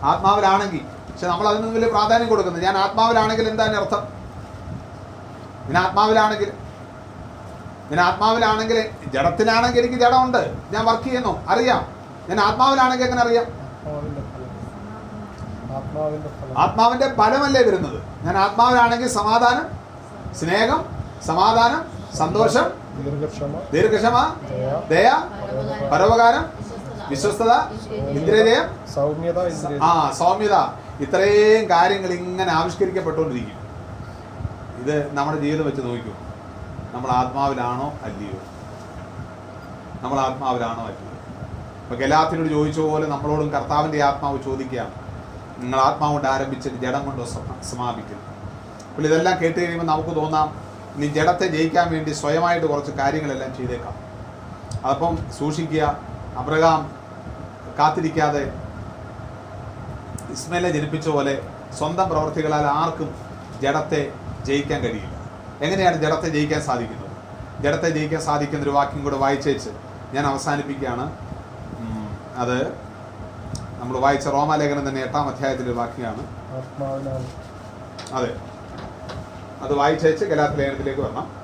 ആത്മാവിലാണെങ്കിൽ 0.03 0.83
പക്ഷെ 1.11 1.27
നമ്മൾ 1.27 1.47
അതിന് 1.47 1.75
വലിയ 1.75 1.89
പ്രാധാന്യം 1.89 2.29
കൊടുക്കുന്നത് 2.29 2.63
ഞാൻ 2.63 2.77
ആത്മാവിലാണെങ്കിൽ 2.77 3.49
എന്താണ് 3.49 3.75
അർത്ഥം? 3.77 4.20
ഞാൻ 5.71 5.77
ആത്മാവിലാണെങ്കിൽ 5.83 6.49
ഞാൻ 7.91 7.99
ആത്മാവിലാണെങ്കിൽ 8.07 8.77
ജഡത്തിലാണെങ്കിൽ 9.13 9.81
എനിക്ക് 9.81 9.99
ജഡമുണ്ട്. 10.03 10.41
ഞാൻ 10.73 10.85
വർക്ക് 10.85 11.03
ചെയ്യുന്നു. 11.03 11.33
അറിയാം. 11.53 11.81
ഞാൻ 12.29 12.39
ആത്മാവിലാണെങ്കിൽ 12.47 13.05
എങ്ങനെ 13.07 13.21
അറിയാം? 13.25 13.45
ആത്മാവിന്റെ 13.45 14.21
ഫലം 14.31 14.49
ആത്മാവിന്റെ 15.77 16.29
ഫലം 16.39 16.57
ആത്മാവിന്റെ 16.63 17.07
ബലമല്ലേ 17.19 17.61
വരുന്നത്. 17.67 17.99
ഞാൻ 18.25 18.37
ആത്മാവിലാണെങ്കിൽ 18.37 19.09
സമാധാനം 19.19 19.65
സ്നേഹം 20.39 20.81
സമാധാനം 21.29 21.81
സന്തോഷം 22.21 22.65
ദീർഘക്ഷമ 23.73 24.17
ദയ 24.91 25.07
പരോപകാരം 25.91 26.45
വിശ്വസ്തത 27.11 27.51
ഇന്ദ്രിയജയം 28.17 28.65
സൗമ്യത 28.95 29.39
ആ 29.87 29.91
സൗമ്യത. 30.19 30.55
ഇത്രയും 31.05 31.63
കാര്യങ്ങൾ 31.69 32.11
ഇങ്ങനെ 32.19 32.51
ആവിഷ്കരിക്കപ്പെട്ടുകൊണ്ടിരിക്കും. 32.59 33.57
ഇത് 34.81 35.11
നമ്മുടെ 35.13 35.39
ജീവിതം 35.39 35.65
വെച്ച് 35.65 35.81
നോക്കൂ 35.81 36.13
നമ്മൾ 36.93 37.09
ആത്മാവിലാണോ 37.11 37.93
അല്ലയോ? 38.03 38.39
നമ്മൾ 40.01 40.19
ആത്മാവിലാണോ 40.19 40.83
അല്ലയോ? 40.83 41.07
ഇപ്പൊ 41.83 41.95
ഗലാത്തിനോട് 41.95 42.49
ചോദിച്ച 42.49 42.79
പോലെ 42.85 43.07
നമ്മളോടും 43.07 43.49
കർത്താവിന്റെ 43.49 44.03
ആത്മാവ് 44.03 44.43
ചോദിക്കുകയാണ് 44.43 44.93
നിങ്ങൾ 45.59 45.79
ആത്മാവ് 45.79 46.13
കൊണ്ട് 46.13 46.27
ആരംഭിച്ചിട്ട് 46.27 46.77
ജഡം 46.77 47.05
കൊണ്ടോ 47.05 47.25
സമ- 47.25 47.61
സമാപിക്കുന്നു 47.63 48.25
അപ്പോൾ 48.89 49.01
ഇതെല്ലാം 49.01 49.41
കേട്ട് 49.41 49.59
കഴിയുമ്പോൾ 49.59 49.85
നമുക്ക് 49.85 50.15
തോന്നാം 50.15 50.47
ഇനി 50.95 51.07
ജഡത്തെ 51.07 51.47
ജയിക്കാൻ 51.47 51.91
വേണ്ടി 51.91 52.11
സ്വയമായിട്ട് 52.11 52.67
കുറച്ച് 52.67 52.91
കാര്യങ്ങളെല്ലാം 52.91 53.55
ചെയ്തേക്കാം. 53.55 53.95
അപ്പം 54.89 55.13
സൂക്ഷിക്കുക 55.37 55.83
അബ്രഹാം 56.37 56.81
കാത്തിരിക്കാതെ 57.79 58.43
ഇസ്മയിലെ 60.31 60.69
ജനിപ്പിച്ച 60.69 61.09
പോലെ 61.09 61.33
സ്വന്തം 61.77 62.09
പ്രവർത്തികളാൽ 62.09 62.65
ആർക്കും 62.73 63.09
ജഡത്തെ 63.61 64.01
ജയിക്കാൻ 64.45 64.81
കഴിയില്ല. 64.81 65.21
എങ്ങനെയാണ് 65.65 65.97
ജഡത്തെ 65.97 66.29
ജയിക്കാൻ 66.29 66.61
സാധിക്കുന്നത്? 66.61 67.11
ജഡത്തെ 67.63 67.89
ജയിക്കാൻ 67.89 68.21
സാധിക്കുന്ന 68.21 68.63
ഒരു 68.63 68.69
വാക്യം 68.69 69.03
കൂടെ 69.03 69.17
വായിച്ചേച്ച് 69.17 69.69
ഞാൻ 70.13 70.25
അവസാനിപ്പിക്കുകയാണ്. 70.25 71.17
അത് 72.35 72.67
നമ്മൾ 73.79 73.99
വായിച്ച 73.99 74.27
റോമാലേഖനം 74.27 74.89
തന്നെ 74.89 75.01
എട്ടാം 75.01 75.29
അധ്യായത്തിന്റെ 75.29 75.71
വാക്യമാണ്. 75.71 76.27
അതെ. 78.13 78.35
അത് 79.61 79.73
വായിച്ചേച്ച് 79.73 80.25
ഗലാത്ത് 80.25 80.59
ലേഖനത്തിലേക്ക് 80.59 81.01
വരണം. 81.01 81.41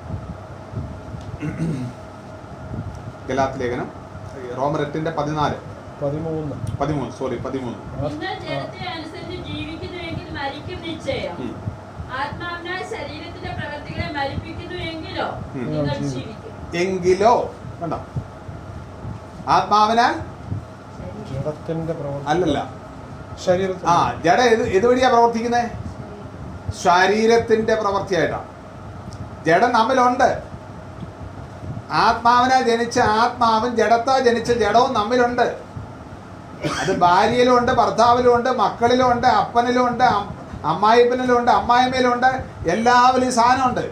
ഗലാത്ത് 3.28 3.60
ലേഖനം 3.60 3.92
റോമർ 4.56 4.80
എട്ടിന്റെ 4.82 5.10
പതിനാല്. 5.10 5.54
പതിമൂന്ന്. 6.04 6.76
പതിമൂന്ന് 6.76 7.16
സോറി 7.16 7.36
പതിമൂന്ന്. 7.36 7.78
ആത്മാവിനാൽ 12.12 12.77
ശരീരത്തിന്റെ 12.90 13.50
പ്രവൃത്തികളെ 13.58 14.08
മരിപ്പിക്കുന്നു 14.12 14.74
എങ്കിലോ 14.90 15.28
നിങ്ങൾ 15.54 15.94
ജീവിക്കും. 15.98 16.52
എങ്കിലോ? 16.74 17.34
വേണ്ട. 17.80 17.94
ആത്മാവിനാൽ? 19.48 20.14
അല്ലല്ല. 22.26 22.58
ആ 23.86 23.96
ജഡ 24.24 24.40
ഏത് 24.52 24.62
ഏതുവഴിയാ 24.68 25.08
പ്രവർത്തിക്കുന്നത് 25.08 25.70
ശരീരത്തിന്റെ 26.82 27.74
പ്രവൃത്തിയായിട്ടാണ് 27.74 28.48
ജഡം 29.46 29.72
നമ്മിലുണ്ട്. 29.72 30.28
ആത്മാവിനെ 31.90 32.62
ജനിച്ച 32.62 32.98
ആത്മാവും 33.20 33.76
ജഡത്താ 33.76 34.18
ജനിച്ച 34.18 34.50
ജഡവും 34.52 34.92
നമ്മിലുണ്ട്. 34.92 35.46
അത് 36.80 36.98
ഭാര്യയിലും 36.98 37.58
ഉണ്ട് 37.58 37.72
ഭർത്താവിലും 37.72 38.34
ഉണ്ട് 38.34 38.50
മക്കളിലും 38.50 39.10
ഉണ്ട് 39.12 39.26
അപ്പനിലും 39.26 39.86
ഉണ്ട് 39.88 40.04
അം- 40.64 41.50
അമ്മായിമ്മയിലുണ്ട് 41.50 42.44
എല്ലാവരും 42.68 43.32
സാധനമുണ്ട്. 43.32 43.90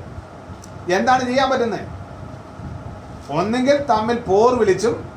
എന്താണ് 0.92 1.24
ചെയ്യാൻ 1.24 1.50
പറ്റുന്നത് 1.50 1.80
ഒന്നെങ്കിൽ 3.32 3.76
തമ്മിൽ 3.76 4.18
പോർ 4.18 4.54
വിളിച്ചും 4.54 5.10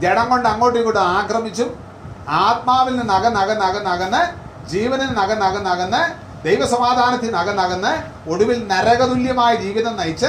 ജഡം 0.00 0.30
കൊണ്ട് 0.30 0.48
അങ്ങോട്ടും 0.48 0.78
ഇങ്ങോട്ടും 0.78 1.02
ആക്രമിച്ചും 1.02 1.80
ആത്മാവിൽ 2.28 2.96
നിന്ന് 2.96 3.14
നഗ 3.14 3.28
നഗ 3.28 3.52
നഗ 3.52 3.82
നകന്ന് 3.82 4.42
ജീവനിൽ 4.68 5.06
നഗ 5.06 5.32
നഗ 5.32 5.58
നകന്ന് 5.58 6.32
ദൈവസമാധാനത്തിൽ 6.44 7.30
നഗ 7.30 7.50
നകന്ന് 7.50 8.02
ഒടുവിൽ 8.30 8.68
നരകതുല്യമായ 8.68 9.54
ജീവിതം 9.54 9.96
നയിച്ച് 9.96 10.26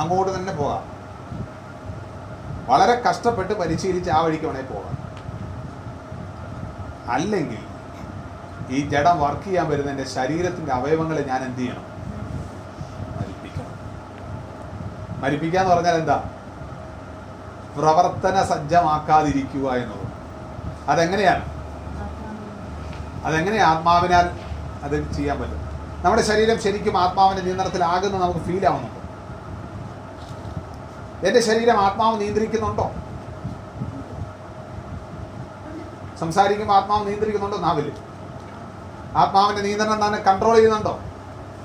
അങ്ങോട്ട് 0.00 0.36
തന്നെ 0.36 0.52
പോകാം. 0.52 0.96
വളരെ 2.66 3.02
കഷ്ടപ്പെട്ട് 3.10 3.52
പരിശീലിച്ച് 3.52 4.10
ആ 4.10 4.20
വഴിക്ക് 4.20 4.44
വേണേൽ 4.44 4.66
പോകാം. 4.66 5.06
അല്ലെങ്കിൽ 7.10 7.65
ഈ 8.70 8.88
ജഡം 8.88 9.20
വർക്ക് 9.20 9.42
ചെയ്യാൻ 9.42 9.70
വരുന്ന 9.70 9.90
എന്റെ 9.90 10.04
ശരീരത്തിന്റെ 10.04 10.72
അവയവങ്ങളെ 10.72 11.22
ഞാൻ 11.22 11.44
എന്ത് 11.44 11.58
ചെയ്യണം? 11.58 11.82
മരിപ്പിക്കണം. 13.16 13.76
മരിപ്പിക്കുക 15.20 15.60
എന്ന് 15.60 15.74
പറഞ്ഞാൽ 15.74 15.94
എന്താ? 15.94 16.30
പ്രവർത്തന 17.78 18.42
സജ്ജമാക്കാതിരിക്കുക 18.42 19.70
എന്നുള്ളത് 19.70 20.12
അതെങ്ങനെയാണ്? 20.88 21.56
അതെങ്ങനെ 23.24 23.58
ആത്മാവിനാൽ 23.58 24.30
അത് 24.82 25.12
ചെയ്യാൻ 25.12 25.40
പറ്റും? 25.40 25.66
നമ്മുടെ 26.04 26.22
ശരീരം 26.22 26.60
ശരിക്കും 26.60 26.98
ആത്മാവിന്റെ 26.98 27.42
നിയന്ത്രണത്തിലാകുന്ന 27.42 28.18
നമുക്ക് 28.18 28.40
ഫീൽ 28.40 28.66
ആവുന്നുണ്ട്? 28.66 28.96
എന്റെ 31.26 31.40
ശരീരം 31.40 31.80
ആത്മാവ് 31.80 32.20
നിയന്ത്രിക്കുന്നുണ്ടോ? 32.20 32.90
സംസാരിക്കുമ്പോൾ 36.20 36.74
ആത്മാവ് 36.74 37.06
നിയന്ത്രിക്കുന്നുണ്ടോ? 37.06 37.58
നാവിൽ 37.58 37.92
ആത്മാവിന്റെ 39.16 39.62
നിയന്ത്രണം 39.62 40.06
തന്നെ 40.06 40.18
കൺട്രോൾ 40.18 40.54
ചെയ്യുന്നുണ്ടോ? 40.54 41.00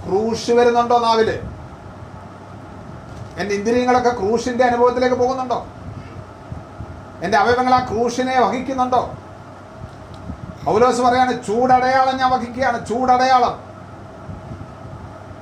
ക്രൂശ് 0.05 0.51
വരുന്നുണ്ടോ 0.51 0.99
നാവിൽ? 0.99 1.39
എന്റെ 3.37 3.55
ഇന്ദ്രിയങ്ങളൊക്കെ 3.55 4.09
ക്രൂശിന്റെ 4.09 4.63
അനുഭവത്തിലേക്ക് 4.63 5.15
പോകുന്നുണ്ടോ? 5.15 5.67
എന്റെ 7.23 7.37
അവയവങ്ങൾ 7.37 7.73
ആ 7.73 7.85
ക്രൂശിനെ 7.85 8.39
വഹിക്കുന്നുണ്ടോ? 8.39 9.17
പൗലോസ് 10.63 11.01
പറയാണ് 11.01 11.45
ചൂടടയാളം 11.45 12.17
ഞാൻ 12.17 12.31
വഹിക്കുകയാണ് 12.31 12.85
ചൂടടയാളം. 12.85 13.63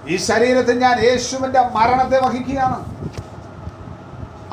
ഈ 0.08 0.18
ശരീരത്തിൽ 0.18 0.80
ഞാൻ 0.80 1.00
യേശുവിന്റെ 1.00 1.62
മരണത്തെ 1.62 2.20
വഹിക്കുകയാണ്. 2.20 2.86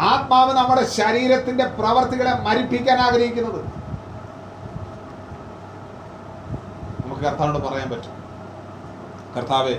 ആത്മാവ് 0.00 0.52
നമ്മുടെ 0.52 0.86
ശരീരത്തിന്റെ 0.86 1.64
പ്രവർത്തികളെ 1.64 2.40
മരിപ്പിക്കാൻ 2.40 2.98
ആഗ്രഹിക്കുന്നത്. 3.00 3.76
കർത്താവിനോട് 7.27 7.64
പറയാൻ 7.64 7.91
പറ്റും. 7.91 8.14
കർത്താവെ 9.37 9.74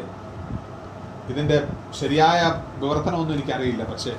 ഇതിന്റെ 1.28 1.58
ശരിയായ 2.00 2.41
വിവർത്തനമൊന്നും 2.80 3.34
എനിക്കറിയില്ല 3.34 3.84
പക്ഷേ 3.84 4.14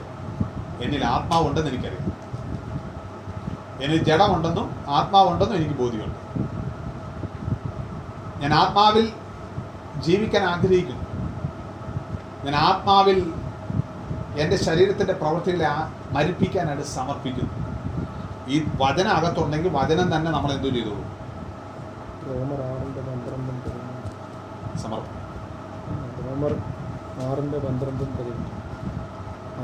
എന്നിൽ 0.82 1.04
ആത്മാവുണ്ടെന്ന് 1.04 1.70
എനിക്കറിയാം. 1.70 2.12
എന്നിൽ 3.82 4.04
ജഡമുണ്ടെന്നും 4.04 4.66
ആത്മാവുണ്ടെന്നും 4.88 5.56
എനിക്ക് 5.56 5.74
ബോധ്യമുണ്ട്. 5.74 6.18
ഞാൻ 8.42 8.54
ആത്മാവിൽ 8.54 9.12
ജീവിക്കാൻ 10.00 10.44
ആഗ്രഹിക്കുന്നു. 10.44 11.04
ഞാൻ 12.44 12.56
ആത്മാവിൽ 12.56 13.18
എന്റെ 14.36 14.56
ശരീരത്തിന്റെ 14.56 15.12
പ്രവൃത്തികളെ 15.12 15.68
മരിപ്പിക്കാനായിട്ട് 16.10 16.84
സമർപ്പിക്കുന്നു. 16.84 17.54
ഈ 18.48 18.56
വചനം 18.82 19.12
അകത്തുണ്ടെങ്കിൽ 19.12 19.70
വചനം 19.76 20.16
തന്നെ 20.16 20.30
നമ്മൾ 20.30 20.52
എന്തു 20.52 20.68
ചെയ്തോളൂ 20.68 21.02
റോമർ 22.28 22.60
ആറിന്റെ 22.68 23.00
പന്ത്രണ്ടും 23.00 23.56
പതിമൂന്നും 23.64 24.06
സമർപ്പിക്കും 24.82 25.16
റോമർ 26.26 26.52
ആറിന്റെ 27.26 27.58
പന്ത്രണ്ടും 27.66 28.10
പതിമൂന്നും 28.16 28.56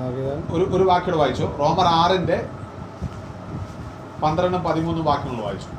ആകയാൽ 0.04 0.38
ഒരു 0.54 0.64
ഒരു 0.76 0.84
വാക്കുകൾ 0.90 1.16
വായിച്ചു. 1.22 1.46
റോമർ 1.60 1.86
ആറിന്റെ 2.00 2.38
പന്ത്രണ്ടും 4.22 4.62
പതിമൂന്നും 4.68 5.04
വാക്കുകൾ 5.10 5.40
വായിച്ചു. 5.46 5.70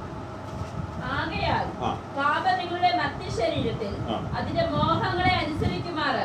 പാപം 2.17 2.53
നിങ്ങളുടെ. 2.61 3.89
അതിന്റെ 4.37 4.63
മോഹങ്ങളെ 4.73 5.33
അനുസരിക്കുമാറ്. 5.41 6.23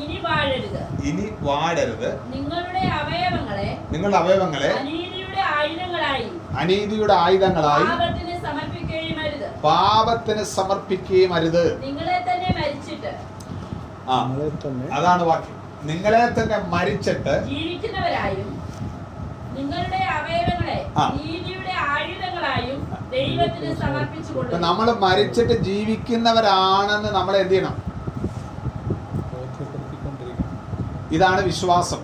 ഇനി 0.00 0.16
വാഴരുത്. 0.26 0.82
ഇനി 1.08 1.26
വാടരുത് 1.46 2.10
നിങ്ങളുടെ 2.34 2.82
അവയവങ്ങളെ 3.00 3.68
നിങ്ങളുടെ 3.92 4.18
അവയവങ്ങളെ 4.22 4.70
അനീതിയുടെ 4.80 5.42
ആയുധങ്ങളായി. 5.58 6.28
അനീതിയുടെ 6.62 7.14
ആയുധങ്ങളായി 7.24 7.86
പാപത്തിന് 7.90 8.36
സമർപ്പിക്കുകയും 8.46 9.18
അരുത്. 9.26 9.48
പാപത്തിന് 9.66 10.44
സമർപ്പിക്കുകയും 10.56 11.32
അരുത്. 11.38 11.64
നിങ്ങളെ 11.86 12.18
തന്നെ 12.28 12.50
മരിച്ചിട്ട് 12.60 13.12
ആ 13.12 13.12
നമ്മളെ 13.12 13.88
തന്നെ 13.88 13.97
അതാണ് 14.92 15.22
വാക്യം. 15.22 15.86
നിങ്ങളെ 15.86 16.40
തന്നെ 16.40 16.58
മരിച്ചിട്ട് 16.68 17.46
ജീവിക്കുന്നവരായും 17.46 18.62
നിങ്ങളുടെ 19.58 19.96
അവയവങ്ങളെ. 19.96 20.86
നീതിയുടെ 21.14 21.72
ആയുധങ്ങളായും 21.88 22.94
ദൈവത്തിന് 23.10 23.80
സമർപ്പിച്ചുകൊണ്ട് 23.80 24.54
നമ്മൾ 24.54 24.92
മരിച്ചിട്ട് 24.92 25.62
ജീവിക്കുന്നവരാണെന്ന് 25.62 27.08
നമ്മൾ 27.08 27.36
എന്ത് 27.36 27.52
ചെയ്യണം? 27.52 27.88
ഇതാണ് 31.12 31.40
വിശ്വാസം. 31.40 32.00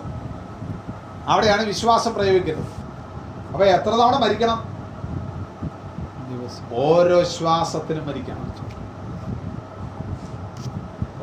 അവിടെയാണ് 1.27 1.63
വിശ്വാസം 1.65 2.13
പ്രയോഗിക്കുന്നത്. 2.13 2.65
അപ്പൊ 3.51 3.65
എത്ര 3.65 3.89
തവണ 3.89 4.15
മരിക്കണം? 4.15 4.75
ദിവസം. 6.29 6.63
ഓരോ 6.73 7.23
ശ്വാസത്തിനും 7.23 8.07
മരിക്കണം. 8.07 8.74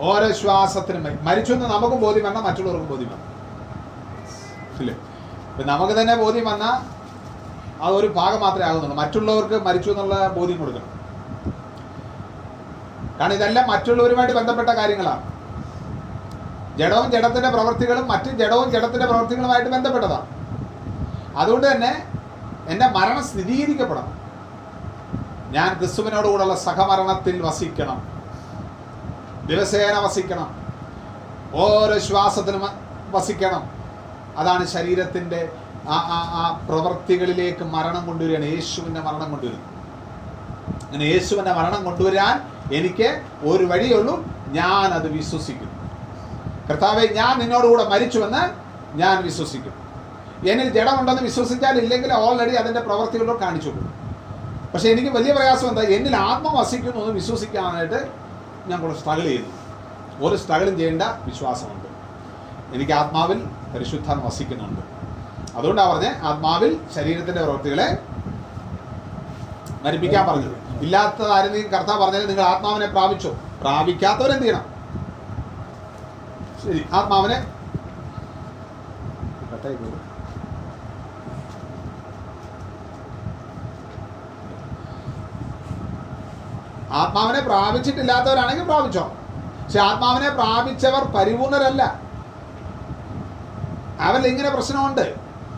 ഓരോ 0.02 0.32
ശ്വാസത്തിനും 0.32 1.24
മരിച്ചു 1.24 1.52
എന്ന് 1.52 1.66
നമുക്കും 1.66 2.00
ബോധ്യം 2.00 2.24
വന്നാൽ 2.24 2.42
മറ്റുള്ളവർക്കും 2.42 2.88
ബോധ്യം 2.90 3.10
വന്നു. 3.10 3.26
ഇല്ലേ? 4.78 4.94
ഇപ്പൊ 5.50 5.64
നമുക്ക് 5.64 6.00
തന്നെ 6.00 6.14
ബോധ്യം 6.16 6.46
വന്നാൽ 6.46 7.02
ഒരു 7.82 8.06
ഭാഗം 8.06 8.40
മാത്രമേ 8.40 8.66
ആകുന്നുള്ളൂ. 8.66 8.96
മറ്റുള്ളവർക്ക് 8.96 9.62
മരിച്ചു 9.66 9.90
എന്നുള്ള 9.90 10.28
ബോധ്യം 10.28 10.58
കൊടുക്കണം. 10.58 10.88
കാരണം 13.20 13.32
ഇതെല്ലാം 13.32 13.70
മറ്റുള്ളവരുമായിട്ട് 13.70 14.34
ബന്ധപ്പെട്ട 14.34 14.68
കാര്യങ്ങളാണ്. 14.68 15.32
ജഡവും 16.78 17.10
ജഡത്തിന്റെ 17.10 17.50
പ്രവൃത്തികളും 17.50 18.08
മറ്റ് 18.08 18.24
ജഡവും 18.24 18.70
ജഡത്തിന്റെ 18.70 19.06
പ്രവൃത്തികളുമായിട്ട് 19.06 19.70
ബന്ധപ്പെട്ടതാണ്. 19.70 20.26
അതുകൊണ്ട് 21.36 21.72
തന്നെ 21.72 22.06
എന്റെ 22.68 22.88
മരണം 22.88 23.24
സ്ഥിരീകരിക്കപ്പെടണം 23.24 24.18
ഞാൻ 25.50 25.78
ക്രിസ്തുവിനോടുകൂടെയുള്ള 25.78 26.54
സഹമരണത്തിൽ 26.54 27.42
വസിക്കണം. 27.46 28.11
ദിവസേന 29.52 29.98
വസിക്കണം. 29.98 30.56
ഓരോ 31.54 31.98
ശ്വാസത്തിനും 31.98 32.62
വസിക്കണം. 33.10 33.70
അതാണ് 34.36 34.66
ശരീരത്തിന്റെ 34.66 35.52
ആ 35.88 35.96
ആ 36.38 36.66
പ്രവൃത്തികളിലേക്ക് 36.68 37.64
മരണം 37.64 38.06
കൊണ്ടുവരികയാണ്. 38.06 38.44
യേശുവിന്റെ 38.44 39.00
മരണം 39.00 39.30
കൊണ്ടുവരുന്നത്. 39.30 39.72
അങ്ങനെ 40.86 41.04
യേശുവിന്റെ 41.04 41.52
മരണം 41.52 41.84
കൊണ്ടുവരാൻ 41.84 42.52
എനിക്ക് 42.74 43.22
ഒരു 43.42 43.64
വഴിയുള്ളൂ 43.64 44.24
ഞാൻ 44.48 44.94
അത് 44.94 45.08
വിശ്വസിക്കുന്നു. 45.12 45.72
കർത്താവെ 46.70 47.06
ഞാൻ 47.06 47.38
നിന്നോടുകൂടെ 47.38 47.84
മരിച്ചുവെന്ന് 47.84 48.42
ഞാൻ 48.98 49.22
വിശ്വസിക്കും 49.22 49.74
എന്നിൽ 50.48 50.72
ജഡമുണ്ടെന്ന് 50.72 51.22
വിശ്വസിച്ചാൽ 51.22 51.78
ഇല്ലെങ്കിൽ 51.78 52.12
ഓൾറെഡി 52.12 52.54
അതിന്റെ 52.54 52.80
പ്രവർത്തികളോട് 52.80 53.40
കാണിച്ചു 53.40 53.68
കൊടുക്കും. 53.68 53.94
പക്ഷേ 54.74 54.88
എനിക്ക് 54.88 55.08
വലിയ 55.08 55.32
പ്രയാസം 55.32 55.68
എന്താ? 55.68 55.82
എന്നിൽ 55.82 56.16
ആത്മ 56.16 56.60
വസിക്കുന്നു 56.60 57.00
എന്ന് 57.00 57.14
വിശ്വസിക്കാനായിട്ട് 57.14 58.21
ഞാൻ 58.66 58.80
കുറച്ച് 58.82 59.00
സ്ട്രഗിൾ 59.00 59.22
ചെയ്യുന്നു. 59.22 59.50
ഒരു 60.26 60.36
സ്ട്രഗിളും 60.36 60.76
ചെയ്യേണ്ട 60.76 61.02
വിശ്വാസമുണ്ട്. 61.02 61.88
എനിക്ക് 62.74 62.92
ആത്മാവിൽ 62.92 63.38
പരിശുദ്ധ 63.74 64.12
വസിക്കുന്നുണ്ട്. 64.12 64.80
അതുകൊണ്ടാണ് 65.56 65.90
പറഞ്ഞത് 65.90 66.16
ആത്മാവിൽ 66.22 66.80
ശരീരത്തിന്റെ 66.94 67.42
പ്രവൃത്തികളെ 67.42 67.98
മരിപ്പിക്കാൻ 69.82 70.26
പറഞ്ഞത്. 70.26 70.56
ഇല്ലാത്ത 70.82 71.28
ആരും 71.28 71.52
കർത്താവ് 71.52 72.04
പറഞ്ഞാൽ 72.04 72.26
നിങ്ങൾ 72.26 72.42
ആത്മാവിനെ 72.42 72.86
പ്രാപിച്ചു? 72.86 73.34
പ്രാപിക്കാത്തവരെന്ത് 73.60 74.42
ചെയ്യണം? 74.42 74.64
ശരി 76.64 76.86
ആത്മാവിനെ 76.92 77.38
കട്ടായി 79.52 79.74
പോയി. 79.74 80.01
ആത്മാവിനെ 86.92 87.40
പ്രാപിച്ചിട്ടില്ലാത്തവരാണെങ്കിൽ 87.40 88.64
പ്രാപിച്ചോ. 88.64 89.12
പക്ഷെ 89.64 89.80
ആത്മാവിനെ 89.80 90.28
പ്രാപിച്ചവർ 90.30 91.04
പരിപൂർണരല്ല. 91.04 92.00
അവരിൽ 94.00 94.26
ഇങ്ങനെ 94.26 94.50
പ്രശ്നമുണ്ട്. 94.50 95.14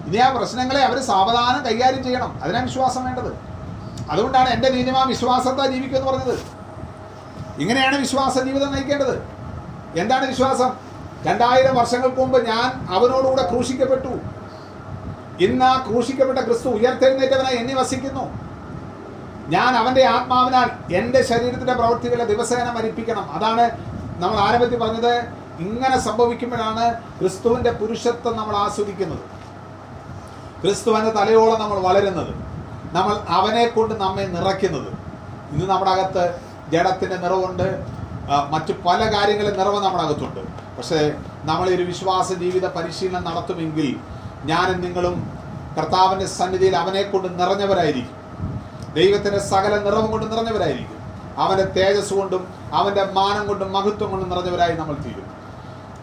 ഇനി 0.06 0.16
ആ 0.16 0.32
പ്രശ്നങ്ങളെ 0.32 0.80
അവർ 0.80 1.02
സാവധാനം 1.02 1.66
കൈകാര്യം 1.66 2.04
ചെയ്യണം. 2.04 2.40
അതിനാണ് 2.42 2.64
വിശ്വാസം 2.64 3.04
വേണ്ടത്. 3.04 3.36
അതുകൊണ്ടാണ് 4.10 4.48
എന്റെ 4.48 4.68
നീതിമാ 4.68 5.02
വിശ്വാസത്താ 5.02 5.66
ജീവിക്കുമെന്ന് 5.66 6.12
പറഞ്ഞത്. 6.12 6.38
ഇങ്ങനെയാണ് 7.58 7.98
വിശ്വാസ 7.98 8.38
ജീവിതം 8.38 8.72
നയിക്കേണ്ടത്. 8.72 9.28
എന്താണ് 9.96 10.26
വിശ്വാസം? 10.26 10.76
രണ്ടായിരം 11.22 11.74
വർഷങ്ങൾക്ക് 11.74 12.16
മുമ്പ് 12.16 12.46
ഞാൻ 12.46 12.94
അവനോടുകൂടെ 12.94 13.50
ക്രൂശിക്കപ്പെട്ടു. 13.50 14.20
ഇന്ന് 15.40 15.64
ആ 15.64 15.86
ക്രൂശിക്കപ്പെട്ട 15.90 16.38
ക്രിസ്തു 16.38 16.68
ഉയർത്തെഴുന്നേറ്റവനായി 16.68 17.56
എന്നെ 17.56 17.74
വസിക്കുന്നു. 17.74 18.43
ഞാൻ 19.48 19.76
അവന്റെ 19.76 20.04
ആത്മാവിനാൽ 20.04 20.94
എന്റെ 20.94 21.22
ശരീരത്തിന്റെ 21.22 21.74
പ്രവൃത്തികളെ 21.74 22.24
ദിവസേന 22.24 22.72
മരിപ്പിക്കണം. 22.72 23.32
അതാണ് 23.32 23.70
നമ്മൾ 24.22 24.36
ആരംഭത്തിൽ 24.36 24.78
പറഞ്ഞത്. 24.78 25.14
ഇങ്ങനെ 25.58 25.98
സംഭവിക്കുമ്പോഴാണ് 25.98 26.94
ക്രിസ്തുവിന്റെ 26.94 27.70
പുരുഷത്വം 27.70 28.36
നമ്മൾ 28.36 28.56
ആസ്വദിക്കുന്നത്. 28.56 29.18
ക്രിസ്തുവിന്റെ 30.62 31.10
തലയോളം 31.10 31.60
നമ്മൾ 31.60 31.78
വളരുന്നത്. 31.78 32.34
നമ്മൾ 32.94 33.16
അവനെ 33.28 33.66
കൊണ്ട് 33.66 33.94
നമ്മെ 33.94 34.22
നിറയ്ക്കുന്നത്. 34.22 34.88
ഇന്ന് 35.52 35.66
നമ്മുടെ 35.66 35.90
അകത്ത് 35.90 36.40
ജഡത്തിന്റെ 36.72 37.16
നിറവുണ്ട്. 37.16 37.86
മറ്റ് 38.50 38.82
പല 38.82 39.16
കാര്യങ്ങളും 39.16 39.58
നിറവ് 39.58 39.84
നമ്മുടെ 39.84 40.04
അകത്തുണ്ട്. 40.04 40.40
പക്ഷേ 40.76 41.12
നമ്മൾ 41.44 41.68
ഒരു 41.68 41.82
വിശ്വാസ 41.82 42.32
ജീവിത 42.32 42.66
പരിശീലനം 42.66 43.24
നടത്തുമെങ്കിൽ 43.24 43.96
ഞാനും 44.44 44.80
നിങ്ങളും 44.80 45.38
കർത്താവിന്റെ 45.78 46.26
സന്നിധിയിൽ 46.26 46.76
അവനെ 46.76 47.02
കൊണ്ട് 47.02 47.40
നിറഞ്ഞവരായിരിക്കും. 47.40 48.23
ദൈവത്തിന്റെ 48.94 49.38
സകല 49.38 49.78
നിറവും 49.78 50.10
കൊണ്ട് 50.10 50.32
നിറഞ്ഞവരായിരിക്കും. 50.32 50.98
അവന്റെ 51.38 51.64
തേജസ് 51.64 52.14
കൊണ്ടും 52.14 52.54
അവന്റെ 52.72 53.04
മാനം 53.04 53.46
കൊണ്ടും 53.46 53.72
മഹത്വം 53.72 54.10
കൊണ്ടും 54.10 54.30
നിറഞ്ഞവരായി 54.30 54.74
നമ്മൾ 54.74 54.94
തീരും. 54.94 55.34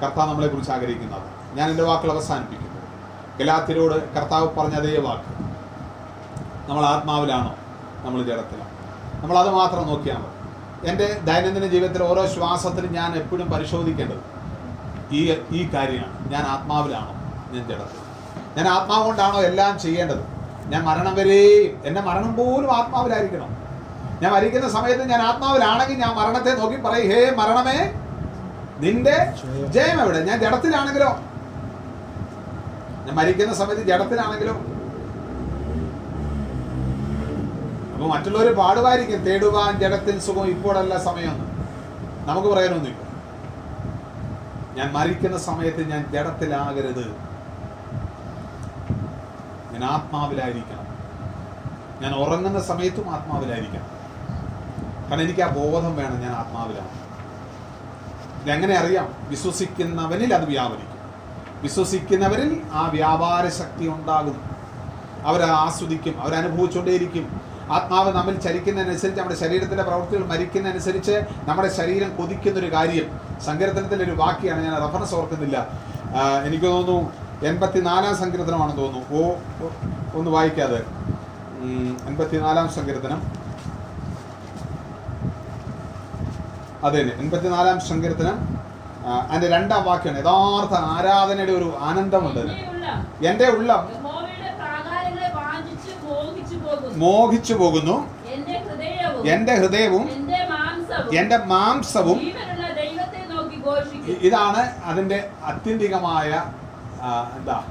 കർത്താവ് 0.04 0.30
നമ്മളെക്കുറിച്ച് 0.30 0.72
ആഗ്രഹിക്കുന്നത് 0.72 1.22
ഞാൻ 1.54 1.70
എന്റെ 1.70 1.84
വാക്കുകൾ 1.84 2.12
അവസാനിപ്പിക്കുന്നു. 2.12 2.72
ഗലാത്തിരോട് 3.40 4.14
കർത്താവ് 4.14 4.56
പറഞ്ഞ 4.56 4.74
അതേ 4.74 4.98
വാക്ക്. 4.98 5.42
നമ്മൾ 6.70 6.86
ആത്മാവിലാണോ? 6.86 7.56
നമ്മൾ 8.06 8.24
ജഡത്തിലാണ്? 8.24 8.72
നമ്മൾ 9.24 9.38
അത് 9.38 9.50
മാത്രം 9.50 9.88
നോക്കിയാൽ 9.88 10.18
മതി. 10.18 10.42
എന്റെ 10.88 11.22
ദൈനംദിന 11.24 11.66
ജീവിതത്തിൽ 11.66 12.04
ഓരോ 12.04 12.28
ശ്വാസത്തിലും 12.28 12.94
ഞാൻ 12.94 13.16
എപ്പോഴും 13.16 13.52
പരിശോധിക്കേണ്ടത് 13.52 14.18
ഈ 15.12 15.32
ഈ 15.32 15.70
കാര്യമാണ്. 15.74 16.32
ഞാൻ 16.32 16.44
ആത്മാവിലാണോ? 16.44 17.14
ഞാൻ 17.54 17.68
ജഡത്തിൽ 17.68 18.02
ഞാൻ 18.58 18.68
ആത്മാവ് 18.68 19.06
കൊണ്ടാണോ 19.06 19.42
എല്ലാം 19.42 19.80
ചെയ്യേണ്ടത്? 19.80 20.31
ഞാൻ 20.72 20.82
മരണം 20.90 21.14
വരെയും 21.20 21.74
എന്റെ 21.88 22.02
മരണം 22.02 22.32
പോലും 22.36 22.70
ആത്മാവിലായിരിക്കണം. 22.78 23.50
ഞാൻ 24.22 24.32
മരിക്കുന്ന 24.34 24.68
സമയത്ത് 24.70 25.04
ഞാൻ 25.12 25.22
ആത്മാവിലാണെങ്കിൽ 25.30 25.98
ഞാൻ 26.04 26.12
മരണത്തെ 26.20 26.52
നോക്കി 26.62 26.78
പറയും 26.88 27.10
ഹേ 27.12 27.20
മരണമേ 27.40 27.80
നിന്റെ 28.84 29.16
ജയം 29.76 29.98
എവിടെ? 30.04 30.20
ഞാൻ 30.30 30.38
ജഡത്തിലാണെങ്കിലോ? 30.44 31.10
ഞാൻ 33.06 33.16
മരിക്കുന്ന 33.20 33.54
സമയത്ത് 33.62 33.84
ജഡത്തിലാണെങ്കിലോ? 33.92 34.56
അപ്പൊ 37.94 38.08
മറ്റുള്ളവർ 38.14 38.48
പാടുമായിരിക്കും 38.62 39.26
തേടുവാൻ 39.26 39.74
ജഡത്തിൽ 39.82 40.16
സുഖം 40.28 40.48
ഇപ്പോഴല്ല 40.54 40.94
സമയമൊന്നും 41.08 41.50
നമുക്ക് 42.30 42.50
പറയാനൊന്നുമില്ല. 42.54 42.98
ഞാൻ 44.78 44.88
മരിക്കുന്ന 44.98 45.38
സമയത്ത് 45.50 45.82
ഞാൻ 45.92 46.02
ജഡത്തിലാകരുത്. 46.16 47.06
ഞാൻ 49.82 49.90
ആത്മാവിലായിരിക്കണം. 49.90 50.86
ഞാൻ 52.02 52.16
ഉറങ്ങുന്ന 52.16 52.60
സമയത്തും 52.60 53.10
ആത്മാവിലായിരിക്കണം. 53.10 54.02
കാരണം 55.10 55.22
എനിക്ക് 55.22 55.42
ആ 55.42 55.48
ബോധം 55.48 55.96
വേണം 55.96 56.20
ഞാൻ 56.20 56.32
ആത്മാവിലാണ്. 56.32 56.90
ഇതെങ്ങനെ 58.44 58.76
അറിയാം? 58.76 59.14
വിശ്വസിക്കുന്നവനിൽ 59.30 60.34
അത് 60.34 60.46
വ്യാപരിക്കും. 60.46 60.92
വിശ്വസിക്കുന്നവരിൽ 61.62 62.62
ആ 62.74 62.88
വ്യാപാര 62.88 63.50
ശക്തി 63.50 63.88
ഉണ്ടാകും. 63.88 64.42
അവർ 65.26 65.42
ആസ്വദിക്കും 65.44 66.22
അവരനുഭവിച്ചുകൊണ്ടേയിരിക്കും 66.22 67.42
ആത്മാവ് 67.72 68.14
നമ്മിൽ 68.14 68.40
ചലിക്കുന്നതനുസരിച്ച് 68.40 69.20
നമ്മുടെ 69.22 69.40
ശരീരത്തിന്റെ 69.40 69.84
പ്രവൃത്തികൾ 69.84 70.26
മരിക്കുന്നതനുസരിച്ച് 70.26 71.22
നമ്മുടെ 71.48 71.78
ശരീരം 71.78 72.18
കൊതിക്കുന്നൊരു 72.18 72.74
കാര്യം. 72.74 73.20
ഒരു 74.04 74.12
വാക്യാണ് 74.12 74.64
ഞാൻ 74.64 74.82
റെഫറൻസ് 74.82 75.16
ഓർക്കുന്നില്ല. 75.16 75.68
എനിക്ക് 76.46 76.66
തോന്നുന്നു 76.66 77.21
എൺപത്തിനാലാം 77.44 78.16
സങ്കീർത്തനമാണെന്ന് 78.18 78.82
തോന്നുന്നു. 78.82 79.18
ഓ 79.18 79.34
ഒന്ന് 80.14 80.32
വായിക്കാതെ. 80.32 80.84
എൺപത്തി 82.08 82.08
എൺപത്തിനാലാം 82.08 82.70
സങ്കീർത്തനം. 82.70 83.22
അതെ 86.86 87.02
തന്നെ 87.02 87.16
എൺപത്തിനാലാം 87.16 87.80
സങ്കീർത്തനം. 87.80 88.62
അതിന്റെ 89.32 89.48
രണ്ടാം 89.50 89.84
വാക്യാണ്. 89.84 90.18
യഥാർത്ഥ 90.18 90.74
ആരാധനയുടെ 90.74 91.52
ഒരു 91.52 91.76
ആനന്ദമുണ്ട് 91.80 92.40
എന്റെ 93.26 93.50
ഉള്ള 93.50 93.90
എന്റെ 94.94 95.28
മോഹിച്ചു 96.94 97.54
പോകുന്നു. 97.54 98.08
എന്റെ 98.26 98.58
ഹൃദയവും 98.58 99.28
എന്റെ 99.28 99.56
ഹൃദയവും 99.56 100.10
എന്റെ 100.10 100.48
മാംസവും 100.50 101.18
എന്റെ 101.20 101.38
ഇതാണ് 104.22 104.84
അതിന്റെ 104.84 105.30
അത്യന്തികമായ 105.44 106.44
എന്താ? 107.38 107.64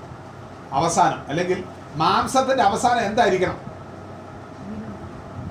അവസാനം. 0.72 1.22
അല്ലെങ്കിൽ 1.28 1.64
മാംസത്തിന്റെ 1.96 2.62
അവസാനം 2.62 3.00
എന്തായിരിക്കണം? 3.00 3.58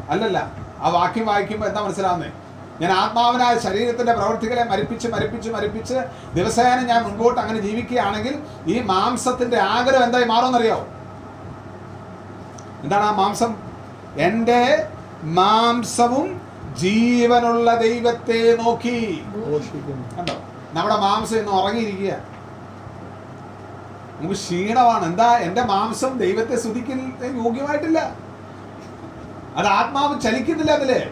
അല്ലല്ല. 0.10 0.52
ആ 0.82 0.90
വാക്യം 0.90 1.26
വായിക്കുമ്പോൾ 1.26 1.68
എന്താ 1.68 1.82
മനസ്സിലാവുന്നത് 1.82 2.32
ഞാൻ 2.82 2.92
ആത്മാവിനാൽ 2.92 3.60
ശരീരത്തിന്റെ 3.60 4.14
പ്രവൃത്തികളെ 4.14 4.64
മരിപ്പിച്ച് 4.64 5.08
മരിപ്പിച്ച് 5.08 5.50
മരിപ്പിച്ച് 5.50 5.94
ദിവസേന 6.34 6.82
ഞാൻ 6.82 7.04
മുൻപോട്ട് 7.04 7.40
അങ്ങനെ 7.40 7.60
ജീവിക്കുകയാണെങ്കിൽ 7.60 8.44
ഈ 8.68 8.80
മാംസത്തിന്റെ 8.80 9.58
ആഗ്രഹം 9.60 10.04
എന്തായി 10.04 10.26
മാറുമെന്നറിയോ 10.26 10.88
എന്താണ് 12.84 13.04
ആ 13.04 13.12
മാംസം? 13.12 13.56
എന്റെ 14.18 14.88
മാംസവും 15.24 16.42
ജീവനുള്ള 16.74 17.76
ദൈവത്തെ 17.76 18.58
നോക്കി. 18.64 19.26
കണ്ടോ? 20.20 20.34
നമ്മുടെ 20.74 20.96
മാംസം 20.96 21.38
ഇന്ന് 21.38 21.52
ഉറങ്ങിയിരിക്കുക 21.52 22.39
നമുക്ക് 24.20 24.36
ക്ഷീണമാണ്. 24.36 25.06
എന്താ 25.06 25.38
എന്റെ 25.38 25.62
മാംസം 25.64 26.18
ദൈവത്തെ 26.18 26.56
സ്തുതിക്കുന്ന 26.56 27.26
യോഗ്യമായിട്ടില്ല. 27.26 28.00
അത് 29.56 29.66
ആത്മാവ് 29.68 30.22
ചലിക്കുന്നില്ല 30.22 30.72
അതിൽ. 30.72 31.12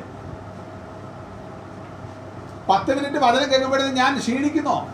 പത്ത് 2.70 2.96
മിനിറ്റ് 2.96 3.18
വചനം 3.18 3.52
കേൾക്കുമ്പോഴേ 3.52 3.84
ഞാൻ 3.84 4.20
ക്ഷീണിക്കുന്നോ. 4.20 4.88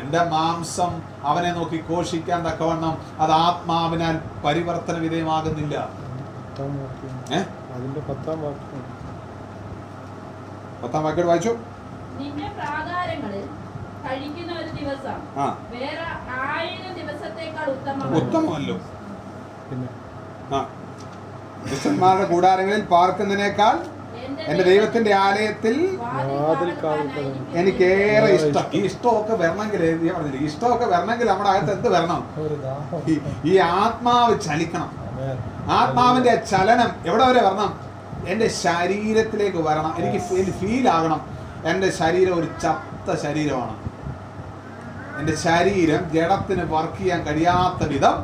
എന്റെ 0.00 0.24
മാംസം 0.24 1.02
അവനെ 1.22 1.52
നോക്കി 1.52 1.84
ഘോഷിക്കാൻ 1.90 2.46
തക്കവണ്ണം 2.46 3.22
അത് 3.22 3.30
ആത്മാവിനാൽ 3.30 4.20
പരിവർത്തന 4.44 4.98
വിധേയമാകുന്നില്ല. 4.98 5.80
പത്താം 5.80 6.78
വാക്യം. 6.78 7.34
ഏ? 7.34 7.42
അതിന്റെ 7.74 8.00
പത്താം 8.00 8.42
വാക്യം. 8.42 8.98
പത്താം 10.82 11.04
വാക്യം 11.04 11.26
വായിച്ചു? 11.26 11.48
നിന്റെ 11.48 12.48
പ്രാകാരങ്ങളിൽ 12.48 13.46
കഴിക്കുന്ന 14.08 14.47
ഒരു 14.47 14.47
ദിവസം. 14.88 15.40
ആ. 15.40 15.58
വേറെ 15.70 15.86
ആയിരം 16.30 16.94
ദിവസത്തേക്കാൾ 16.94 17.70
ഉത്തമമല്ലോ. 17.70 18.74
പിന്നെ? 19.70 19.88
ആ. 20.54 20.68
ക്രിസ്ത്യന്മാരുടെ 21.68 22.24
കൂടാരങ്ങളിൽ 22.24 22.82
പാർക്കുന്നതിനേക്കാൾ 22.82 23.98
എന്റെ 24.46 24.62
ദൈവത്തിന്റെ 24.62 25.14
ആലയത്തിൽ. 25.14 25.98
എനിക്കേറെ 27.54 28.26
ഇഷ്ടം. 28.26 28.64
ഈ 28.74 28.80
ഇഷ്ടമൊക്കെ 28.80 29.34
വരണമെങ്കിൽ 29.34 30.02
ഞാൻ 30.02 30.14
പറഞ്ഞില്ലേ? 30.14 30.40
ഇഷ്ടമൊക്കെ 30.40 30.86
വരണമെങ്കിൽ 30.86 31.28
നമ്മുടെ 31.28 31.50
അകത്ത് 31.50 31.72
എന്ത് 31.72 31.88
വരണം? 31.88 32.30
ഈ- 33.44 33.58
ആത്മാവ് 33.58 34.40
ചലിക്കണം. 34.40 34.92
ആത്മാവിന്റെ 35.70 36.34
ചലനം 36.36 36.90
എവിടെ 37.06 37.26
വരെ 37.26 37.42
വരണം? 37.42 37.80
എന്റെ 38.28 38.48
ശരീരത്തിലേക്ക് 38.48 39.58
വരണം. 39.58 39.94
എനിക്ക് 39.98 40.50
ഫീൽ 40.52 40.88
ആകണം. 40.88 41.26
എന്റെ 41.64 41.90
ശരീരം 41.90 42.38
ഒരു 42.38 42.48
ചത്ത 42.62 43.22
ശരീരമാണ്. 43.22 43.87
എന്റെ 45.18 45.34
ശരീരം 45.36 46.02
ജഡത്തിന് 46.14 46.64
വർക്ക് 46.72 46.98
ചെയ്യാൻ 46.98 47.20
കഴിയാത്ത 47.22 47.88
വിധം 47.88 48.16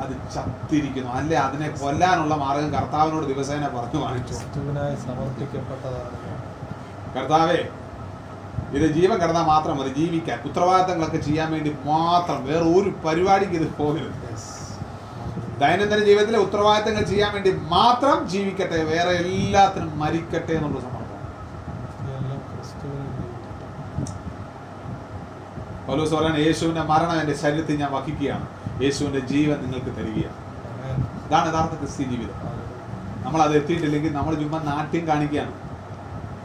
അത് 0.00 0.14
ചത്തിരിക്കുന്നു. 0.34 1.10
അല്ലെ? 1.10 1.36
അതിനെ 1.38 1.68
കൊല്ലാനുള്ള 1.68 2.34
മാർഗം 2.34 2.70
കർത്താവിനോട് 2.72 3.26
ദിവസേന 3.26 3.68
പറഞ്ഞു 3.68 4.00
കാണിച്ചു. 4.04 4.34
കർത്താവേ 7.16 7.60
ഇത് 8.76 8.86
ജീവൻ 8.92 9.16
കിടന്നാൽ 9.18 9.44
മാത്രം 9.44 9.78
മതി. 9.78 9.92
ജീവിക്കാൻ 9.98 10.38
ഉത്തരവാദിത്തങ്ങളൊക്കെ 10.44 11.16
ചെയ്യാൻ 11.16 11.52
വേണ്ടി 11.52 11.70
മാത്രം 11.84 12.46
വേറെ 12.46 12.64
ഒരു 12.78 12.90
പരിപാടിക്ക് 13.06 13.52
ഇത് 13.52 13.68
പോകരുത്. 13.78 14.18
ദൈനംദിന 15.60 15.98
ജീവിതത്തിലെ 16.04 16.38
ഉത്തരവാദിത്തങ്ങൾ 16.38 17.02
ചെയ്യാൻ 17.02 17.32
വേണ്ടി 17.34 17.50
മാത്രം 17.74 18.28
ജീവിക്കട്ടെ. 18.28 18.78
വേറെ 18.84 19.10
എല്ലാത്തിനും 19.10 19.98
മരിക്കട്ടെ 19.98 20.52
എന്നുള്ള 20.52 20.80
സമർപ്പണം 20.80 21.20
ഇതെല്ലാം 22.00 22.40
ക്രിസ്തുവിന് 22.50 23.06
ജീവിക്കട്ടെ. 23.18 23.66
പൗലോസ് 25.86 26.14
പറയാൻ 26.14 26.36
യേശുവിന്റെ 26.36 26.82
മരണം 26.82 27.20
എന്റെ 27.20 27.36
ശരീരത്തിൽ 27.36 27.76
ഞാൻ 27.76 27.92
വഹിക്കുകയാണ്. 27.92 28.48
യേശുവിന്റെ 28.82 29.18
ജീവൻ 29.18 29.62
നിങ്ങൾക്ക് 29.62 29.86
തരികയാണ്. 29.86 30.44
ഇതാണ് 31.26 31.52
യഥാർത്ഥ 31.52 31.74
ക്രിസ്ത്യൻ 31.74 32.10
ജീവിതം. 32.10 32.54
നമ്മൾ 33.24 33.42
അത് 33.42 33.56
എത്തിയിട്ടില്ലെങ്കിൽ 33.56 34.12
നമ്മൾ 34.12 34.34
ചുമ്മാ 34.34 34.62
നാട്യം 34.62 35.06
കാണിക്കുകയാണ്. 35.06 35.52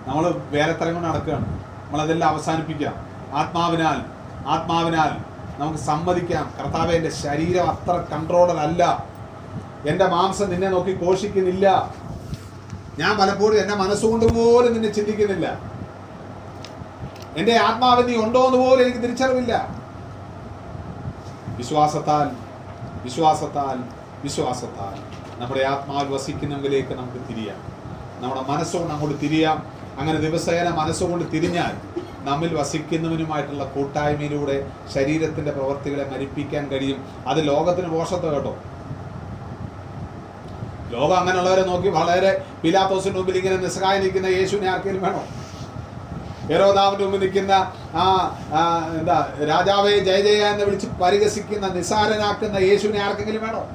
നമ്മൾ 0.07 0.41
വേലത്തരം 0.51 0.93
കൊണ്ട് 0.93 1.09
നടക്കുകയാണ്. 1.09 1.63
നമ്മൾ 1.85 2.01
അതെല്ലാം 2.01 2.31
അവസാനിപ്പിക്കാം 2.31 2.93
ആത്മാവിനാൽ 3.33 3.97
ആത്മാവിനാൽ 4.47 5.29
നമുക്ക് 5.61 5.79
സമ്മതിക്കാം. 5.79 6.53
കർത്താവ് 6.59 6.91
എന്റെ 6.91 7.09
ശരീരം 7.09 7.71
അത്ര 7.71 7.91
കൺട്രോളല്ല 7.91 9.05
എന്റെ 9.87 10.07
മാംസം 10.07 10.49
നിന്നെ 10.49 10.69
നോക്കി 10.69 11.05
ഘോഷിക്കുന്നില്ല 11.05 11.93
ഞാൻ 12.99 13.17
പലപ്പോഴും 13.17 13.61
എന്റെ 13.61 13.75
മനസ്സുകൊണ്ട് 13.75 14.25
പോലും 14.25 14.73
നിന്നെ 14.73 14.89
ചിന്തിക്കുന്നില്ല. 14.89 15.68
എന്റെ 17.37 17.57
ആത്മാവ് 17.57 18.07
നീ 18.07 18.15
ഉണ്ടോ 18.15 18.45
എന്ന് 18.45 18.57
പോലും 18.57 18.81
എനിക്ക് 18.81 18.99
തിരിച്ചറിവില്ല. 18.99 19.79
വിശ്വാസത്താൽ 21.57 22.29
വിശ്വാസത്താൽ 23.03 23.83
വിശ്വാസത്താൽ 24.23 25.19
നമ്മുടെ 25.41 25.63
ആത്മാവിൽ 25.65 26.13
വസിക്കുന്നവരിലേക്ക് 26.13 26.93
നമുക്ക് 26.93 27.27
തിരിയാം. 27.29 27.79
നമ്മുടെ 28.21 28.41
മനസ്സുകൊണ്ട് 28.41 28.93
അങ്ങോട്ട് 28.93 29.19
തിരിയാം. 29.21 29.79
അങ്ങനെ 29.99 30.19
ദിവസേന 30.19 30.69
മനസ്സുകൊണ്ട് 30.69 31.31
തിരിഞ്ഞാൽ 31.31 31.73
നമ്മിൽ 32.21 32.55
വസിക്കുന്നവനുമായിട്ടുള്ള 32.55 33.65
കൂട്ടായ്മയിലൂടെ 33.65 34.71
ശരീരത്തിന്റെ 34.93 35.51
പ്രവർത്തികളെ 35.51 36.09
മരിപ്പിക്കാൻ 36.09 36.67
കഴിയും. 36.67 37.05
അത് 37.27 37.47
ലോകത്തിന് 37.47 37.87
പോഷത്ത് 37.87 38.33
കേട്ടോ? 38.35 38.57
ലോകം 40.89 41.17
അങ്ങനെയുള്ളവരെ 41.17 41.63
നോക്കി 41.65 41.87
വളരെ 41.87 42.45
പിലാത്തോസിന്റെ 42.63 43.19
മുമ്പിൽ 43.19 43.37
ഇങ്ങനെ 43.37 43.57
നിസ്സഹായം 43.57 44.01
നിൽക്കുന്ന 44.01 44.25
യേശുവിനെ 44.25 44.69
ആർക്കെങ്കിലും 44.69 45.03
വേണോ? 45.03 45.23
ഹെരോദാവിന്റെ 46.49 47.03
മുമ്പിൽ 47.03 47.19
നിൽക്കുന്ന 47.19 47.51
ആ 47.95 48.05
എന്താ 48.99 49.33
രാജാവെ 49.49 49.97
ജയ 49.97 50.21
ജയ 50.21 50.45
എന്ന് 50.45 50.63
വിളിച്ച് 50.63 50.87
പരിഹസിക്കുന്ന 50.87 51.67
നിസാരനാക്കുന്ന 51.67 52.57
യേശുവിനെ 52.57 53.03
ആർക്കെങ്കിലും 53.03 53.41
വേണോ? 53.41 53.67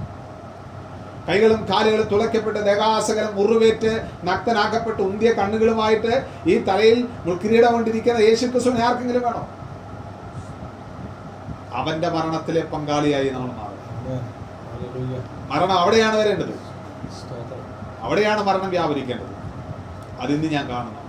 കൈകളും 1.28 1.66
കാലുകളും 1.72 2.08
തുളയ്ക്കപ്പെട്ട് 2.08 2.66
ദേഹാസകലം 2.66 3.36
മുറിവേറ്റ് 3.36 4.08
നക്തനാക്കപ്പെട്ട് 4.24 5.02
ഉന്തിയ 5.02 5.32
കണ്ണുകളുമായിട്ട് 5.32 6.26
ഈ 6.46 6.64
തലയിൽ 6.64 7.08
മുൾക്കിരീടം 7.26 7.72
കൊണ്ടിരിക്കുന്ന 7.72 8.18
യേശു 8.18 8.46
ക്രിസ്തുവിനെ 8.46 8.84
ആർക്കെങ്കിലും 8.84 9.22
വേണോ? 9.22 9.48
അവന്റെ 11.72 12.08
മരണത്തിലെ 12.08 12.60
പങ്കാളിയായി 12.60 13.28
നമ്മൾ 13.28 13.48
മാറും. 13.48 13.80
ആമേൻ. 13.98 14.20
ഹല്ലേലൂയ. 14.72 15.22
മരണം 15.52 15.78
അവിടെയാണ് 15.78 16.16
വരേണ്ടത്. 16.16 16.54
അവിടെയാണ് 18.02 18.42
മരണം 18.42 18.70
വ്യാപരിക്കേണ്ടത്. 18.70 19.34
അതിന് 20.20 20.50
ഞാൻ 20.52 20.68
കാണുന്നു. 20.68 21.03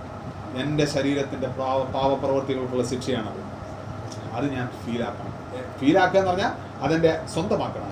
എന്റെ 0.62 0.86
ശരീരത്തിന്റെ 0.86 1.48
പാവ 1.60 1.80
പാവപ്രവർത്തികൾക്കുള്ള 1.96 2.84
ശിക്ഷയാണത്. 2.92 3.42
അത് 4.38 4.46
ഞാൻ 4.56 4.66
ഫീലാക്കണം 4.84 5.34
ഫീലാക്കുക 5.80 6.20
എന്ന് 6.20 6.32
പറഞ്ഞാൽ 6.32 6.52
അതെന്റെ 6.84 7.12
സ്വന്തമാക്കണം 7.34 7.92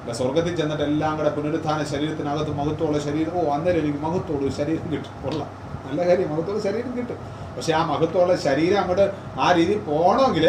എന്റെ 0.00 0.14
സ്വർഗത്തിൽ 0.18 0.56
ചെന്നിട്ട് 0.56 0.84
എല്ലാം 0.84 1.16
കൂടെ 1.18 1.30
പുനരുത്ഥാന 1.30 1.80
ശരീരത്തിനകത്ത് 1.84 2.52
മഹത്വമുള്ള 2.60 2.98
ശരീരമോ 2.98 3.40
അന്നേരം 3.54 3.80
എനിക്ക് 3.80 3.98
മഹത്വമുള്ള 3.98 4.50
ശരീരം 4.50 4.86
കിട്ടും. 4.92 5.12
കൊള്ളാം. 5.24 5.50
നല്ല 5.86 6.00
കാര്യം 6.08 6.30
മഹത്വമുള്ള 6.30 6.62
ശരീരം 6.68 6.92
കിട്ടും. 6.98 7.18
പക്ഷെ 7.56 7.72
ആ 7.72 7.84
മഹത്വമുള്ള 7.84 8.36
ശരീരം 8.36 8.78
അങ്ങോട്ട് 8.80 9.06
ആ 9.40 9.52
രീതി 9.52 9.74
പോകണമെങ്കിൽ 9.88 10.46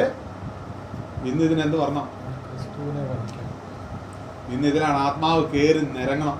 ഇന്ന് 1.30 1.44
ഇതിനെന്ത് 1.44 1.78
പറഞ്ഞു 1.78 2.04
ഇന്ന് 4.54 4.68
ഇതിലാണ് 4.68 4.98
ആത്മാവ് 4.98 5.42
കയറി 5.54 5.82
നിരങ്ങണം. 5.98 6.38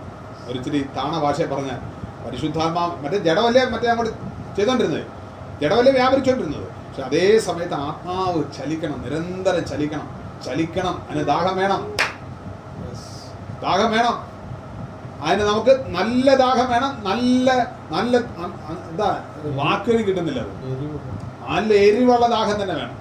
ഒരിച്ചിരി 0.48 0.80
താണ 0.98 1.14
ഭാഷയെ 1.24 1.46
പറഞ്ഞാൽ 1.46 1.80
പരിശുദ്ധാത്മാവ് 2.26 3.04
മറ്റേ 3.04 3.18
ജഡമല്ലേ? 3.18 3.66
മറ്റേ 3.66 3.88
അങ്ങോട്ട് 3.88 4.14
ചെയ്തോണ്ടിരുന്നത്. 4.56 5.06
ജഡമല്ലേ 5.62 5.92
വ്യാപരിച്ചുകൊണ്ടിരുന്നത് 5.92 6.68
പക്ഷെ 6.68 7.02
അതേ 7.02 7.40
സമയത്ത് 7.40 7.74
ആത്മാവ് 7.74 8.44
ചലിക്കണം 8.58 9.02
നിരന്തരം 9.02 9.66
ചലിക്കണം. 9.66 10.22
ചലിക്കണം. 10.46 11.08
അതിന് 11.10 11.26
ദാഹം 11.26 11.58
വേണം. 11.58 11.96
ദാഹം 13.62 13.92
വേണം. 13.92 14.32
അതിന് 15.24 15.42
നമുക്ക് 15.42 15.86
നല്ല 15.90 16.36
ദാഹം 16.36 16.70
വേണം. 16.70 17.04
നല്ല 17.04 17.54
നല്ല 17.92 18.18
എന്താ 18.18 19.24
വാക്കുകൾ 19.46 20.02
കിട്ടുന്നില്ല 20.02 20.42
നല്ല 21.50 21.74
എരിവുള്ള 21.74 22.28
ദാഹം 22.28 22.64
തന്നെ 22.64 22.76
വേണം. 22.76 22.98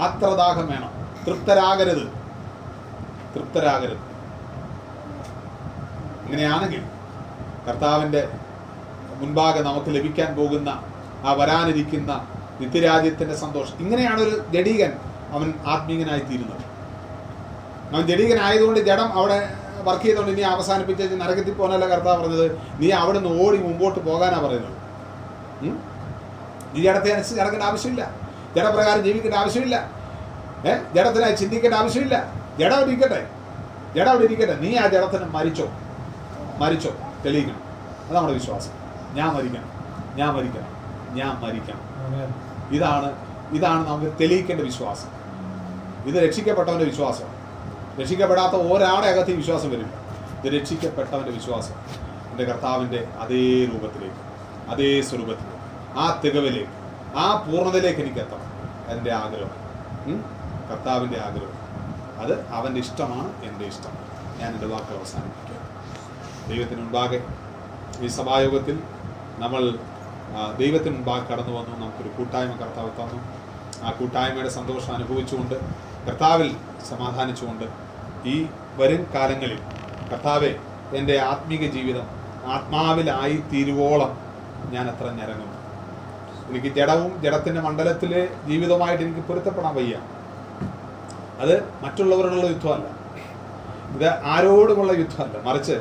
അത്ര 0.00 0.34
ദാഹം 0.34 0.66
വേണം. 0.66 0.90
തൃപ്തരാകരുത്. 1.26 2.06
തൃപ്തരാകരുത്. 3.34 4.10
ഇങ്ങനെയാണെങ്കിൽ 6.26 6.82
കർത്താവിന്റെ 7.68 8.39
മുൻപാകെ 9.20 9.60
നമുക്ക് 9.60 9.86
ലഭിക്കാൻ 9.86 10.36
പോകുന്ന 10.36 10.68
ആ 11.24 11.32
വരാനിരിക്കുന്ന 11.32 12.28
നിത്യരാജ്യത്തിന്റെ 12.60 13.36
സന്തോഷം. 13.36 13.76
ഇങ്ങനെയാണ് 13.80 14.20
ഒരു 14.20 14.44
ജഡീകൻ 14.52 14.92
അവൻ 15.30 15.54
ആത്മീയനായി 15.66 16.20
തീരുന്നത് 16.20 16.60
അവൻ 17.94 18.06
ജഡീകനായതുകൊണ്ട് 18.06 18.80
ജഡം 18.80 19.12
അവിടെ 19.12 19.54
വർക്ക് 19.84 20.04
ചെയ്തുകൊണ്ട് 20.04 20.32
ഇനി 20.32 20.40
അവസാനിപ്പിച്ച് 20.40 21.20
നരകത്തിൽ 21.20 21.54
പോകാനല്ല 21.54 21.86
കർത്താവ് 21.86 22.22
പറഞ്ഞത് 22.22 22.58
നീ 22.78 22.90
അവിടെ 22.90 23.18
നിന്ന് 23.18 23.42
ഓടി 23.42 23.58
മുമ്പോട്ട് 23.58 24.00
പോകാനാണ് 24.00 24.44
പറയുന്നത്. 24.44 24.80
നീ 26.74 26.82
ജഡത്തെ 26.82 27.10
അനുസരിച്ച് 27.12 27.40
നടക്കേണ്ട 27.40 27.64
ആവശ്യമില്ല. 27.64 28.14
ജഡപ്രകാരം 28.56 29.02
ജീവിക്കേണ്ട 29.02 29.36
ആവശ്യമില്ല. 29.36 29.90
ഏ? 30.66 30.74
ജഡത്തിനായി 30.94 31.34
ചിന്തിക്കേണ്ട 31.34 31.74
ആവശ്യമില്ല. 31.74 32.32
ജഡം 32.60 32.74
അവിടെ 32.74 32.90
ഇരിക്കട്ടെ. 32.90 33.30
ജഡം 33.96 34.10
അവിടെ 34.10 34.24
ഇരിക്കട്ടെ. 34.24 34.54
നീ 34.60 34.76
ആ 34.76 34.86
ജഡത്തിന് 34.86 35.24
മരിച്ചോ? 35.24 35.68
മരിച്ചോ? 36.58 36.90
തെളിയിക്കണം. 37.24 37.62
അത് 38.08 38.16
നമ്മുടെ 38.16 38.34
വിശ്വാസം. 38.34 38.79
ഞാൻ 39.14 39.28
മരിക്കണം 39.36 39.68
ഞാൻ 40.16 40.36
മരിക്കണം 40.36 40.70
ഞാൻ 41.14 41.40
മരിക്കണം 41.40 41.80
ഇതാണ് 42.70 43.08
ഇതാണ് 43.54 43.88
നമുക്ക് 43.88 44.12
തെളിയിക്കേണ്ട 44.20 44.62
വിശ്വാസം. 44.62 45.08
ഇത് 46.06 46.14
രക്ഷിക്കപ്പെട്ടവന്റെ 46.14 46.84
വിശ്വാസം. 46.84 47.24
രക്ഷിക്കപ്പെടാത്ത 48.00 48.54
ഒരാളെ 48.54 49.08
അകത്ത് 49.08 49.30
ഈ 49.30 49.34
വിശ്വാസം 49.34 49.70
വരില്ല. 49.70 49.92
ഇത് 50.44 50.60
രക്ഷിക്കപ്പെട്ടവന്റെ 50.60 51.30
വിശ്വാസം. 51.30 51.74
എന്റെ 52.30 52.44
കർത്താവിന്റെ 52.44 53.08
അതേ 53.18 53.64
രൂപത്തിലേക്ക് 53.64 54.20
അതേ 54.70 55.00
സ്വരൂപത്തിലേക്ക് 55.00 55.60
ആ 55.98 56.20
തികവിലേക്ക് 56.24 56.72
ആ 57.16 57.46
പൂർണതയിലേക്ക് 57.46 58.00
എനിക്ക് 58.00 58.18
എത്തണം 58.18 58.50
എന്റെ 58.92 59.12
ആഗ്രഹം? 59.12 59.60
കർത്താവിന്റെ 60.70 61.18
ആഗ്രഹം. 61.18 61.60
അത് 62.22 62.48
അവന്റെ 62.48 62.80
ഇഷ്ടമാണ് 62.80 63.42
എന്റെ 63.42 63.64
ഇഷ്ടം. 63.64 63.92
ഞാൻ 64.38 64.54
എന്റെ 64.54 64.66
വാക്ക് 64.66 64.86
അവസാനിപ്പിക്കുക 64.86 65.58
ദൈവത്തിന് 66.50 66.80
മുൻപാകെ 66.80 67.24
ഈ 68.00 68.06
സഭായോഗത്തിൽ 68.06 68.80
നമ്മൾ 69.42 69.62
ദൈവത്തിന് 70.58 70.94
മുമ്പാകെ 70.94 71.24
കടന്നു 71.28 71.52
വന്നു 71.58 71.74
നമുക്കൊരു 71.76 72.10
കൂട്ടായ്മ 72.18 72.52
കർത്താവ് 72.52 72.90
തന്നു. 72.98 73.18
ആ 73.86 73.90
കൂട്ടായ്മയുടെ 73.90 74.48
സന്തോഷം 74.48 74.92
അനുഭവിച്ചുകൊണ്ട് 74.94 75.54
കർത്താവിൽ 76.08 76.50
സമാധാനിച്ചുകൊണ്ട് 76.88 77.64
ഈ 78.28 78.34
വരും 78.76 79.06
കാലങ്ങളിൽ 79.14 79.58
കർത്താവെ 80.10 80.52
എന്റെ 80.96 81.16
ആത്മീക 81.30 81.70
ജീവിതം 81.76 82.06
ആത്മാവിലായി 82.54 83.36
തീരുവോളം 83.52 84.12
ഞാൻ 84.74 84.84
അത്ര 84.90 85.06
ഞരങ്ങുന്നു. 85.20 85.56
എനിക്ക് 86.50 86.70
ജഡവും 86.76 87.22
ജഡത്തിന്റെ 87.22 87.60
മണ്ഡലത്തിലെ 87.60 88.22
ജീവിതവുമായിട്ട് 88.48 89.04
എനിക്ക് 89.04 89.22
പൊരുത്തപ്പെടാൻ 89.28 89.74
വയ്യ. 89.74 89.96
അത് 91.42 91.54
മറ്റുള്ളവരോടുള്ള 91.84 92.46
യുദ്ധമല്ല. 92.46 92.88
ഇത് 93.96 94.08
ആരോടുമുള്ള 94.34 94.92
യുദ്ധമല്ല. 95.02 95.36
മറിച്ച് 95.48 95.76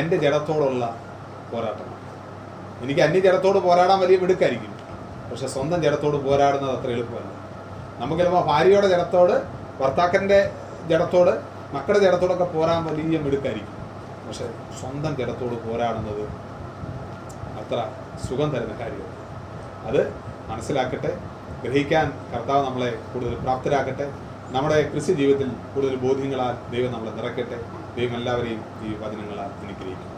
എന്റെ 0.00 0.16
ജഡത്തോടുള്ള 0.16 0.84
പോരാട്ടമാണ് 1.52 1.91
എനിക്ക് 2.82 3.00
അന്യ 3.00 3.20
ജഡത്തോട് 3.20 3.58
പോരാടാൻ 3.58 4.00
വലിയ 4.00 4.16
മിടുക്കായിരിക്കും. 4.18 4.72
പക്ഷെ 5.30 5.46
സ്വന്തം 5.46 5.82
ജടത്തോട് 5.82 6.16
പോരാടുന്നത് 6.16 6.78
അത്ര 6.78 6.90
എളുപ്പമല്ല. 6.90 7.42
നമുക്ക് 7.98 8.22
ചിലപ്പോൾ 8.22 8.44
ഭാര്യയുടെ 8.44 8.88
ജടത്തോട് 8.88 9.42
ഭർത്താക്കന്റെ 9.82 10.50
ജടത്തോട് 10.86 11.30
മക്കളുടെ 11.74 12.04
ജടത്തോടൊക്കെ 12.04 12.44
പോരാൻ 12.44 12.84
വലിയ 12.84 13.18
മിടുക്കായിരിക്കും. 13.18 13.76
പക്ഷെ 14.26 14.50
സ്വന്തം 14.80 15.16
ജടത്തോട് 15.16 15.68
പോരാടുന്നത് 15.68 16.22
അത്ര 17.62 17.90
സുഖം 18.28 18.50
തരുന്ന 18.50 18.80
കാര്യമല്ല. 18.80 19.22
അത് 19.86 20.12
മനസ്സിലാക്കട്ടെ 20.48 21.18
ഗ്രഹിക്കാൻ 21.62 22.12
കർത്താവ് 22.34 22.66
നമ്മളെ 22.66 22.98
കൂടുതൽ 23.14 23.34
പ്രാപ്തരാക്കട്ടെ. 23.34 24.12
നമ്മുടെ 24.50 24.92
കൃഷി 24.94 25.12
ജീവിതത്തിൽ 25.12 25.48
കൂടുതൽ 25.74 25.96
ബോധ്യങ്ങളാൽ 25.96 26.70
ദൈവം 26.70 26.92
നമ്മളെ 26.92 27.10
നിറയ്ക്കട്ടെ. 27.10 27.58
ദൈവം 27.96 28.14
എല്ലാവരെയും 28.14 28.64
ഈ 28.82 28.90
വചനങ്ങളാൽ 28.94 29.50
അനുഗ്രഹിക്കും 29.62 30.11